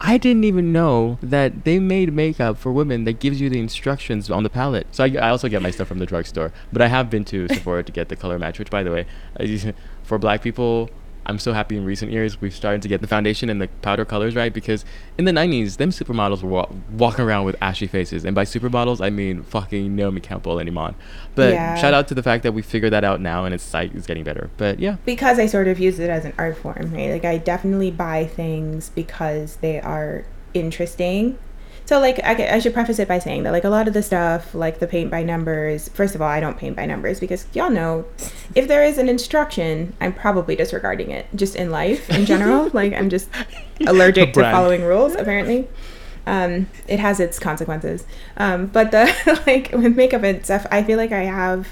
I 0.04 0.18
didn't 0.18 0.44
even 0.44 0.72
know 0.72 1.18
that 1.22 1.64
they 1.64 1.78
made 1.78 2.12
makeup 2.12 2.58
for 2.58 2.72
women 2.72 3.04
that 3.04 3.20
gives 3.20 3.40
you 3.40 3.48
the 3.48 3.58
instructions 3.58 4.30
on 4.30 4.42
the 4.42 4.50
palette. 4.50 4.86
So 4.90 5.04
I, 5.04 5.08
I 5.14 5.30
also 5.30 5.48
get 5.48 5.62
my 5.62 5.70
stuff 5.70 5.88
from 5.88 6.00
the 6.00 6.06
drugstore, 6.06 6.52
but 6.72 6.82
I 6.82 6.88
have 6.88 7.08
been 7.08 7.24
to 7.26 7.48
Sephora 7.48 7.82
to 7.84 7.92
get 7.92 8.08
the 8.08 8.16
color 8.16 8.38
match. 8.38 8.58
Which, 8.58 8.70
by 8.70 8.82
the 8.82 8.90
way, 8.90 9.06
for 10.02 10.18
Black 10.18 10.42
people, 10.42 10.90
I'm 11.26 11.38
so 11.38 11.52
happy 11.52 11.76
in 11.76 11.84
recent 11.84 12.10
years 12.12 12.40
we've 12.40 12.54
started 12.54 12.82
to 12.82 12.88
get 12.88 13.00
the 13.00 13.06
foundation 13.06 13.48
and 13.48 13.60
the 13.60 13.68
powder 13.80 14.04
colors 14.04 14.34
right 14.34 14.52
because 14.52 14.84
in 15.16 15.24
the 15.24 15.30
90s, 15.32 15.76
them 15.76 15.90
supermodels 15.90 16.42
were 16.42 16.48
wa- 16.50 16.68
walking 16.92 17.24
around 17.24 17.44
with 17.44 17.56
ashy 17.62 17.86
faces, 17.86 18.24
and 18.24 18.34
by 18.34 18.44
supermodels 18.44 19.00
I 19.04 19.10
mean 19.10 19.42
fucking 19.42 19.94
Naomi 19.94 20.20
Campbell 20.20 20.58
and 20.58 20.68
Iman. 20.68 20.94
But 21.34 21.54
Yeah. 21.54 21.74
shout 21.76 21.94
out 21.94 22.08
to 22.08 22.14
the 22.14 22.22
fact 22.22 22.42
that 22.42 22.52
we 22.52 22.62
figured 22.62 22.92
that 22.92 23.04
out 23.04 23.20
now 23.20 23.44
and 23.44 23.54
it's 23.54 23.72
like 23.72 23.94
it's 23.94 24.06
getting 24.06 24.24
better. 24.24 24.50
But 24.56 24.80
yeah, 24.80 24.96
because 25.04 25.38
I 25.38 25.46
sort 25.46 25.68
of 25.68 25.78
use 25.78 25.98
it 25.98 26.10
as 26.10 26.24
an 26.24 26.32
art 26.38 26.56
form, 26.56 26.92
right? 26.92 27.10
Like 27.12 27.24
I 27.24 27.38
definitely 27.38 27.90
buy 27.90 28.26
things 28.26 28.90
because 28.94 29.56
they 29.56 29.80
are 29.80 30.24
interesting. 30.54 31.38
So 31.84 31.98
like 31.98 32.20
I, 32.22 32.54
I 32.54 32.58
should 32.58 32.74
preface 32.74 32.98
it 32.98 33.08
by 33.08 33.18
saying 33.18 33.42
that 33.42 33.52
like 33.52 33.64
a 33.64 33.68
lot 33.68 33.88
of 33.88 33.94
the 33.94 34.02
stuff 34.02 34.54
like 34.54 34.78
the 34.78 34.86
paint 34.86 35.10
by 35.10 35.22
numbers. 35.22 35.88
First 35.88 36.14
of 36.14 36.22
all, 36.22 36.28
I 36.28 36.40
don't 36.40 36.56
paint 36.56 36.76
by 36.76 36.86
numbers 36.86 37.20
because 37.20 37.46
y'all 37.52 37.70
know 37.70 38.04
if 38.54 38.68
there 38.68 38.84
is 38.84 38.98
an 38.98 39.08
instruction, 39.08 39.94
I'm 40.00 40.12
probably 40.12 40.56
disregarding 40.56 41.10
it 41.10 41.26
just 41.34 41.56
in 41.56 41.70
life 41.70 42.08
in 42.10 42.24
general. 42.24 42.70
like 42.72 42.92
I'm 42.92 43.10
just 43.10 43.28
allergic 43.86 44.32
to 44.34 44.42
following 44.42 44.82
rules 44.82 45.14
apparently. 45.14 45.68
Um, 46.24 46.68
it 46.86 47.00
has 47.00 47.18
its 47.18 47.38
consequences. 47.38 48.06
Um, 48.36 48.66
but 48.66 48.92
the 48.92 49.42
like 49.46 49.72
with 49.72 49.96
makeup 49.96 50.22
and 50.22 50.44
stuff, 50.44 50.66
I 50.70 50.82
feel 50.82 50.96
like 50.96 51.12
I 51.12 51.24
have 51.24 51.68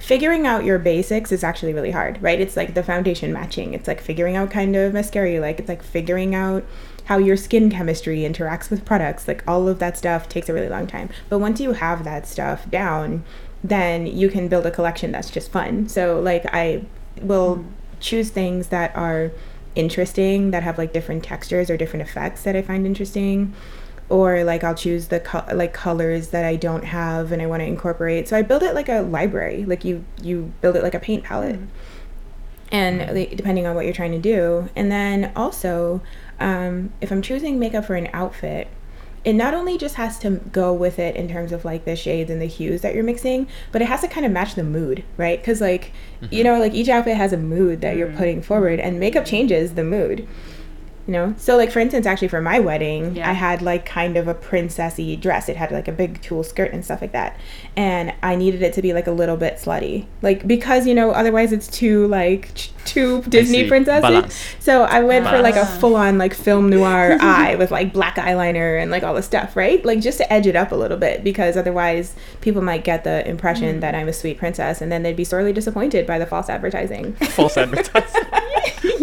figuring 0.00 0.46
out 0.46 0.64
your 0.64 0.78
basics 0.78 1.30
is 1.30 1.44
actually 1.44 1.74
really 1.74 1.90
hard, 1.90 2.20
right? 2.22 2.40
It's 2.40 2.56
like 2.56 2.74
the 2.74 2.82
foundation 2.82 3.32
matching. 3.32 3.74
It's 3.74 3.86
like 3.86 4.00
figuring 4.00 4.34
out 4.34 4.50
kind 4.50 4.74
of 4.74 4.94
mascara 4.94 5.30
you 5.30 5.40
like. 5.40 5.60
It's 5.60 5.68
like 5.68 5.82
figuring 5.82 6.34
out 6.34 6.64
how 7.10 7.18
your 7.18 7.36
skin 7.36 7.68
chemistry 7.68 8.20
interacts 8.20 8.70
with 8.70 8.84
products. 8.84 9.26
Like 9.26 9.42
all 9.44 9.66
of 9.66 9.80
that 9.80 9.98
stuff 9.98 10.28
takes 10.28 10.48
a 10.48 10.54
really 10.54 10.68
long 10.68 10.86
time. 10.86 11.08
But 11.28 11.40
once 11.40 11.60
you 11.60 11.72
have 11.72 12.04
that 12.04 12.24
stuff 12.24 12.70
down, 12.70 13.24
then 13.64 14.06
you 14.06 14.28
can 14.28 14.46
build 14.46 14.64
a 14.64 14.70
collection 14.70 15.10
that's 15.10 15.28
just 15.28 15.50
fun. 15.50 15.88
So 15.88 16.20
like 16.20 16.46
I 16.54 16.84
will 17.20 17.56
hmm. 17.56 17.68
choose 17.98 18.30
things 18.30 18.68
that 18.68 18.94
are 18.94 19.32
interesting 19.74 20.52
that 20.52 20.62
have 20.62 20.78
like 20.78 20.92
different 20.92 21.24
textures 21.24 21.68
or 21.68 21.76
different 21.76 22.08
effects 22.08 22.44
that 22.44 22.54
I 22.54 22.62
find 22.62 22.86
interesting 22.86 23.54
or 24.08 24.44
like 24.44 24.62
I'll 24.62 24.76
choose 24.76 25.08
the 25.08 25.18
co- 25.18 25.44
like 25.52 25.72
colors 25.72 26.28
that 26.28 26.44
I 26.44 26.54
don't 26.54 26.84
have 26.84 27.32
and 27.32 27.42
I 27.42 27.46
want 27.46 27.60
to 27.60 27.66
incorporate. 27.66 28.28
So 28.28 28.36
I 28.36 28.42
build 28.42 28.62
it 28.62 28.72
like 28.72 28.88
a 28.88 29.00
library. 29.00 29.64
Like 29.64 29.84
you 29.84 30.04
you 30.22 30.52
build 30.60 30.76
it 30.76 30.84
like 30.84 30.94
a 30.94 31.00
paint 31.00 31.24
palette. 31.24 31.56
Hmm. 31.56 31.66
And 32.72 33.00
depending 33.36 33.66
on 33.66 33.74
what 33.74 33.84
you're 33.84 33.94
trying 33.94 34.12
to 34.12 34.18
do, 34.18 34.68
and 34.76 34.92
then 34.92 35.32
also, 35.34 36.02
um, 36.38 36.92
if 37.00 37.10
I'm 37.10 37.20
choosing 37.20 37.58
makeup 37.58 37.84
for 37.84 37.96
an 37.96 38.08
outfit, 38.12 38.68
it 39.24 39.34
not 39.34 39.52
only 39.52 39.76
just 39.76 39.96
has 39.96 40.18
to 40.20 40.30
go 40.30 40.72
with 40.72 40.98
it 40.98 41.14
in 41.14 41.28
terms 41.28 41.52
of 41.52 41.64
like 41.64 41.84
the 41.84 41.94
shades 41.94 42.30
and 42.30 42.40
the 42.40 42.46
hues 42.46 42.80
that 42.80 42.94
you're 42.94 43.04
mixing, 43.04 43.48
but 43.70 43.82
it 43.82 43.88
has 43.88 44.00
to 44.00 44.08
kind 44.08 44.24
of 44.24 44.32
match 44.32 44.54
the 44.54 44.64
mood, 44.64 45.04
right? 45.16 45.38
Because 45.38 45.60
like, 45.60 45.92
you 46.30 46.42
know, 46.42 46.58
like 46.58 46.72
each 46.72 46.88
outfit 46.88 47.16
has 47.16 47.32
a 47.32 47.36
mood 47.36 47.82
that 47.82 47.96
you're 47.96 48.12
putting 48.12 48.40
forward, 48.40 48.80
and 48.80 48.98
makeup 48.98 49.26
changes 49.26 49.74
the 49.74 49.84
mood. 49.84 50.26
You 51.10 51.16
know, 51.16 51.34
so 51.38 51.56
like 51.56 51.72
for 51.72 51.80
instance, 51.80 52.06
actually 52.06 52.28
for 52.28 52.40
my 52.40 52.60
wedding, 52.60 53.16
Yeah. 53.16 53.28
I 53.28 53.32
had 53.32 53.62
like 53.62 53.84
kind 53.84 54.16
of 54.16 54.28
a 54.28 54.34
princessy 54.34 55.20
dress. 55.20 55.48
It 55.48 55.56
had 55.56 55.72
like 55.72 55.88
a 55.88 55.92
big 55.92 56.22
tulle 56.22 56.44
skirt 56.44 56.70
and 56.72 56.84
stuff 56.84 57.00
like 57.00 57.10
that, 57.10 57.36
and 57.76 58.14
I 58.22 58.36
needed 58.36 58.62
it 58.62 58.74
to 58.74 58.82
be 58.82 58.92
like 58.92 59.08
a 59.08 59.10
little 59.10 59.36
bit 59.36 59.54
slutty, 59.56 60.06
like 60.22 60.46
because 60.46 60.86
you 60.86 60.94
know 60.94 61.10
otherwise 61.10 61.50
it's 61.52 61.66
too 61.66 62.06
like 62.06 62.54
ch- 62.54 62.70
too 62.84 63.22
Disney 63.22 63.64
see. 63.64 63.68
princessy. 63.68 64.02
Balance. 64.02 64.38
So 64.60 64.82
I 64.84 65.00
went 65.00 65.26
for 65.26 65.42
like 65.42 65.56
a 65.56 65.62
Ah. 65.62 65.78
full 65.80 65.96
on 65.96 66.16
like 66.16 66.32
film 66.32 66.70
noir 66.70 67.18
eye 67.20 67.56
with 67.56 67.72
like 67.72 67.92
black 67.92 68.14
eyeliner 68.14 68.80
and 68.80 68.92
like 68.92 69.02
all 69.02 69.14
the 69.14 69.22
stuff, 69.22 69.56
right? 69.56 69.84
Like 69.84 69.98
just 69.98 70.18
to 70.18 70.32
edge 70.32 70.46
it 70.46 70.54
up 70.54 70.70
a 70.70 70.76
little 70.76 70.96
bit 70.96 71.24
because 71.24 71.56
otherwise 71.56 72.14
people 72.40 72.62
might 72.62 72.84
get 72.84 73.02
the 73.02 73.26
impression 73.28 73.80
that 73.80 73.96
I'm 73.96 74.06
a 74.06 74.12
sweet 74.12 74.38
princess 74.38 74.80
and 74.80 74.92
then 74.92 75.02
they'd 75.02 75.16
be 75.16 75.24
sorely 75.24 75.52
disappointed 75.52 76.06
by 76.06 76.20
the 76.20 76.26
false 76.26 76.48
advertising. 76.48 77.14
false 77.14 77.56
advertising. 77.56 78.22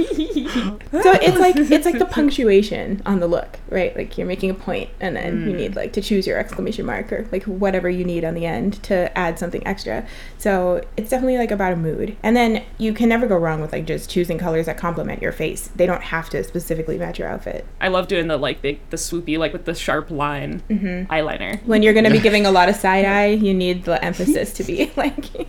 so 0.92 1.12
it's 1.14 1.38
like 1.38 1.56
it's 1.56 1.86
like 1.86 2.00
the 2.00 2.06
punctuation 2.06 3.02
on 3.06 3.20
the 3.20 3.28
look, 3.28 3.60
right? 3.70 3.96
Like 3.96 4.18
you're 4.18 4.28
making 4.28 4.50
a 4.50 4.54
point 4.54 4.90
and 5.00 5.16
then 5.16 5.48
you 5.48 5.54
mm. 5.54 5.58
need 5.58 5.76
like 5.76 5.94
to 5.94 6.02
choose 6.02 6.28
your 6.28 6.38
exclamation 6.38 6.86
mark 6.86 7.12
or 7.12 7.28
like 7.32 7.44
whatever 7.44 7.90
you 7.90 8.04
need 8.04 8.24
on 8.24 8.34
the 8.34 8.46
end 8.46 8.82
to 8.84 9.16
add 9.18 9.40
something 9.40 9.66
extra. 9.66 10.08
So 10.38 10.84
it's 10.96 11.10
definitely 11.10 11.38
like 11.38 11.52
about 11.52 11.74
a 11.74 11.76
mood. 11.76 12.16
And 12.24 12.36
then 12.36 12.64
you 12.78 12.94
can 12.94 13.10
never 13.10 13.28
go 13.28 13.38
wrong 13.38 13.62
with 13.62 13.72
like 13.72 13.86
just 13.86 14.10
choosing 14.10 14.38
colors 14.38 14.66
that 14.66 14.78
complement 14.78 15.22
your 15.22 15.32
face. 15.32 15.70
They 15.76 15.86
don't 15.86 16.04
have 16.04 16.30
to 16.32 16.44
specifically 16.44 16.98
match 16.98 17.20
your 17.20 17.28
outfit. 17.28 17.66
I 17.82 17.90
love 17.90 18.08
doing 18.08 18.28
the 18.28 18.38
like 18.38 18.62
big 18.62 18.80
the 18.90 18.98
swoopy 18.98 19.38
like 19.38 19.54
with 19.54 19.66
the 19.66 19.76
sharp 19.76 20.10
line 20.12 20.62
mm-hmm. 20.70 21.12
eyeliner. 21.12 21.64
When 21.66 21.84
you're 21.84 21.94
going 21.94 22.06
to 22.06 22.12
be 22.12 22.20
giving 22.20 22.46
a 22.46 22.52
lot 22.52 22.70
of 22.70 22.76
side 22.76 23.06
eye, 23.18 23.28
you 23.28 23.54
need 23.54 23.86
the 23.86 24.04
emphasis 24.04 24.54
to 24.54 24.64
be 24.64 24.92
like 24.98 25.34
you 25.36 25.46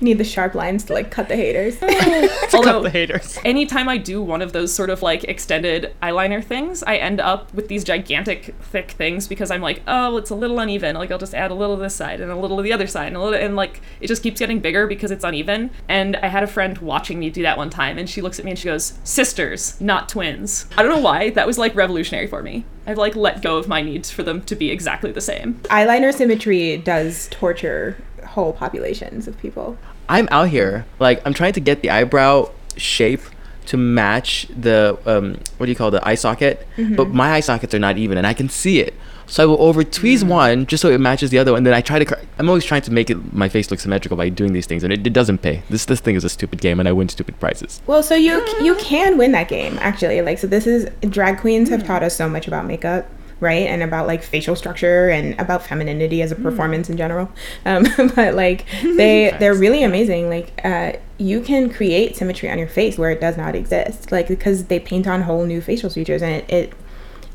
need 0.00 0.18
the 0.18 0.24
sharp 0.24 0.54
lines 0.54 0.84
to 0.84 0.94
like 0.94 1.10
cut 1.10 1.28
the 1.28 1.36
haters. 1.36 1.78
Cut 1.78 2.54
Although 2.54 2.82
the 2.82 2.90
haters. 2.90 3.38
anytime 3.44 3.88
I 3.88 3.98
do 3.98 4.22
one 4.22 4.42
of 4.42 4.49
those 4.52 4.72
sort 4.72 4.90
of 4.90 5.02
like 5.02 5.24
extended 5.24 5.94
eyeliner 6.02 6.42
things, 6.42 6.82
I 6.82 6.96
end 6.96 7.20
up 7.20 7.52
with 7.54 7.68
these 7.68 7.84
gigantic 7.84 8.54
thick 8.60 8.92
things 8.92 9.26
because 9.26 9.50
I'm 9.50 9.60
like, 9.60 9.82
oh, 9.86 10.16
it's 10.16 10.30
a 10.30 10.34
little 10.34 10.58
uneven. 10.58 10.96
Like 10.96 11.10
I'll 11.10 11.18
just 11.18 11.34
add 11.34 11.50
a 11.50 11.54
little 11.54 11.74
of 11.74 11.80
this 11.80 11.94
side 11.94 12.20
and 12.20 12.30
a 12.30 12.36
little 12.36 12.58
of 12.58 12.64
the 12.64 12.72
other 12.72 12.86
side 12.86 13.08
and 13.08 13.16
a 13.16 13.20
little, 13.20 13.38
and 13.38 13.56
like 13.56 13.80
it 14.00 14.08
just 14.08 14.22
keeps 14.22 14.40
getting 14.40 14.60
bigger 14.60 14.86
because 14.86 15.10
it's 15.10 15.24
uneven. 15.24 15.70
And 15.88 16.16
I 16.16 16.28
had 16.28 16.42
a 16.42 16.46
friend 16.46 16.76
watching 16.78 17.18
me 17.18 17.30
do 17.30 17.42
that 17.42 17.56
one 17.56 17.70
time, 17.70 17.98
and 17.98 18.08
she 18.08 18.20
looks 18.20 18.38
at 18.38 18.44
me 18.44 18.52
and 18.52 18.58
she 18.58 18.66
goes, 18.66 18.98
"Sisters, 19.04 19.80
not 19.80 20.08
twins." 20.08 20.66
I 20.76 20.82
don't 20.82 20.94
know 20.94 21.02
why 21.02 21.30
that 21.30 21.46
was 21.46 21.58
like 21.58 21.74
revolutionary 21.74 22.26
for 22.26 22.42
me. 22.42 22.64
I've 22.86 22.98
like 22.98 23.16
let 23.16 23.42
go 23.42 23.56
of 23.56 23.68
my 23.68 23.82
needs 23.82 24.10
for 24.10 24.22
them 24.22 24.42
to 24.42 24.56
be 24.56 24.70
exactly 24.70 25.12
the 25.12 25.20
same. 25.20 25.54
Eyeliner 25.64 26.12
symmetry 26.12 26.76
does 26.78 27.28
torture 27.30 27.96
whole 28.26 28.52
populations 28.52 29.28
of 29.28 29.38
people. 29.38 29.76
I'm 30.08 30.28
out 30.30 30.48
here, 30.48 30.86
like 30.98 31.22
I'm 31.24 31.34
trying 31.34 31.52
to 31.54 31.60
get 31.60 31.82
the 31.82 31.90
eyebrow 31.90 32.50
shape 32.76 33.22
to 33.70 33.76
match 33.76 34.48
the 34.48 34.98
um, 35.06 35.38
what 35.58 35.66
do 35.66 35.70
you 35.70 35.76
call 35.76 35.92
the 35.92 36.06
eye 36.06 36.16
socket, 36.16 36.66
but 36.96 37.10
my 37.10 37.30
eye 37.34 37.40
sockets 37.40 37.72
are 37.72 37.78
not 37.78 37.98
even, 37.98 38.18
and 38.18 38.26
I 38.26 38.34
can 38.34 38.48
see 38.48 38.80
it. 38.80 38.94
So 39.28 39.44
I 39.44 39.46
will 39.46 39.62
over 39.62 39.84
tweeze 39.84 40.24
one 40.24 40.66
just 40.66 40.82
so 40.82 40.90
it 40.90 40.98
matches 40.98 41.30
the 41.30 41.38
other 41.38 41.52
one. 41.52 41.58
And 41.58 41.66
then 41.68 41.74
I 41.74 41.80
try 41.80 42.00
to. 42.00 42.04
cor- 42.04 42.18
I'm 42.40 42.48
always 42.48 42.64
trying 42.64 42.82
to 42.82 42.90
make 42.90 43.10
it 43.10 43.32
my 43.32 43.48
face 43.48 43.70
look 43.70 43.78
symmetrical 43.78 44.16
by 44.16 44.28
doing 44.28 44.54
these 44.54 44.66
things, 44.66 44.82
and 44.82 44.92
it, 44.92 45.06
it 45.06 45.12
doesn't 45.12 45.38
pay. 45.38 45.62
This 45.70 45.84
this 45.84 46.00
thing 46.00 46.16
is 46.16 46.24
a 46.24 46.28
stupid 46.28 46.60
game, 46.60 46.80
and 46.80 46.88
I 46.88 46.92
win 46.92 47.08
stupid 47.08 47.38
prizes. 47.38 47.80
Well, 47.86 48.02
so 48.02 48.16
you 48.16 48.44
you 48.60 48.74
can 48.74 49.16
win 49.16 49.30
that 49.30 49.48
game 49.48 49.78
actually. 49.80 50.20
Like 50.20 50.38
so, 50.38 50.48
this 50.48 50.66
is 50.66 50.90
drag 51.08 51.38
queens 51.38 51.68
have 51.68 51.86
taught 51.86 52.02
us 52.02 52.16
so 52.16 52.28
much 52.28 52.48
about 52.48 52.66
makeup, 52.66 53.08
right, 53.38 53.68
and 53.68 53.84
about 53.84 54.08
like 54.08 54.24
facial 54.24 54.56
structure 54.56 55.10
and 55.10 55.38
about 55.38 55.64
femininity 55.64 56.22
as 56.22 56.32
a 56.32 56.36
performance 56.36 56.90
in 56.90 56.96
general. 56.96 57.30
Um, 57.64 57.86
but 58.16 58.34
like 58.34 58.66
they 58.82 59.32
they're 59.38 59.54
really 59.54 59.84
amazing. 59.84 60.28
Like 60.28 60.60
uh, 60.64 60.94
you 61.20 61.40
can 61.40 61.70
create 61.70 62.16
symmetry 62.16 62.50
on 62.50 62.58
your 62.58 62.68
face 62.68 62.96
where 62.98 63.10
it 63.10 63.20
does 63.20 63.36
not 63.36 63.54
exist. 63.54 64.10
Like 64.10 64.28
because 64.28 64.64
they 64.64 64.80
paint 64.80 65.06
on 65.06 65.22
whole 65.22 65.44
new 65.44 65.60
facial 65.60 65.90
features 65.90 66.22
and 66.22 66.32
it. 66.32 66.50
it 66.50 66.72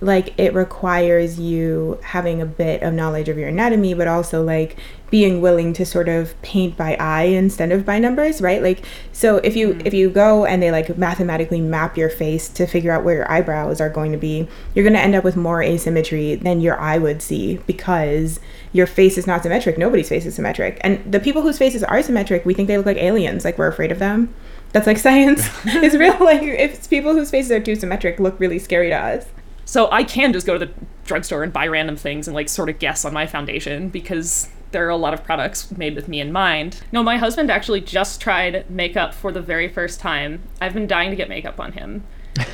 like 0.02 0.38
it 0.38 0.54
requires 0.54 1.40
you 1.40 1.98
having 2.04 2.42
a 2.42 2.46
bit 2.46 2.84
of 2.84 2.94
knowledge 2.94 3.30
of 3.30 3.38
your 3.38 3.48
anatomy 3.48 3.94
but 3.94 4.10
also 4.10 4.44
like 4.44 4.76
being 5.16 5.40
willing 5.40 5.72
to 5.72 5.86
sort 5.86 6.10
of 6.10 6.36
paint 6.42 6.76
by 6.76 6.94
eye 6.96 7.24
instead 7.24 7.72
of 7.72 7.86
by 7.86 7.98
numbers 7.98 8.42
right? 8.42 8.62
Like 8.62 8.84
so 9.14 9.38
if 9.38 9.56
you 9.56 9.70
mm-hmm. 9.70 9.88
if 9.88 9.94
you 9.94 10.10
go 10.10 10.44
and 10.46 10.62
they 10.62 10.72
like 10.72 10.98
mathematically 10.98 11.62
map 11.62 11.96
your 11.96 12.10
face 12.10 12.50
to 12.50 12.68
figure 12.68 12.92
out 12.92 13.06
where 13.06 13.16
your 13.16 13.32
eyebrows 13.32 13.80
are 13.80 13.90
going 13.90 14.12
to 14.12 14.18
be 14.18 14.46
you're 14.74 14.84
going 14.84 14.92
to 14.92 15.00
end 15.00 15.16
up 15.16 15.24
with 15.24 15.38
more 15.38 15.64
asymmetry 15.64 16.36
than 16.36 16.60
your 16.60 16.78
eye 16.82 16.98
would 16.98 17.22
see 17.22 17.60
because 17.66 18.42
your 18.74 18.88
face 18.88 19.18
is 19.18 19.26
not 19.26 19.42
symmetric. 19.42 19.78
Nobody's 19.78 20.10
face 20.10 20.26
is 20.26 20.36
symmetric. 20.36 20.80
And 20.82 21.10
the 21.10 21.22
people 21.22 21.44
whose 21.44 21.58
faces 21.58 21.82
are 21.82 22.04
symmetric 22.04 22.46
we 22.46 22.54
think 22.54 22.68
they 22.68 22.76
look 22.76 22.86
like 22.86 22.98
aliens 22.98 23.46
like 23.46 23.58
we're 23.58 23.68
afraid 23.68 23.94
of 23.94 24.00
them. 24.00 24.36
That's 24.74 24.86
like 24.86 24.98
science. 25.08 25.48
Is 25.66 25.96
real 25.96 26.18
like 26.20 26.42
if 26.42 26.90
people 26.90 27.14
whose 27.14 27.32
faces 27.32 27.52
are 27.52 27.62
too 27.62 27.78
symmetric 27.78 28.20
look 28.20 28.38
really 28.38 28.60
scary 28.60 28.90
to 28.90 28.98
us. 28.98 29.28
So 29.64 29.90
I 29.92 30.04
can 30.04 30.34
just 30.34 30.46
go 30.46 30.58
to 30.58 30.66
the 30.66 30.74
drugstore 31.06 31.42
and 31.42 31.54
buy 31.54 31.68
random 31.68 31.96
things 31.96 32.28
and 32.28 32.36
like 32.36 32.50
sort 32.50 32.68
of 32.68 32.80
guess 32.80 33.06
on 33.06 33.14
my 33.14 33.26
foundation 33.26 33.88
because 33.88 34.50
there 34.76 34.86
are 34.86 34.90
a 34.90 34.98
lot 34.98 35.14
of 35.14 35.24
products 35.24 35.72
made 35.72 35.96
with 35.96 36.10
me 36.10 36.20
in 36.20 36.34
mind. 36.34 36.82
No, 36.92 37.02
my 37.02 37.16
husband 37.16 37.50
actually 37.50 37.80
just 37.80 38.20
tried 38.20 38.70
makeup 38.70 39.14
for 39.14 39.32
the 39.32 39.40
very 39.40 39.70
first 39.70 40.02
time. 40.02 40.44
I've 40.60 40.74
been 40.74 40.86
dying 40.86 41.12
to 41.12 41.16
get 41.16 41.30
makeup 41.30 41.62
on 41.62 41.72
him. 41.72 42.04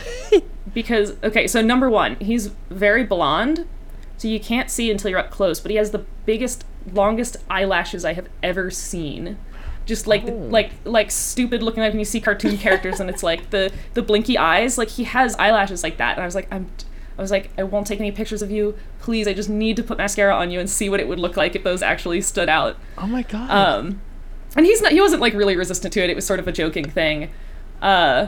because 0.75 1.15
okay, 1.23 1.47
so 1.47 1.63
number 1.63 1.89
1, 1.89 2.17
he's 2.17 2.51
very 2.69 3.03
blonde, 3.03 3.67
so 4.17 4.27
you 4.27 4.39
can't 4.39 4.69
see 4.69 4.91
until 4.91 5.09
you're 5.09 5.17
up 5.17 5.31
close, 5.31 5.59
but 5.59 5.71
he 5.71 5.77
has 5.77 5.89
the 5.89 6.05
biggest 6.27 6.63
longest 6.93 7.37
eyelashes 7.49 8.05
I 8.05 8.13
have 8.13 8.29
ever 8.43 8.69
seen. 8.69 9.39
Just 9.87 10.05
like 10.05 10.25
oh. 10.25 10.47
like 10.51 10.73
like 10.85 11.09
stupid 11.09 11.63
looking 11.63 11.81
like 11.81 11.91
when 11.91 11.99
you 11.99 12.05
see 12.05 12.21
cartoon 12.21 12.55
characters 12.59 12.99
and 12.99 13.09
it's 13.09 13.23
like 13.23 13.49
the 13.49 13.71
the 13.95 14.03
blinky 14.03 14.37
eyes, 14.37 14.77
like 14.77 14.89
he 14.89 15.05
has 15.05 15.35
eyelashes 15.37 15.81
like 15.81 15.97
that 15.97 16.17
and 16.17 16.21
I 16.21 16.25
was 16.25 16.35
like 16.35 16.47
I'm 16.51 16.69
I 17.17 17.21
was 17.21 17.31
like, 17.31 17.51
I 17.57 17.63
won't 17.63 17.87
take 17.87 17.99
any 17.99 18.11
pictures 18.11 18.41
of 18.41 18.51
you. 18.51 18.75
Please, 18.99 19.27
I 19.27 19.33
just 19.33 19.49
need 19.49 19.75
to 19.77 19.83
put 19.83 19.97
mascara 19.97 20.33
on 20.33 20.51
you 20.51 20.59
and 20.59 20.69
see 20.69 20.89
what 20.89 20.99
it 20.99 21.07
would 21.07 21.19
look 21.19 21.37
like 21.37 21.55
if 21.55 21.63
those 21.63 21.81
actually 21.81 22.21
stood 22.21 22.49
out. 22.49 22.77
Oh 22.97 23.07
my 23.07 23.23
god. 23.23 23.49
Um, 23.49 24.01
and 24.55 24.65
he's 24.65 24.81
not, 24.81 24.91
he 24.91 25.01
wasn't 25.01 25.21
like 25.21 25.33
really 25.33 25.55
resistant 25.55 25.93
to 25.93 26.03
it. 26.03 26.09
It 26.09 26.15
was 26.15 26.25
sort 26.25 26.39
of 26.39 26.47
a 26.47 26.51
joking 26.51 26.89
thing. 26.89 27.29
Uh, 27.81 28.27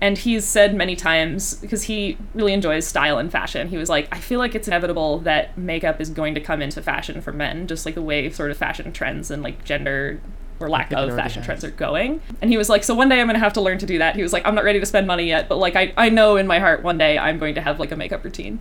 and 0.00 0.18
he's 0.18 0.44
said 0.44 0.74
many 0.74 0.96
times 0.96 1.54
because 1.54 1.84
he 1.84 2.18
really 2.34 2.52
enjoys 2.52 2.86
style 2.86 3.18
and 3.18 3.30
fashion. 3.30 3.68
He 3.68 3.76
was 3.76 3.88
like, 3.88 4.08
I 4.10 4.18
feel 4.18 4.40
like 4.40 4.56
it's 4.56 4.66
inevitable 4.66 5.20
that 5.20 5.56
makeup 5.56 6.00
is 6.00 6.10
going 6.10 6.34
to 6.34 6.40
come 6.40 6.60
into 6.60 6.82
fashion 6.82 7.20
for 7.20 7.32
men, 7.32 7.68
just 7.68 7.86
like 7.86 7.94
the 7.94 8.02
way 8.02 8.28
sort 8.30 8.50
of 8.50 8.56
fashion 8.56 8.92
trends 8.92 9.30
and 9.30 9.44
like 9.44 9.64
gender 9.64 10.20
or 10.62 10.70
lack 10.70 10.92
of 10.92 11.14
fashion 11.14 11.42
trends 11.42 11.64
are 11.64 11.70
going. 11.70 12.20
And 12.40 12.50
he 12.50 12.56
was 12.56 12.68
like, 12.68 12.84
so 12.84 12.94
one 12.94 13.08
day 13.08 13.20
I'm 13.20 13.26
going 13.26 13.34
to 13.34 13.40
have 13.40 13.52
to 13.54 13.60
learn 13.60 13.78
to 13.78 13.86
do 13.86 13.98
that. 13.98 14.16
He 14.16 14.22
was 14.22 14.32
like, 14.32 14.46
I'm 14.46 14.54
not 14.54 14.64
ready 14.64 14.80
to 14.80 14.86
spend 14.86 15.06
money 15.06 15.26
yet, 15.26 15.48
but 15.48 15.58
like 15.58 15.76
I, 15.76 15.92
I 15.96 16.08
know 16.08 16.36
in 16.36 16.46
my 16.46 16.58
heart 16.58 16.82
one 16.82 16.98
day 16.98 17.18
I'm 17.18 17.38
going 17.38 17.54
to 17.56 17.60
have 17.60 17.80
like 17.80 17.90
a 17.90 17.96
makeup 17.96 18.24
routine. 18.24 18.60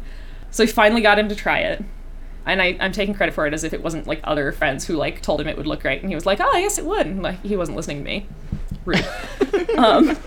So 0.50 0.66
he 0.66 0.72
finally 0.72 1.02
got 1.02 1.18
him 1.18 1.30
to 1.30 1.36
try 1.36 1.60
it. 1.60 1.84
And 2.46 2.62
I, 2.62 2.76
I'm 2.80 2.92
taking 2.92 3.14
credit 3.14 3.34
for 3.36 3.46
it 3.46 3.54
as 3.54 3.64
if 3.64 3.72
it 3.74 3.84
wasn't 3.84 4.08
like 4.08 4.20
other 4.24 4.52
friends 4.52 4.86
who 4.88 4.96
like 4.96 5.22
told 5.22 5.40
him 5.40 5.48
it 5.48 5.58
would 5.58 5.68
look 5.68 5.82
great, 5.82 6.02
and 6.02 6.10
he 6.10 6.16
was 6.16 6.26
like, 6.26 6.40
"Oh, 6.42 6.58
yes, 6.58 6.80
it 6.80 6.86
would." 6.86 7.06
And, 7.06 7.22
like 7.22 7.40
he 7.44 7.56
wasn't 7.56 7.78
listening 7.78 8.00
to 8.00 8.04
me. 8.04 8.28
Rude. 8.86 9.06
um, 9.78 10.18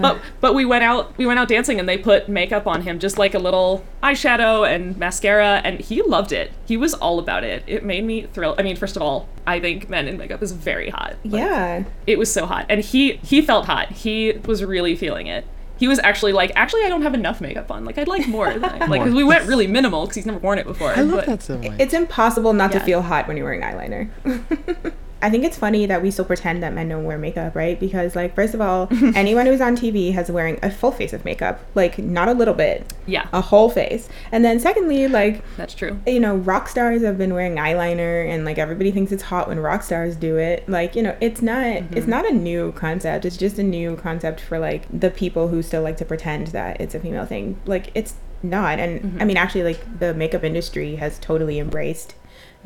but 0.00 0.20
but 0.40 0.54
we 0.54 0.64
went 0.64 0.84
out 0.84 1.16
we 1.18 1.26
went 1.26 1.38
out 1.38 1.48
dancing, 1.48 1.78
and 1.80 1.88
they 1.88 1.98
put 1.98 2.28
makeup 2.28 2.66
on 2.66 2.82
him, 2.82 2.98
just 2.98 3.18
like 3.18 3.34
a 3.34 3.38
little 3.38 3.84
eyeshadow 4.02 4.68
and 4.68 4.96
mascara, 4.96 5.60
and 5.64 5.80
he 5.80 6.02
loved 6.02 6.32
it. 6.32 6.52
He 6.66 6.76
was 6.76 6.94
all 6.94 7.18
about 7.18 7.44
it. 7.44 7.64
It 7.66 7.84
made 7.84 8.04
me 8.04 8.22
thrill. 8.22 8.54
I 8.58 8.62
mean, 8.62 8.76
first 8.76 8.96
of 8.96 9.02
all, 9.02 9.28
I 9.46 9.60
think 9.60 9.88
men 9.88 10.06
in 10.08 10.16
makeup 10.18 10.42
is 10.42 10.52
very 10.52 10.90
hot. 10.90 11.14
Like, 11.24 11.40
yeah 11.40 11.84
it 12.06 12.18
was 12.18 12.32
so 12.32 12.46
hot 12.46 12.66
and 12.68 12.80
he 12.80 13.14
he 13.16 13.42
felt 13.42 13.66
hot 13.66 13.90
he 13.90 14.32
was 14.46 14.62
really 14.64 14.94
feeling 14.94 15.26
it 15.26 15.44
he 15.76 15.88
was 15.88 15.98
actually 16.00 16.32
like 16.32 16.52
actually 16.54 16.82
i 16.84 16.88
don't 16.88 17.02
have 17.02 17.14
enough 17.14 17.40
makeup 17.40 17.70
on 17.70 17.84
like 17.84 17.98
i'd 17.98 18.08
like 18.08 18.26
more 18.28 18.54
like 18.56 18.88
because 18.88 19.12
we 19.14 19.24
went 19.24 19.46
really 19.46 19.66
minimal 19.66 20.02
because 20.02 20.16
he's 20.16 20.26
never 20.26 20.38
worn 20.38 20.58
it 20.58 20.66
before 20.66 20.90
I 20.92 21.02
love 21.02 21.18
but- 21.20 21.26
that 21.26 21.42
so 21.42 21.58
much. 21.58 21.72
It's 21.78 21.94
impossible 21.94 22.52
not 22.52 22.72
to 22.72 22.80
feel 22.80 23.02
hot 23.02 23.26
when 23.28 23.36
you're 23.36 23.44
wearing 23.46 23.62
eyeliner. 23.62 24.08
I 25.22 25.30
think 25.30 25.44
it's 25.44 25.58
funny 25.58 25.86
that 25.86 26.02
we 26.02 26.10
still 26.10 26.24
pretend 26.24 26.62
that 26.62 26.74
men 26.74 26.88
don't 26.88 27.04
wear 27.04 27.18
makeup, 27.18 27.54
right? 27.54 27.78
Because, 27.78 28.14
like, 28.14 28.34
first 28.34 28.54
of 28.54 28.60
all, 28.60 28.88
anyone 29.14 29.46
who's 29.46 29.60
on 29.60 29.76
TV 29.76 30.12
has 30.12 30.30
wearing 30.30 30.58
a 30.62 30.70
full 30.70 30.92
face 30.92 31.12
of 31.12 31.24
makeup, 31.24 31.60
like, 31.74 31.98
not 31.98 32.28
a 32.28 32.32
little 32.32 32.54
bit, 32.54 32.92
yeah 33.06 33.28
a 33.32 33.40
whole 33.40 33.70
face. 33.70 34.08
And 34.32 34.44
then, 34.44 34.60
secondly, 34.60 35.08
like, 35.08 35.42
that's 35.56 35.74
true 35.74 35.98
you 36.06 36.20
know, 36.20 36.36
rock 36.36 36.68
stars 36.68 37.02
have 37.02 37.18
been 37.18 37.34
wearing 37.34 37.56
eyeliner, 37.56 38.28
and 38.28 38.44
like 38.44 38.58
everybody 38.58 38.90
thinks 38.90 39.12
it's 39.12 39.24
hot 39.24 39.48
when 39.48 39.58
rock 39.58 39.82
stars 39.82 40.16
do 40.16 40.36
it. 40.36 40.68
Like, 40.68 40.94
you 40.94 41.02
know, 41.02 41.16
it's 41.20 41.42
not 41.42 41.66
it's 41.66 41.88
mm-hmm. 41.90 42.10
not 42.10 42.26
a 42.26 42.32
new 42.32 42.72
concept. 42.72 43.24
It's 43.24 43.36
just 43.36 43.58
a 43.58 43.62
new 43.62 43.96
concept 43.96 44.40
for 44.40 44.58
like 44.58 44.86
the 44.92 45.10
people 45.10 45.48
who 45.48 45.62
still 45.62 45.82
like 45.82 45.96
to 45.98 46.04
pretend 46.04 46.48
that 46.48 46.80
it's 46.80 46.94
a 46.94 47.00
female 47.00 47.26
thing. 47.26 47.60
Like, 47.66 47.90
it's 47.94 48.14
not. 48.42 48.78
And 48.78 49.00
mm-hmm. 49.00 49.22
I 49.22 49.24
mean, 49.24 49.36
actually, 49.36 49.64
like 49.64 49.98
the 49.98 50.14
makeup 50.14 50.44
industry 50.44 50.96
has 50.96 51.18
totally 51.18 51.58
embraced 51.58 52.14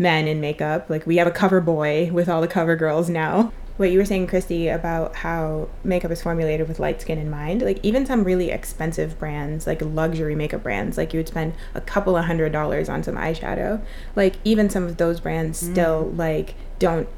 men 0.00 0.26
in 0.26 0.40
makeup. 0.40 0.88
Like, 0.88 1.06
we 1.06 1.18
have 1.18 1.26
a 1.26 1.30
cover 1.30 1.60
boy 1.60 2.10
with 2.10 2.28
all 2.28 2.40
the 2.40 2.48
cover 2.48 2.74
girls 2.74 3.10
now. 3.10 3.52
What 3.76 3.90
you 3.90 3.98
were 3.98 4.04
saying, 4.04 4.26
Christy, 4.26 4.68
about 4.68 5.16
how 5.16 5.68
makeup 5.84 6.10
is 6.10 6.20
formulated 6.22 6.68
with 6.68 6.78
light 6.78 7.00
skin 7.00 7.18
in 7.18 7.30
mind, 7.30 7.62
like 7.62 7.78
even 7.82 8.04
some 8.04 8.24
really 8.24 8.50
expensive 8.50 9.18
brands, 9.18 9.66
like 9.66 9.80
luxury 9.80 10.34
makeup 10.34 10.62
brands, 10.62 10.98
like 10.98 11.14
you 11.14 11.18
would 11.18 11.28
spend 11.28 11.54
a 11.74 11.80
couple 11.80 12.14
of 12.16 12.26
hundred 12.26 12.52
dollars 12.52 12.90
on 12.90 13.02
some 13.02 13.14
eyeshadow. 13.14 13.80
Like 14.14 14.36
even 14.44 14.68
some 14.68 14.84
of 14.84 14.98
those 14.98 15.20
brands 15.20 15.62
mm. 15.62 15.72
still 15.72 16.12
like 16.14 16.56
don't, 16.78 17.08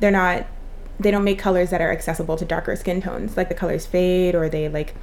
they're 0.00 0.10
not, 0.10 0.46
they 1.00 1.10
don't 1.10 1.24
make 1.24 1.38
colors 1.38 1.70
that 1.70 1.80
are 1.80 1.90
accessible 1.90 2.36
to 2.36 2.44
darker 2.44 2.76
skin 2.76 3.00
tones. 3.00 3.36
Like 3.36 3.48
the 3.48 3.54
colors 3.54 3.86
fade 3.86 4.34
or 4.34 4.50
they 4.50 4.68
like 4.68 4.94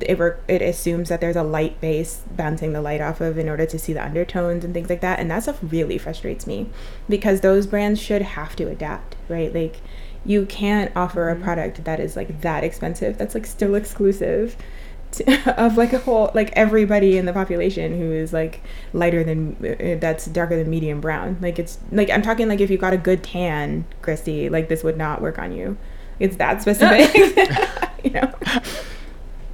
it, 0.00 0.18
re- 0.18 0.36
it 0.48 0.62
assumes 0.62 1.08
that 1.08 1.20
there's 1.20 1.36
a 1.36 1.42
light 1.42 1.80
base 1.80 2.22
bouncing 2.36 2.72
the 2.72 2.80
light 2.80 3.00
off 3.00 3.20
of 3.20 3.38
in 3.38 3.48
order 3.48 3.66
to 3.66 3.78
see 3.78 3.92
the 3.92 4.04
undertones 4.04 4.64
and 4.64 4.74
things 4.74 4.88
like 4.88 5.00
that. 5.00 5.18
And 5.18 5.30
that 5.30 5.44
stuff 5.44 5.58
really 5.62 5.98
frustrates 5.98 6.46
me 6.46 6.68
because 7.08 7.40
those 7.40 7.66
brands 7.66 8.00
should 8.00 8.22
have 8.22 8.56
to 8.56 8.68
adapt 8.68 9.16
right? 9.28 9.54
Like 9.54 9.80
you 10.24 10.46
can't 10.46 10.94
offer 10.96 11.28
a 11.28 11.36
product 11.36 11.84
that 11.84 12.00
is 12.00 12.16
like 12.16 12.40
that 12.40 12.64
expensive 12.64 13.18
that's 13.18 13.34
like 13.34 13.46
still 13.46 13.74
exclusive 13.74 14.56
to, 15.12 15.56
of 15.62 15.76
like 15.76 15.92
a 15.92 15.98
whole 15.98 16.30
like 16.34 16.50
everybody 16.52 17.16
in 17.16 17.26
the 17.26 17.32
population 17.32 17.98
who 17.98 18.12
is 18.12 18.32
like 18.32 18.60
lighter 18.92 19.22
than 19.24 19.56
uh, 19.64 19.98
that's 20.00 20.26
darker 20.26 20.56
than 20.56 20.68
medium 20.68 21.00
brown. 21.00 21.38
Like 21.40 21.58
it's 21.58 21.78
like 21.92 22.10
i'm 22.10 22.22
talking 22.22 22.48
like 22.48 22.60
if 22.60 22.70
you 22.70 22.78
got 22.78 22.92
a 22.92 22.98
good 22.98 23.22
tan 23.22 23.84
christy 24.02 24.48
like 24.48 24.68
this 24.68 24.82
would 24.82 24.96
not 24.96 25.20
work 25.20 25.38
on 25.38 25.52
you. 25.52 25.76
It's 26.18 26.36
that 26.36 26.62
specific. 26.62 27.48
You 28.04 28.10
know 28.10 28.32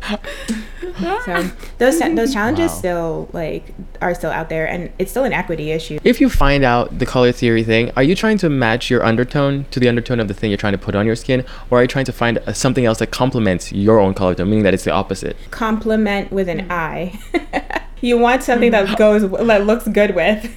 so 1.24 1.50
those 1.78 1.98
those 1.98 2.32
challenges 2.32 2.70
Wow. 2.70 2.78
still 2.78 3.28
like 3.32 3.74
are 4.00 4.14
still 4.14 4.30
out 4.30 4.48
there 4.48 4.66
and 4.68 4.90
it's 4.98 5.10
still 5.10 5.24
an 5.24 5.32
equity 5.32 5.70
issue. 5.70 5.98
If 6.04 6.20
you 6.20 6.28
find 6.28 6.64
out 6.64 6.98
the 6.98 7.06
color 7.06 7.32
theory 7.32 7.64
thing, 7.64 7.90
are 7.96 8.02
you 8.02 8.14
trying 8.14 8.38
to 8.38 8.48
match 8.50 8.90
your 8.90 9.04
undertone 9.04 9.64
to 9.70 9.80
the 9.80 9.88
undertone 9.88 10.20
of 10.20 10.28
the 10.28 10.34
thing 10.34 10.50
you're 10.50 10.58
trying 10.58 10.72
to 10.72 10.78
put 10.78 10.94
on 10.94 11.06
your 11.06 11.16
skin, 11.16 11.44
or 11.70 11.78
are 11.78 11.82
you 11.82 11.88
trying 11.88 12.04
to 12.04 12.12
find 12.12 12.38
uh, 12.38 12.52
something 12.52 12.84
else 12.84 12.98
that 12.98 13.10
complements 13.10 13.72
your 13.72 13.98
own 13.98 14.14
color 14.14 14.34
tone, 14.34 14.50
meaning 14.50 14.64
that 14.64 14.74
it's 14.74 14.84
the 14.84 14.92
opposite? 14.92 15.36
complement 15.50 16.30
with 16.32 16.48
an 16.48 16.70
eye. 16.70 17.18
You 18.00 18.18
want 18.18 18.42
something 18.42 18.70
that 18.72 18.98
goes 18.98 19.22
that 19.30 19.64
looks 19.64 19.88
good 19.88 20.14
with 20.14 20.54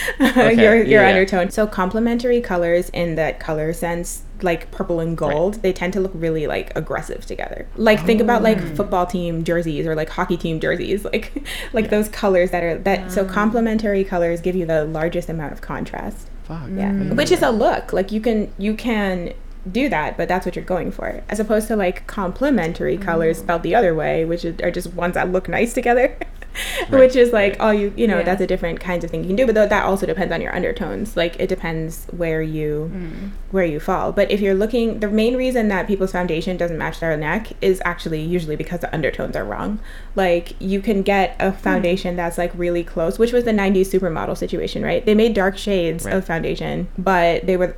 your 0.20 0.52
your 0.52 0.84
yeah, 0.84 0.84
yeah. 0.84 1.08
undertone. 1.08 1.50
So 1.50 1.66
complementary 1.66 2.40
colors 2.40 2.88
in 2.90 3.14
that 3.16 3.40
color 3.40 3.72
sense 3.72 4.22
like 4.42 4.70
purple 4.70 4.98
and 4.98 5.16
gold 5.16 5.54
they 5.62 5.72
tend 5.72 5.92
to 5.92 6.00
look 6.00 6.12
really 6.14 6.46
like 6.46 6.74
aggressive 6.76 7.24
together. 7.26 7.66
Like 7.76 8.04
think 8.04 8.20
about 8.20 8.42
like 8.42 8.58
mm. 8.58 8.76
football 8.76 9.06
team 9.06 9.44
jerseys 9.44 9.86
or 9.86 9.94
like 9.94 10.08
hockey 10.08 10.36
team 10.36 10.60
jerseys 10.60 11.04
like 11.12 11.46
like 11.72 11.90
those 11.90 12.08
colors 12.08 12.50
that 12.50 12.62
are 12.62 12.78
that 12.78 13.12
so 13.12 13.24
mm. 13.24 13.30
complementary 13.30 14.04
colors 14.04 14.40
give 14.40 14.56
you 14.56 14.66
the 14.66 14.84
largest 14.84 15.28
amount 15.28 15.52
of 15.52 15.60
contrast. 15.60 16.28
Fuck. 16.44 16.68
yeah. 16.70 16.90
Mm. 16.90 17.16
Which 17.16 17.30
is 17.30 17.42
a 17.42 17.50
look. 17.50 17.92
Like 17.92 18.12
you 18.12 18.20
can 18.20 18.52
you 18.58 18.74
can 18.74 19.34
do 19.70 19.88
that 19.88 20.16
but 20.16 20.26
that's 20.26 20.44
what 20.44 20.56
you're 20.56 20.64
going 20.64 20.90
for. 20.90 21.22
As 21.28 21.38
opposed 21.38 21.68
to 21.68 21.76
like 21.76 22.06
complementary 22.06 22.98
colors 22.98 23.38
spelled 23.38 23.62
the 23.62 23.74
other 23.74 23.94
way 23.94 24.24
which 24.24 24.44
are 24.44 24.70
just 24.70 24.92
ones 24.94 25.14
that 25.14 25.30
look 25.30 25.48
nice 25.48 25.72
together 25.72 26.16
which 26.90 27.16
is 27.16 27.32
like 27.32 27.52
right. 27.52 27.60
all 27.60 27.74
you 27.74 27.92
you 27.96 28.06
know 28.06 28.18
Yeah. 28.18 28.24
that's 28.24 28.40
a 28.40 28.46
different 28.46 28.80
kinds 28.80 29.04
of 29.04 29.10
thing 29.10 29.22
you 29.22 29.28
can 29.28 29.36
do 29.36 29.46
but 29.46 29.54
that 29.54 29.84
also 29.84 30.06
depends 30.06 30.32
on 30.32 30.40
your 30.40 30.54
undertones 30.54 31.16
like 31.16 31.38
it 31.40 31.48
depends 31.48 32.06
where 32.16 32.42
you 32.42 32.90
Mm. 32.92 33.30
where 33.50 33.64
you 33.64 33.80
fall 33.80 34.12
but 34.12 34.30
if 34.30 34.40
you're 34.40 34.54
looking 34.54 35.00
the 35.00 35.08
main 35.08 35.36
reason 35.36 35.68
that 35.68 35.86
people's 35.86 36.12
foundation 36.12 36.56
doesn't 36.56 36.78
match 36.78 37.00
their 37.00 37.16
neck 37.16 37.48
is 37.60 37.80
actually 37.84 38.20
usually 38.20 38.56
because 38.56 38.80
the 38.80 38.92
undertones 38.94 39.36
are 39.36 39.44
wrong 39.44 39.78
like 40.14 40.54
you 40.60 40.80
can 40.80 41.02
get 41.02 41.36
Hmm. 41.40 41.46
a 41.48 41.52
foundation 41.52 42.16
that's 42.16 42.38
like 42.38 42.52
really 42.54 42.84
close 42.84 43.18
which 43.18 43.32
was 43.32 43.44
the 43.44 43.52
90s 43.52 43.90
supermodel 43.92 44.36
situation 44.36 44.82
right 44.82 45.04
they 45.06 45.14
made 45.14 45.34
dark 45.34 45.56
shades 45.56 46.04
Right. 46.04 46.14
of 46.14 46.24
foundation 46.24 46.88
but 46.98 47.46
they 47.46 47.56
were 47.56 47.76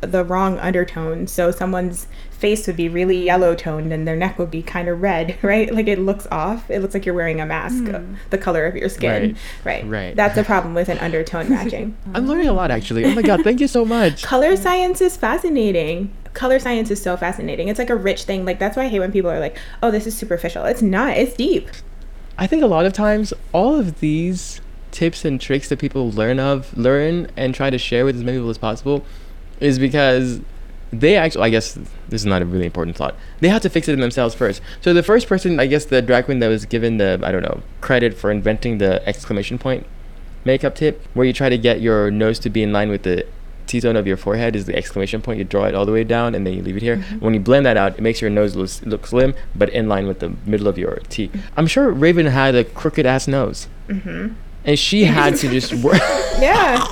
the 0.00 0.24
wrong 0.24 0.58
undertone. 0.58 1.26
So 1.26 1.50
someone's 1.50 2.06
face 2.30 2.66
would 2.66 2.76
be 2.76 2.88
really 2.88 3.24
yellow 3.24 3.54
toned 3.54 3.92
and 3.92 4.06
their 4.06 4.16
neck 4.16 4.38
would 4.38 4.50
be 4.50 4.62
kind 4.62 4.88
of 4.88 5.00
red 5.00 5.38
right? 5.42 5.72
Like 5.72 5.88
it 5.88 5.98
looks 5.98 6.26
off. 6.30 6.70
It 6.70 6.80
looks 6.80 6.94
like 6.94 7.06
you're 7.06 7.14
wearing 7.14 7.40
a 7.40 7.46
mask 7.46 7.84
uh, 7.92 8.00
hmm. 8.00 8.14
the 8.30 8.38
color 8.38 8.66
of 8.66 8.76
your 8.76 8.88
skin. 8.88 9.36
Right. 9.64 9.86
Right. 9.86 10.16
that's 10.16 10.36
a 10.36 10.44
problem 10.44 10.74
with 10.74 10.88
an 10.88 10.98
undertone 10.98 11.48
matching. 11.48 11.96
I'm 12.14 12.26
learning 12.26 12.48
a 12.48 12.52
lot 12.52 12.70
actually. 12.70 13.04
Oh 13.04 13.14
my 13.14 13.22
god, 13.22 13.42
thank 13.42 13.60
you 13.60 13.68
so 13.68 13.84
much. 13.84 14.22
color 14.24 14.56
science 14.56 15.00
is 15.00 15.16
fascinating. 15.16 16.12
Color 16.34 16.58
science 16.58 16.90
is 16.90 17.00
so 17.00 17.16
fascinating. 17.16 17.68
It's 17.68 17.78
like 17.78 17.90
a 17.90 17.96
rich 17.96 18.24
thing. 18.24 18.44
Like 18.44 18.58
that's 18.58 18.76
why 18.76 18.84
i 18.84 18.88
hate 18.88 19.00
when 19.00 19.12
people 19.12 19.30
are 19.30 19.40
like 19.40 19.58
oh 19.82 19.90
this 19.90 20.06
is 20.06 20.16
superficial. 20.16 20.64
It's 20.64 20.82
not. 20.82 21.16
It's 21.16 21.34
deep. 21.34 21.68
I 22.38 22.46
think 22.46 22.62
a 22.62 22.66
lot 22.66 22.84
of 22.84 22.92
times 22.92 23.32
all 23.52 23.78
of 23.78 24.00
these 24.00 24.60
tips 24.90 25.24
and 25.24 25.40
tricks 25.40 25.68
that 25.68 25.78
people 25.78 26.10
learn 26.10 26.38
of, 26.38 26.76
learn 26.76 27.28
and 27.36 27.54
try 27.54 27.70
to 27.70 27.78
share 27.78 28.04
with 28.04 28.16
as 28.16 28.24
many 28.24 28.38
people 28.38 28.50
as 28.50 28.58
possible 28.58 29.04
is 29.60 29.78
because 29.78 30.40
they 30.92 31.16
actually 31.16 31.44
I 31.44 31.50
guess 31.50 31.74
this 32.08 32.22
is 32.22 32.26
not 32.26 32.42
a 32.42 32.44
really 32.44 32.66
important 32.66 32.96
thought. 32.96 33.14
They 33.40 33.48
had 33.48 33.62
to 33.62 33.70
fix 33.70 33.88
it 33.88 33.92
in 33.92 34.00
themselves 34.00 34.34
first. 34.34 34.62
So 34.80 34.94
the 34.94 35.02
first 35.02 35.26
person, 35.26 35.58
I 35.58 35.66
guess 35.66 35.84
the 35.84 36.00
drag 36.02 36.26
queen 36.26 36.38
that 36.40 36.48
was 36.48 36.64
given 36.64 36.98
the 36.98 37.20
I 37.22 37.32
don't 37.32 37.42
know, 37.42 37.62
credit 37.80 38.14
for 38.14 38.30
inventing 38.30 38.78
the 38.78 39.06
exclamation 39.06 39.58
point 39.58 39.86
makeup 40.44 40.76
tip 40.76 41.04
where 41.12 41.26
you 41.26 41.32
try 41.32 41.48
to 41.48 41.58
get 41.58 41.80
your 41.80 42.10
nose 42.10 42.38
to 42.38 42.48
be 42.48 42.62
in 42.62 42.72
line 42.72 42.88
with 42.88 43.02
the 43.02 43.26
T-zone 43.66 43.96
of 43.96 44.06
your 44.06 44.16
forehead 44.16 44.54
is 44.54 44.66
the 44.66 44.76
exclamation 44.76 45.20
point. 45.20 45.38
You 45.38 45.44
draw 45.44 45.64
it 45.64 45.74
all 45.74 45.84
the 45.84 45.92
way 45.92 46.04
down 46.04 46.34
and 46.34 46.46
then 46.46 46.54
you 46.54 46.62
leave 46.62 46.76
it 46.76 46.82
here. 46.82 47.02
When 47.18 47.34
you 47.34 47.40
blend 47.40 47.66
that 47.66 47.76
out, 47.76 47.98
it 47.98 48.00
makes 48.00 48.20
your 48.20 48.30
nose 48.30 48.54
look, 48.54 48.70
look 48.86 49.06
slim, 49.06 49.34
but 49.54 49.68
in 49.70 49.88
line 49.88 50.06
with 50.06 50.20
the 50.20 50.34
middle 50.46 50.68
of 50.68 50.78
your 50.78 51.00
T. 51.08 51.30
I'm 51.56 51.66
sure 51.66 51.90
Raven 51.90 52.26
had 52.26 52.54
a 52.54 52.62
crooked 52.62 53.06
ass 53.06 53.26
nose, 53.26 53.66
mm-hmm. 53.88 54.34
And 54.66 54.78
she 54.78 55.04
had 55.04 55.36
to 55.36 55.48
just 55.48 55.72
work. 55.74 55.94
yeah 56.38 56.84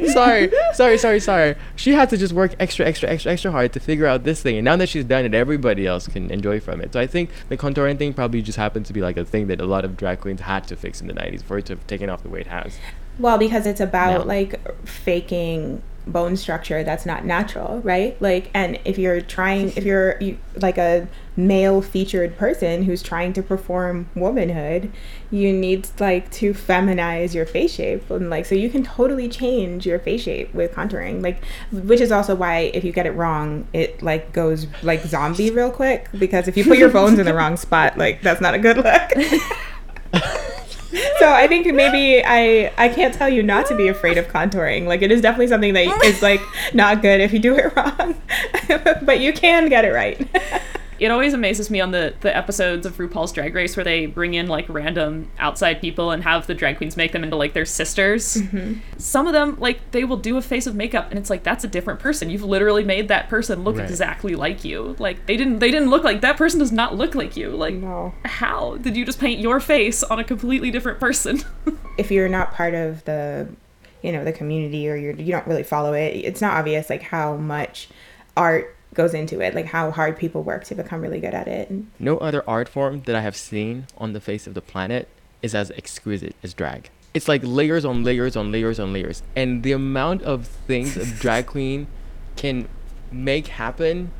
sorry, 0.08 0.50
sorry, 0.72 0.98
sorry, 0.98 1.20
sorry. 1.20 1.54
She 1.76 1.92
had 1.92 2.10
to 2.10 2.16
just 2.16 2.32
work 2.32 2.54
extra, 2.58 2.86
extra, 2.86 3.08
extra, 3.08 3.32
extra 3.32 3.50
hard 3.50 3.72
to 3.74 3.80
figure 3.80 4.06
out 4.06 4.24
this 4.24 4.42
thing. 4.42 4.56
And 4.56 4.64
now 4.64 4.76
that 4.76 4.88
she's 4.88 5.04
done 5.04 5.24
it, 5.24 5.34
everybody 5.34 5.86
else 5.86 6.06
can 6.08 6.30
enjoy 6.30 6.60
from 6.60 6.80
it. 6.80 6.92
So 6.92 7.00
I 7.00 7.06
think 7.06 7.30
the 7.48 7.56
contouring 7.56 7.98
thing 7.98 8.14
probably 8.14 8.42
just 8.42 8.58
happened 8.58 8.86
to 8.86 8.92
be 8.92 9.00
like 9.00 9.16
a 9.16 9.24
thing 9.24 9.48
that 9.48 9.60
a 9.60 9.66
lot 9.66 9.84
of 9.84 9.96
drag 9.96 10.20
queens 10.20 10.40
had 10.40 10.66
to 10.68 10.76
fix 10.76 11.00
in 11.00 11.06
the 11.06 11.14
90s 11.14 11.42
for 11.42 11.58
it 11.58 11.66
to 11.66 11.74
have 11.74 11.86
taken 11.86 12.08
off 12.10 12.22
the 12.22 12.28
way 12.28 12.40
it 12.40 12.46
has. 12.46 12.78
Well, 13.18 13.38
because 13.38 13.66
it's 13.66 13.80
about 13.80 14.20
No. 14.20 14.26
like 14.26 14.86
faking 14.86 15.82
bone 16.10 16.36
structure 16.36 16.82
that's 16.84 17.06
not 17.06 17.24
natural, 17.24 17.80
right? 17.80 18.20
Like, 18.20 18.50
and 18.54 18.78
if 18.84 18.98
you're 18.98 19.20
trying, 19.20 19.72
if 19.76 19.84
you're 19.84 20.18
you, 20.20 20.38
like 20.56 20.78
a 20.78 21.08
male 21.36 21.80
featured 21.80 22.36
person 22.36 22.82
who's 22.82 23.02
trying 23.02 23.32
to 23.32 23.42
perform 23.42 24.08
womanhood, 24.14 24.92
you 25.30 25.52
need 25.52 25.88
like 25.98 26.30
to 26.32 26.52
feminize 26.52 27.34
your 27.34 27.46
face 27.46 27.72
shape, 27.74 28.10
and 28.10 28.30
like, 28.30 28.46
so 28.46 28.54
you 28.54 28.68
can 28.70 28.82
totally 28.82 29.28
change 29.28 29.86
your 29.86 29.98
face 29.98 30.22
shape 30.22 30.52
with 30.54 30.72
contouring, 30.72 31.22
like, 31.22 31.42
which 31.72 32.00
is 32.00 32.12
also 32.12 32.34
why 32.34 32.70
if 32.74 32.84
you 32.84 32.92
get 32.92 33.06
it 33.06 33.12
wrong, 33.12 33.66
it 33.72 34.02
like 34.02 34.32
goes 34.32 34.66
like 34.82 35.02
zombie 35.02 35.50
real 35.50 35.70
quick 35.70 36.08
because 36.18 36.48
if 36.48 36.56
you 36.56 36.64
put 36.64 36.78
your 36.78 36.90
bones 36.90 37.18
in 37.18 37.26
the 37.26 37.34
wrong 37.34 37.56
spot, 37.56 37.96
like, 37.96 38.22
that's 38.22 38.40
not 38.40 38.54
a 38.54 38.58
good 38.58 38.76
look. 38.76 39.42
so 41.20 41.30
I 41.30 41.46
think 41.46 41.72
maybe 41.72 42.24
I 42.24 42.72
I 42.76 42.88
can't 42.88 43.14
tell 43.14 43.28
you 43.28 43.42
not 43.42 43.66
to 43.66 43.76
be 43.76 43.88
afraid 43.88 44.18
of 44.18 44.26
contouring. 44.26 44.86
Like 44.86 45.02
it 45.02 45.12
is 45.12 45.20
definitely 45.20 45.48
something 45.48 45.74
that 45.74 46.04
is 46.04 46.22
like 46.22 46.40
not 46.74 47.02
good 47.02 47.20
if 47.20 47.32
you 47.32 47.38
do 47.38 47.54
it 47.56 47.72
wrong, 47.76 48.20
but 49.04 49.20
you 49.20 49.32
can 49.32 49.68
get 49.68 49.84
it 49.84 49.92
right. 49.92 50.26
It 51.00 51.10
always 51.10 51.32
amazes 51.32 51.70
me 51.70 51.80
on 51.80 51.92
the, 51.92 52.14
the 52.20 52.36
episodes 52.36 52.84
of 52.84 52.98
RuPaul's 52.98 53.32
Drag 53.32 53.54
Race 53.54 53.74
where 53.76 53.82
they 53.84 54.04
bring 54.06 54.34
in 54.34 54.48
like 54.48 54.68
random 54.68 55.30
outside 55.38 55.80
people 55.80 56.10
and 56.10 56.22
have 56.22 56.46
the 56.46 56.54
drag 56.54 56.76
queens 56.76 56.96
make 56.96 57.12
them 57.12 57.24
into 57.24 57.36
like 57.36 57.54
their 57.54 57.64
sisters. 57.64 58.36
Mm-hmm. 58.36 58.80
Some 58.98 59.26
of 59.26 59.32
them, 59.32 59.56
like, 59.58 59.92
they 59.92 60.04
will 60.04 60.18
do 60.18 60.36
a 60.36 60.42
face 60.42 60.66
of 60.66 60.74
makeup 60.74 61.08
and 61.10 61.18
it's 61.18 61.30
like 61.30 61.42
that's 61.42 61.64
a 61.64 61.68
different 61.68 62.00
person. 62.00 62.28
You've 62.28 62.44
literally 62.44 62.84
made 62.84 63.08
that 63.08 63.28
person 63.30 63.64
look 63.64 63.78
Right. 63.78 63.88
exactly 63.88 64.34
like 64.34 64.62
you. 64.64 64.94
Like 64.98 65.24
they 65.26 65.36
didn't 65.38 65.60
they 65.60 65.70
didn't 65.70 65.88
look 65.90 66.04
like 66.04 66.20
that 66.20 66.36
person 66.36 66.60
does 66.60 66.70
not 66.72 66.94
look 66.94 67.14
like 67.14 67.36
you. 67.36 67.48
Like 67.50 67.74
No. 67.74 68.12
how 68.26 68.76
did 68.76 68.94
you 68.96 69.06
just 69.06 69.18
paint 69.18 69.40
your 69.40 69.58
face 69.58 70.02
on 70.02 70.18
a 70.18 70.24
completely 70.24 70.70
different 70.70 71.00
person? 71.00 71.40
if 71.98 72.10
you're 72.10 72.28
not 72.28 72.52
part 72.52 72.74
of 72.74 73.02
the 73.06 73.48
you 74.02 74.12
know 74.12 74.24
the 74.24 74.32
community 74.32 74.88
or 74.88 74.96
you're 74.96 75.14
you 75.14 75.32
don't 75.32 75.46
really 75.46 75.62
follow 75.62 75.92
it, 75.94 76.14
it's 76.16 76.40
not 76.42 76.58
obvious 76.58 76.90
like 76.90 77.02
how 77.02 77.36
much 77.36 77.88
art 78.36 78.76
goes 78.94 79.14
into 79.14 79.40
it, 79.40 79.54
like 79.54 79.66
how 79.66 79.90
hard 79.90 80.16
people 80.18 80.42
work 80.42 80.64
to 80.64 80.74
become 80.74 81.00
really 81.00 81.20
good 81.20 81.34
at 81.34 81.46
it. 81.48 81.70
No 81.98 82.18
other 82.18 82.42
art 82.48 82.68
form 82.68 83.02
that 83.02 83.14
I 83.14 83.20
have 83.20 83.36
seen 83.36 83.86
on 83.96 84.12
the 84.12 84.20
face 84.20 84.46
of 84.46 84.54
the 84.54 84.60
planet 84.60 85.08
is 85.42 85.54
as 85.54 85.70
exquisite 85.72 86.34
as 86.42 86.54
drag. 86.54 86.90
It's 87.14 87.28
like 87.28 87.42
layers 87.44 87.84
on 87.84 88.04
layers 88.04 88.36
on 88.36 88.52
layers 88.52 88.78
on 88.78 88.92
layers. 88.92 89.22
And 89.34 89.62
the 89.62 89.72
amount 89.72 90.22
of 90.22 90.46
things 90.46 90.96
a 90.96 91.06
drag 91.06 91.46
queen 91.54 91.86
can 92.36 92.68
make 93.10 93.48
happen 93.48 94.12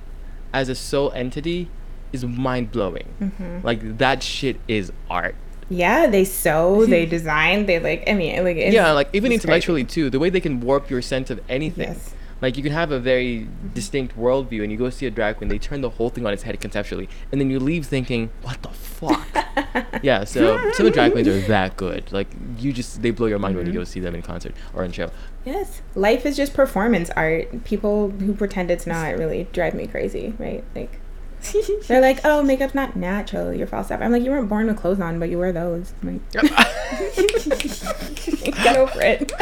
as 0.52 0.68
a 0.68 0.74
sole 0.74 1.12
entity 1.12 1.68
is 2.12 2.24
mind 2.24 2.72
blowing. 2.72 3.06
Mm-hmm. 3.20 3.58
Like 3.64 3.98
that 3.98 4.22
shit 4.22 4.60
is 4.66 4.92
art. 5.08 5.36
yeah, 5.68 6.08
they 6.08 6.24
sew, 6.24 6.84
they 6.94 7.06
design, 7.06 7.66
they 7.66 7.78
like. 7.78 8.02
I 8.08 8.14
mean, 8.14 8.42
like 8.42 8.56
it's, 8.56 8.74
yeah, 8.74 8.90
like 8.90 9.08
even 9.12 9.30
it's 9.30 9.44
crazy. 9.44 9.48
intellectually 9.48 9.84
too. 9.84 10.10
The 10.10 10.18
way 10.18 10.28
they 10.30 10.40
can 10.40 10.60
warp 10.60 10.90
your 10.90 11.02
sense 11.02 11.30
of 11.30 11.40
anything. 11.48 11.88
Yes. 11.88 12.14
Like 12.40 12.56
you 12.56 12.62
can 12.62 12.72
have 12.72 12.90
a 12.90 12.98
very 12.98 13.48
distinct 13.74 14.16
worldview, 14.16 14.62
and 14.62 14.72
you 14.72 14.78
go 14.78 14.90
see 14.90 15.06
a 15.06 15.10
drag 15.10 15.36
queen. 15.36 15.48
They 15.48 15.58
turn 15.58 15.80
the 15.80 15.90
whole 15.90 16.08
thing 16.08 16.26
on 16.26 16.32
its 16.32 16.42
head 16.42 16.58
conceptually, 16.60 17.08
and 17.32 17.40
then 17.40 17.50
you 17.50 17.58
leave 17.58 17.86
thinking, 17.86 18.30
"What 18.42 18.62
the 18.62 18.70
fuck?" 18.70 19.26
yeah. 20.02 20.24
So 20.24 20.56
some 20.72 20.86
of 20.86 20.92
the 20.92 20.94
drag 20.94 21.12
queens 21.12 21.28
are 21.28 21.40
that 21.42 21.76
good. 21.76 22.10
Like 22.12 22.28
you 22.58 22.72
just 22.72 23.02
they 23.02 23.10
blow 23.10 23.26
your 23.26 23.38
mind 23.38 23.56
when 23.56 23.66
you 23.66 23.72
mm-hmm. 23.72 23.80
go 23.80 23.84
see 23.84 24.00
them 24.00 24.14
in 24.14 24.22
concert 24.22 24.54
or 24.74 24.84
in 24.84 24.92
show. 24.92 25.10
Yes, 25.44 25.82
life 25.94 26.26
is 26.26 26.36
just 26.36 26.54
performance 26.54 27.10
art. 27.10 27.64
People 27.64 28.10
who 28.10 28.34
pretend 28.34 28.70
it's 28.70 28.86
not 28.86 29.16
really 29.16 29.48
drive 29.52 29.74
me 29.74 29.86
crazy, 29.86 30.34
right? 30.38 30.64
Like 30.74 31.00
they're 31.88 32.00
like, 32.00 32.20
"Oh, 32.24 32.42
makeup's 32.42 32.74
not 32.74 32.96
natural. 32.96 33.52
You're 33.54 33.66
false 33.66 33.90
up." 33.90 34.00
I'm 34.00 34.12
like, 34.12 34.22
"You 34.22 34.30
weren't 34.30 34.48
born 34.48 34.66
with 34.66 34.76
clothes 34.76 35.00
on, 35.00 35.18
but 35.18 35.28
you 35.30 35.38
wear 35.38 35.52
those." 35.52 35.92
I'm 36.02 36.14
like, 36.14 36.32
get 38.62 38.76
over 38.76 39.00
it. 39.02 39.32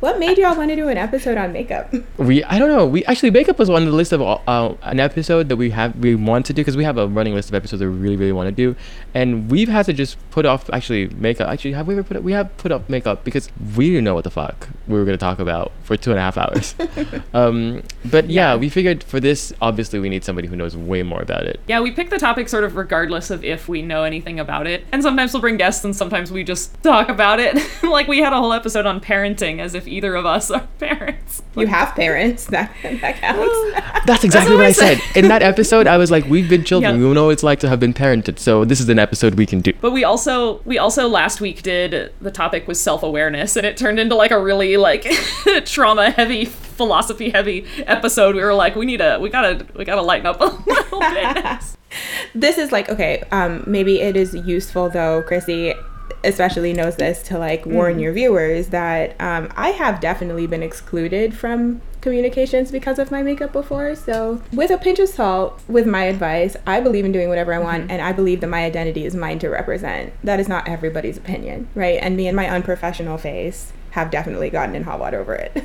What 0.00 0.18
made 0.18 0.38
y'all 0.38 0.56
want 0.56 0.70
to 0.70 0.76
do 0.76 0.88
an 0.88 0.96
episode 0.96 1.36
on 1.36 1.52
makeup? 1.52 1.92
We 2.16 2.42
I 2.44 2.58
don't 2.58 2.68
know. 2.68 2.86
We 2.86 3.04
actually 3.04 3.30
makeup 3.30 3.58
was 3.58 3.68
on 3.70 3.84
the 3.84 3.92
list 3.92 4.12
of 4.12 4.22
uh, 4.22 4.74
an 4.82 4.98
episode 4.98 5.48
that 5.50 5.56
we 5.56 5.70
have 5.70 5.94
we 5.96 6.14
want 6.14 6.46
to 6.46 6.52
do 6.52 6.62
because 6.62 6.76
we 6.76 6.84
have 6.84 6.98
a 6.98 7.06
running 7.06 7.34
list 7.34 7.50
of 7.50 7.54
episodes 7.54 7.80
that 7.80 7.88
we 7.88 7.96
really 7.96 8.16
really 8.16 8.32
want 8.32 8.48
to 8.48 8.52
do, 8.52 8.74
and 9.14 9.50
we've 9.50 9.68
had 9.68 9.86
to 9.86 9.92
just 9.92 10.16
put 10.30 10.46
off 10.46 10.68
actually 10.70 11.08
makeup. 11.08 11.48
Actually, 11.48 11.72
have 11.72 11.86
we 11.86 11.94
ever 11.94 12.02
put 12.02 12.16
it? 12.16 12.24
We 12.24 12.32
have 12.32 12.56
put 12.56 12.72
off 12.72 12.88
makeup 12.88 13.24
because 13.24 13.50
we 13.76 13.90
didn't 13.90 14.04
know 14.04 14.14
what 14.14 14.24
the 14.24 14.30
fuck 14.30 14.68
we 14.90 14.98
were 14.98 15.04
gonna 15.04 15.16
talk 15.16 15.38
about 15.38 15.72
for 15.84 15.96
two 15.96 16.10
and 16.10 16.18
a 16.18 16.22
half 16.22 16.36
hours. 16.36 16.74
um, 17.34 17.82
but 18.04 18.28
yeah, 18.30 18.52
Yeah. 18.52 18.56
we 18.56 18.68
figured 18.68 19.02
for 19.02 19.20
this, 19.20 19.52
obviously, 19.60 19.98
we 19.98 20.08
need 20.08 20.24
somebody 20.24 20.48
who 20.48 20.56
knows 20.56 20.76
way 20.76 21.02
more 21.02 21.20
about 21.20 21.44
it. 21.44 21.60
yeah, 21.68 21.80
we 21.80 21.90
pick 21.90 22.10
the 22.10 22.18
topic 22.18 22.48
sort 22.48 22.64
of 22.64 22.76
regardless 22.76 23.30
of 23.30 23.44
if 23.44 23.68
we 23.68 23.82
know 23.82 24.04
anything 24.04 24.40
about 24.40 24.66
it. 24.66 24.84
And 24.92 25.02
sometimes 25.02 25.32
we'll 25.32 25.40
bring 25.40 25.56
guests 25.56 25.84
and 25.84 25.94
sometimes 25.94 26.30
we 26.32 26.44
just 26.44 26.80
talk 26.82 27.08
about 27.08 27.40
it. 27.40 27.56
like 27.82 28.08
we 28.08 28.18
had 28.20 28.32
a 28.32 28.36
whole 28.36 28.52
episode 28.52 28.86
on 28.86 29.00
parenting 29.00 29.58
as 29.60 29.74
if 29.74 29.86
either 29.88 30.14
of 30.14 30.26
us 30.26 30.50
are 30.50 30.66
parents. 30.78 31.42
You 31.56 31.66
have 31.66 31.94
parents. 31.94 32.46
That 32.46 32.74
that 32.82 33.16
counts. 33.16 34.06
That's 34.06 34.24
exactly 34.24 34.54
what 34.56 34.60
what 34.60 34.66
I 34.66 34.68
I 34.70 34.94
said. 34.94 35.00
In 35.16 35.28
that 35.28 35.42
episode, 35.42 35.86
I 35.86 35.96
was 35.96 36.10
like, 36.10 36.24
we've 36.26 36.48
been 36.48 36.64
children. 36.64 37.00
Yeah. 37.00 37.08
We 37.08 37.14
know 37.14 37.26
what 37.26 37.30
it's 37.32 37.42
like 37.42 37.60
to 37.60 37.68
have 37.68 37.80
been 37.80 37.94
parented. 37.94 38.38
So 38.38 38.64
this 38.64 38.80
is 38.80 38.88
an 38.88 38.98
episode 38.98 39.34
we 39.34 39.46
can 39.46 39.60
do. 39.60 39.72
But 39.80 39.90
we 39.92 40.04
also 40.04 40.60
we 40.64 40.78
also 40.78 41.08
last 41.08 41.40
week 41.40 41.62
did 41.62 42.12
the 42.20 42.30
topic 42.30 42.66
was 42.68 42.80
self-awareness 42.80 43.56
and 43.56 43.66
it 43.66 43.76
turned 43.76 43.98
into 43.98 44.14
like 44.14 44.30
a 44.30 44.40
really 44.40 44.76
like 44.80 45.02
trauma 45.64 46.10
heavy 46.10 46.46
philosophy 46.46 47.30
heavy 47.30 47.66
episode. 47.86 48.34
We 48.34 48.42
were 48.42 48.54
like 48.54 48.74
we 48.74 48.86
need 48.86 48.98
to 48.98 49.18
we 49.20 49.28
got 49.28 49.42
to 49.42 49.66
we 49.76 49.84
got 49.84 49.96
to 49.96 50.02
lighten 50.02 50.26
up 50.26 50.40
a 50.40 50.44
little 50.66 51.00
bit. 51.00 51.76
this 52.34 52.58
is 52.58 52.70
like 52.70 52.88
okay 52.88 53.22
um 53.32 53.64
maybe 53.66 54.00
it 54.00 54.16
is 54.16 54.32
useful 54.34 54.88
though 54.88 55.22
chrissy 55.22 55.74
especially 56.22 56.72
knows 56.72 56.96
this 56.96 57.22
to 57.22 57.38
like 57.38 57.64
warn 57.66 57.98
your 57.98 58.12
viewers 58.12 58.68
that 58.68 59.20
um, 59.20 59.50
i 59.56 59.70
have 59.70 60.00
definitely 60.00 60.46
been 60.46 60.62
excluded 60.62 61.34
from 61.34 61.80
communications 62.00 62.70
because 62.72 62.98
of 62.98 63.10
my 63.10 63.22
makeup 63.22 63.52
before. 63.52 63.94
So 63.94 64.40
with 64.52 64.70
a 64.70 64.78
pinch 64.78 64.98
of 64.98 65.08
salt 65.10 65.60
with 65.68 65.86
my 65.86 66.04
advice 66.04 66.56
i 66.66 66.80
believe 66.80 67.04
in 67.04 67.12
doing 67.12 67.28
whatever 67.28 67.52
i 67.52 67.58
want 67.58 67.90
and 67.90 68.00
i 68.00 68.12
believe 68.12 68.40
that 68.40 68.46
my 68.46 68.64
identity 68.64 69.04
is 69.04 69.14
mine 69.14 69.38
to 69.40 69.48
represent. 69.48 70.12
That 70.24 70.40
is 70.40 70.48
not 70.48 70.68
everybody's 70.68 71.16
opinion 71.16 71.68
right? 71.74 71.98
And 72.00 72.16
me 72.16 72.26
and 72.26 72.36
my 72.36 72.48
unprofessional 72.48 73.18
face 73.18 73.72
have 73.90 74.10
definitely 74.10 74.50
gotten 74.50 74.74
in 74.74 74.82
hot 74.84 74.98
water 75.00 75.18
over 75.20 75.34
it 75.34 75.52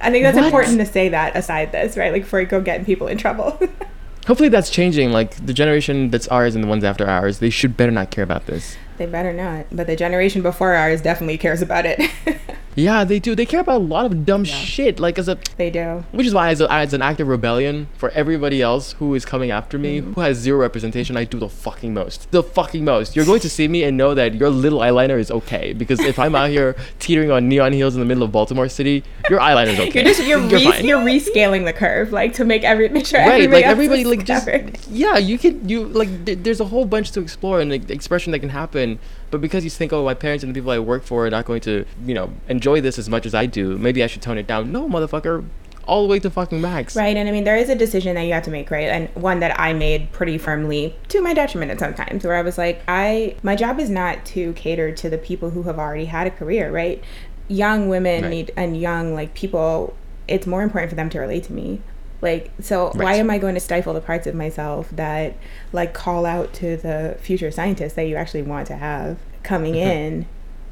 I 0.00 0.10
think 0.10 0.24
that's 0.24 0.36
What? 0.36 0.44
important 0.46 0.78
to 0.80 0.84
say 0.86 1.08
that 1.08 1.34
aside 1.36 1.72
this, 1.72 1.96
right? 1.96 2.12
Like 2.12 2.22
before 2.22 2.40
you 2.40 2.46
go 2.46 2.60
getting 2.60 2.84
people 2.84 3.06
in 3.06 3.16
trouble. 3.16 3.58
Hopefully 4.26 4.50
that's 4.50 4.68
changing. 4.68 5.10
Like 5.10 5.34
the 5.46 5.54
generation 5.54 6.10
that's 6.10 6.28
ours 6.28 6.54
and 6.54 6.62
the 6.62 6.68
ones 6.68 6.84
after 6.84 7.06
ours, 7.08 7.38
they 7.38 7.48
should 7.50 7.76
better 7.76 7.90
not 7.92 8.10
care 8.10 8.22
about 8.24 8.46
this. 8.46 8.76
They 8.98 9.06
better 9.06 9.32
not. 9.32 9.66
But 9.72 9.86
the 9.86 9.96
generation 9.96 10.42
before 10.42 10.74
ours 10.74 11.00
definitely 11.00 11.38
cares 11.38 11.62
about 11.62 11.86
it. 11.86 11.98
Yeah, 12.80 13.04
they 13.04 13.18
do. 13.18 13.34
They 13.34 13.46
care 13.46 13.60
about 13.60 13.76
a 13.76 13.84
lot 13.84 14.06
of 14.06 14.24
dumb 14.24 14.44
shit. 14.44 14.98
Like 14.98 15.18
as 15.18 15.28
a, 15.28 15.38
they 15.56 15.70
do. 15.70 16.04
which 16.12 16.26
is 16.26 16.34
why 16.34 16.50
as, 16.50 16.60
a, 16.60 16.72
as 16.72 16.92
an 16.94 17.02
act 17.02 17.20
of 17.20 17.28
rebellion 17.28 17.88
for 17.96 18.10
everybody 18.10 18.62
else 18.62 18.92
who 18.92 19.14
is 19.14 19.24
coming 19.24 19.50
after 19.50 19.78
me, 19.78 20.00
mm-hmm. 20.00 20.14
who 20.14 20.20
has 20.22 20.38
zero 20.38 20.58
representation, 20.58 21.16
I 21.16 21.24
do 21.24 21.38
the 21.38 21.48
fucking 21.48 21.92
most. 21.94 22.30
The 22.30 22.42
fucking 22.42 22.84
most. 22.84 23.16
You're 23.16 23.26
going 23.26 23.40
to 23.40 23.50
see 23.50 23.68
me 23.68 23.84
and 23.84 23.96
know 23.96 24.14
that 24.14 24.34
your 24.34 24.50
little 24.50 24.80
eyeliner 24.80 25.18
is 25.18 25.30
okay. 25.30 25.72
Because 25.72 26.00
if 26.00 26.18
I'm 26.18 26.34
out 26.34 26.50
here 26.50 26.76
teetering 26.98 27.30
on 27.30 27.48
neon 27.48 27.72
heels 27.72 27.94
in 27.94 28.00
the 28.00 28.06
middle 28.06 28.22
of 28.22 28.32
Baltimore 28.32 28.68
City, 28.68 29.04
your 29.28 29.40
eyeliner 29.40 29.68
is 29.68 29.80
okay. 29.80 30.04
You're 30.04 30.14
just 30.14 30.26
you're 30.26 30.40
re- 30.40 30.64
fine. 30.64 30.84
you're 30.84 30.98
rescaling 30.98 31.64
the 31.64 31.72
curve, 31.72 32.12
like 32.12 32.34
to 32.34 32.44
make 32.44 32.64
every 32.64 32.88
make 32.88 33.06
sure 33.06 33.20
right 33.20 33.42
everybody 33.42 33.62
like 33.62 33.64
everybody 33.64 34.04
like 34.04 34.24
just 34.24 34.48
yeah 34.90 35.18
you 35.18 35.38
could 35.38 35.70
you 35.70 35.86
like 35.86 36.24
th- 36.24 36.38
there's 36.42 36.60
a 36.60 36.64
whole 36.64 36.84
bunch 36.84 37.12
to 37.12 37.20
explore 37.20 37.60
and 37.60 37.70
like, 37.70 37.90
expression 37.90 38.32
that 38.32 38.38
can 38.40 38.48
happen 38.48 38.98
but 39.30 39.40
because 39.40 39.64
you 39.64 39.70
think 39.70 39.92
oh 39.92 40.04
my 40.04 40.14
parents 40.14 40.42
and 40.44 40.54
the 40.54 40.58
people 40.60 40.70
i 40.70 40.78
work 40.78 41.02
for 41.02 41.26
are 41.26 41.30
not 41.30 41.44
going 41.44 41.60
to 41.60 41.84
you 42.04 42.14
know 42.14 42.30
enjoy 42.48 42.80
this 42.80 42.98
as 42.98 43.08
much 43.08 43.24
as 43.26 43.34
i 43.34 43.46
do 43.46 43.76
maybe 43.78 44.02
i 44.02 44.06
should 44.06 44.22
tone 44.22 44.38
it 44.38 44.46
down 44.46 44.70
no 44.72 44.88
motherfucker 44.88 45.44
all 45.86 46.02
the 46.02 46.08
way 46.08 46.18
to 46.20 46.30
fucking 46.30 46.60
max 46.60 46.94
Right, 46.94 47.16
and 47.16 47.28
I 47.28 47.32
mean 47.32 47.42
there 47.44 47.56
is 47.56 47.68
a 47.68 47.74
decision 47.74 48.14
that 48.14 48.22
you 48.22 48.32
have 48.34 48.44
to 48.44 48.50
make, 48.50 48.70
right? 48.70 48.88
And 48.88 49.08
one 49.16 49.40
that 49.40 49.58
I 49.58 49.72
made 49.72 50.12
pretty 50.12 50.38
firmly 50.38 50.94
to 51.08 51.20
my 51.20 51.34
detriment 51.34 51.72
at 51.72 51.80
sometimes, 51.80 52.24
where 52.24 52.36
I 52.36 52.42
was 52.42 52.56
like, 52.58 52.82
I 52.86 53.34
my 53.42 53.56
job 53.56 53.80
is 53.80 53.90
not 53.90 54.24
to 54.26 54.52
cater 54.52 54.92
to 54.92 55.10
the 55.10 55.18
people 55.18 55.50
who 55.50 55.64
have 55.64 55.78
already 55.80 56.04
had 56.04 56.28
a 56.28 56.30
career, 56.30 56.70
right? 56.70 57.02
Young 57.48 57.88
women 57.88 58.22
Right. 58.22 58.30
need 58.30 58.52
and 58.56 58.76
young 58.80 59.14
like 59.14 59.34
people. 59.34 59.96
It's 60.28 60.46
more 60.46 60.62
important 60.62 60.90
for 60.90 60.96
them 60.96 61.08
to 61.10 61.18
relate 61.18 61.44
to 61.44 61.52
me. 61.52 61.80
Like, 62.22 62.50
so 62.60 62.90
why 62.94 63.14
am 63.14 63.30
I 63.30 63.38
going 63.38 63.54
to 63.54 63.60
stifle 63.60 63.94
the 63.94 64.00
parts 64.00 64.26
of 64.26 64.34
myself 64.34 64.90
that 64.90 65.36
like 65.72 65.94
call 65.94 66.26
out 66.26 66.52
to 66.54 66.76
the 66.76 67.16
future 67.20 67.50
scientists 67.50 67.94
that 67.94 68.04
you 68.08 68.16
actually 68.16 68.42
want 68.42 68.66
to 68.68 68.76
have 68.76 69.18
coming 69.42 69.74
Mm-hmm. 69.74 69.90
in 69.90 70.26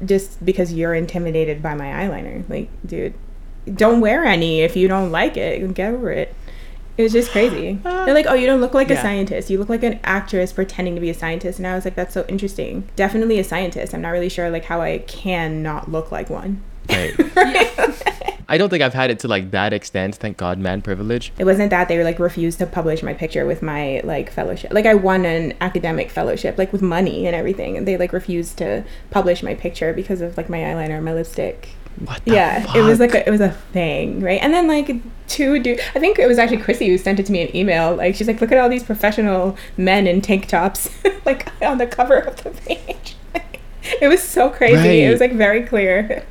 just 0.05 0.43
because 0.45 0.71
you're 0.73 0.93
intimidated 0.93 1.61
by 1.61 1.73
my 1.73 1.87
eyeliner? 1.87 2.47
Like, 2.49 2.69
dude, 2.85 3.13
don't 3.73 3.99
wear 3.99 4.23
any 4.25 4.61
if 4.61 4.75
you 4.75 4.87
don't 4.87 5.11
like 5.11 5.37
it. 5.37 5.73
Get 5.73 5.93
over 5.93 6.11
it. 6.11 6.35
It 6.97 7.03
was 7.03 7.13
just 7.13 7.31
crazy. 7.31 7.73
They're 7.83 8.13
like, 8.13 8.25
oh, 8.27 8.33
you 8.33 8.45
don't 8.45 8.59
look 8.61 8.73
like 8.73 8.89
a 8.89 9.01
scientist. 9.01 9.49
You 9.49 9.57
look 9.57 9.69
like 9.69 9.83
an 9.83 9.99
actress 10.03 10.51
pretending 10.51 10.95
to 10.95 11.01
be 11.01 11.09
a 11.09 11.13
scientist. 11.13 11.57
And 11.57 11.65
I 11.65 11.73
was 11.73 11.85
like, 11.85 11.95
that's 11.95 12.13
so 12.13 12.25
interesting. 12.27 12.89
Definitely 12.95 13.39
a 13.39 13.43
scientist. 13.43 13.93
I'm 13.93 14.01
not 14.01 14.09
really 14.09 14.29
sure 14.29 14.49
like 14.49 14.65
how 14.65 14.81
I 14.81 14.99
can 14.99 15.63
not 15.63 15.89
look 15.89 16.11
like 16.11 16.29
one. 16.29 16.61
Right. 16.89 18.43
i 18.49 18.57
don't 18.57 18.69
think 18.69 18.81
i've 18.81 18.93
had 18.93 19.09
it 19.11 19.19
to 19.19 19.27
like 19.27 19.51
that 19.51 19.73
extent 19.73 20.15
thank 20.15 20.37
god 20.37 20.57
man 20.57 20.81
privilege 20.81 21.31
It 21.37 21.45
wasn't 21.45 21.69
that 21.69 21.87
they 21.87 21.97
were 21.97 22.03
like 22.03 22.19
refused 22.19 22.59
to 22.59 22.65
publish 22.65 23.03
my 23.03 23.13
picture 23.13 23.45
with 23.45 23.61
my 23.61 24.01
like 24.03 24.31
fellowship. 24.31 24.73
Like 24.73 24.85
I 24.85 24.95
won 24.95 25.25
an 25.25 25.53
academic 25.61 26.09
fellowship, 26.09 26.57
like 26.57 26.71
with 26.71 26.81
money 26.81 27.25
and 27.27 27.35
everything, 27.35 27.77
and 27.77 27.87
they 27.87 27.97
like 27.97 28.13
refused 28.13 28.57
to 28.59 28.83
publish 29.11 29.43
my 29.43 29.55
picture 29.55 29.93
because 29.93 30.21
of 30.21 30.37
like 30.37 30.49
my 30.49 30.59
eyeliner 30.59 30.95
and 30.95 31.05
my 31.05 31.13
lipstick. 31.13 31.69
what 32.05 32.23
the 32.25 32.31
yeah, 32.31 32.65
it 32.77 32.81
was 32.81 32.99
like 32.99 33.13
a, 33.13 33.27
it 33.27 33.31
was 33.31 33.41
a 33.41 33.51
thing, 33.73 34.21
right? 34.21 34.41
And 34.41 34.53
then 34.53 34.67
like 34.67 34.95
two 35.27 35.59
dude, 35.59 35.79
I 35.95 35.99
think 35.99 36.17
it 36.19 36.27
was 36.27 36.37
actually 36.39 36.57
Chrissy 36.61 36.87
who 36.87 36.97
sent 36.97 37.19
it 37.19 37.25
to 37.27 37.31
me 37.31 37.41
in 37.41 37.55
email. 37.55 37.95
Like 37.95 38.15
she's 38.15 38.27
like, 38.27 38.41
look 38.41 38.51
at 38.51 38.57
all 38.57 38.69
these 38.69 38.83
professional 38.83 39.57
men 39.77 40.07
in 40.07 40.21
tank 40.21 40.47
tops, 40.47 40.89
like 41.25 41.49
on 41.61 41.77
the 41.77 41.87
cover 41.87 42.17
of 42.17 42.41
the 42.43 42.51
page. 42.51 43.15
it 44.01 44.07
was 44.07 44.21
so 44.21 44.49
crazy. 44.49 45.03
It 45.03 45.11
was 45.11 45.19
like 45.19 45.33
very 45.33 45.63
clear. 45.63 46.25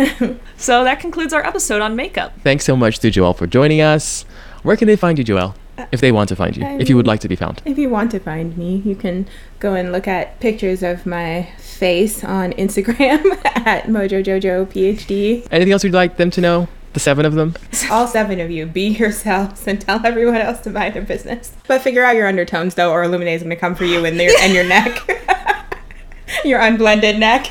So 0.56 0.84
that 0.84 1.00
concludes 1.00 1.32
our 1.32 1.44
episode 1.44 1.80
on 1.82 1.96
makeup. 1.96 2.32
thanks 2.42 2.64
so 2.64 2.76
much 2.76 2.98
to 3.00 3.10
joelle 3.10 3.36
for 3.36 3.46
joining 3.46 3.80
us 3.80 4.24
where 4.62 4.76
can 4.76 4.86
they 4.88 4.96
find 4.96 5.18
you 5.18 5.24
joelle 5.24 5.54
uh, 5.78 5.86
if 5.92 6.00
they 6.00 6.12
want 6.12 6.28
to 6.28 6.36
find 6.36 6.56
you 6.56 6.64
if 6.78 6.88
you 6.88 6.96
would 6.96 7.06
like 7.06 7.20
to 7.20 7.28
be 7.28 7.36
found 7.36 7.62
If 7.64 7.78
you 7.78 7.88
want 7.88 8.10
to 8.12 8.18
find 8.20 8.56
me, 8.58 8.76
you 8.84 8.94
can 8.94 9.26
go 9.58 9.74
and 9.74 9.90
look 9.92 10.06
at 10.06 10.38
pictures 10.40 10.82
of 10.82 11.06
my 11.06 11.48
face 11.58 12.22
on 12.24 12.52
Instagram 12.54 13.24
at 13.66 13.84
MojoJojo 13.84 14.66
PhD. 14.72 15.46
anything 15.50 15.72
else 15.72 15.82
you'd 15.84 15.94
like 15.94 16.16
them 16.18 16.30
to 16.32 16.40
know 16.40 16.68
the 16.92 17.00
seven 17.00 17.24
of 17.24 17.34
them 17.34 17.54
All 17.90 18.06
seven 18.06 18.40
of 18.40 18.50
you, 18.50 18.66
be 18.66 18.88
yourselves 18.88 19.66
and 19.66 19.80
tell 19.80 20.04
everyone 20.04 20.36
else 20.36 20.60
to 20.62 20.70
mind 20.70 20.94
their 20.94 21.02
business. 21.02 21.52
But 21.68 21.80
figure 21.82 22.04
out 22.04 22.16
your 22.16 22.26
undertones 22.26 22.74
though, 22.74 22.90
or 22.92 23.02
Olumide's 23.04 23.42
gonna 23.44 23.56
come 23.56 23.74
for 23.76 23.84
you 23.84 24.04
in 24.04 24.16
your 24.16 24.32
and 24.40 24.52
your 24.52 24.64
neck, 24.64 24.98
your 26.44 26.60
unblended 26.60 27.18
neck. 27.18 27.46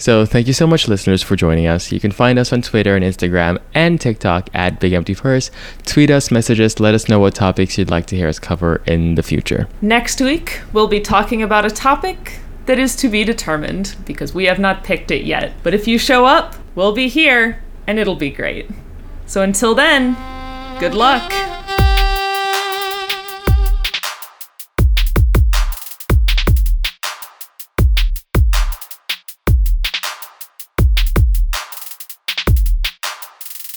So 0.00 0.24
thank 0.24 0.46
you 0.46 0.54
so 0.54 0.66
much, 0.66 0.88
listeners, 0.88 1.22
for 1.22 1.36
joining 1.36 1.66
us. 1.66 1.92
You 1.92 2.00
can 2.00 2.10
find 2.10 2.38
us 2.38 2.54
on 2.54 2.62
Twitter 2.62 2.96
and 2.96 3.04
Instagram 3.04 3.58
and 3.74 4.00
TikTok 4.00 4.48
at 4.54 4.80
Big 4.80 4.94
Empty 4.94 5.14
Purse. 5.14 5.50
Tweet 5.84 6.10
us, 6.10 6.30
message 6.30 6.58
us, 6.58 6.80
let 6.80 6.94
us 6.94 7.06
know 7.06 7.18
what 7.18 7.34
topics 7.34 7.76
you'd 7.76 7.90
like 7.90 8.06
to 8.06 8.16
hear 8.16 8.26
us 8.26 8.38
cover 8.38 8.76
in 8.86 9.16
the 9.16 9.22
future. 9.22 9.68
Next 9.82 10.22
week, 10.22 10.62
we'll 10.72 10.88
be 10.88 11.00
talking 11.00 11.42
about 11.42 11.66
a 11.66 11.70
topic 11.70 12.40
that 12.64 12.78
is 12.78 12.96
to 12.96 13.10
be 13.10 13.24
determined 13.24 13.94
because 14.06 14.32
we 14.32 14.46
have 14.46 14.58
not 14.58 14.84
picked 14.84 15.10
it 15.10 15.24
yet. 15.24 15.52
But 15.62 15.74
if 15.74 15.86
you 15.86 15.98
show 15.98 16.24
up, 16.24 16.56
we'll 16.74 16.94
be 16.94 17.08
here 17.08 17.62
and 17.86 17.98
it'll 17.98 18.16
be 18.16 18.30
great. 18.30 18.70
So 19.26 19.42
until 19.42 19.74
then, 19.74 20.16
good 20.80 20.94
luck. 20.94 21.59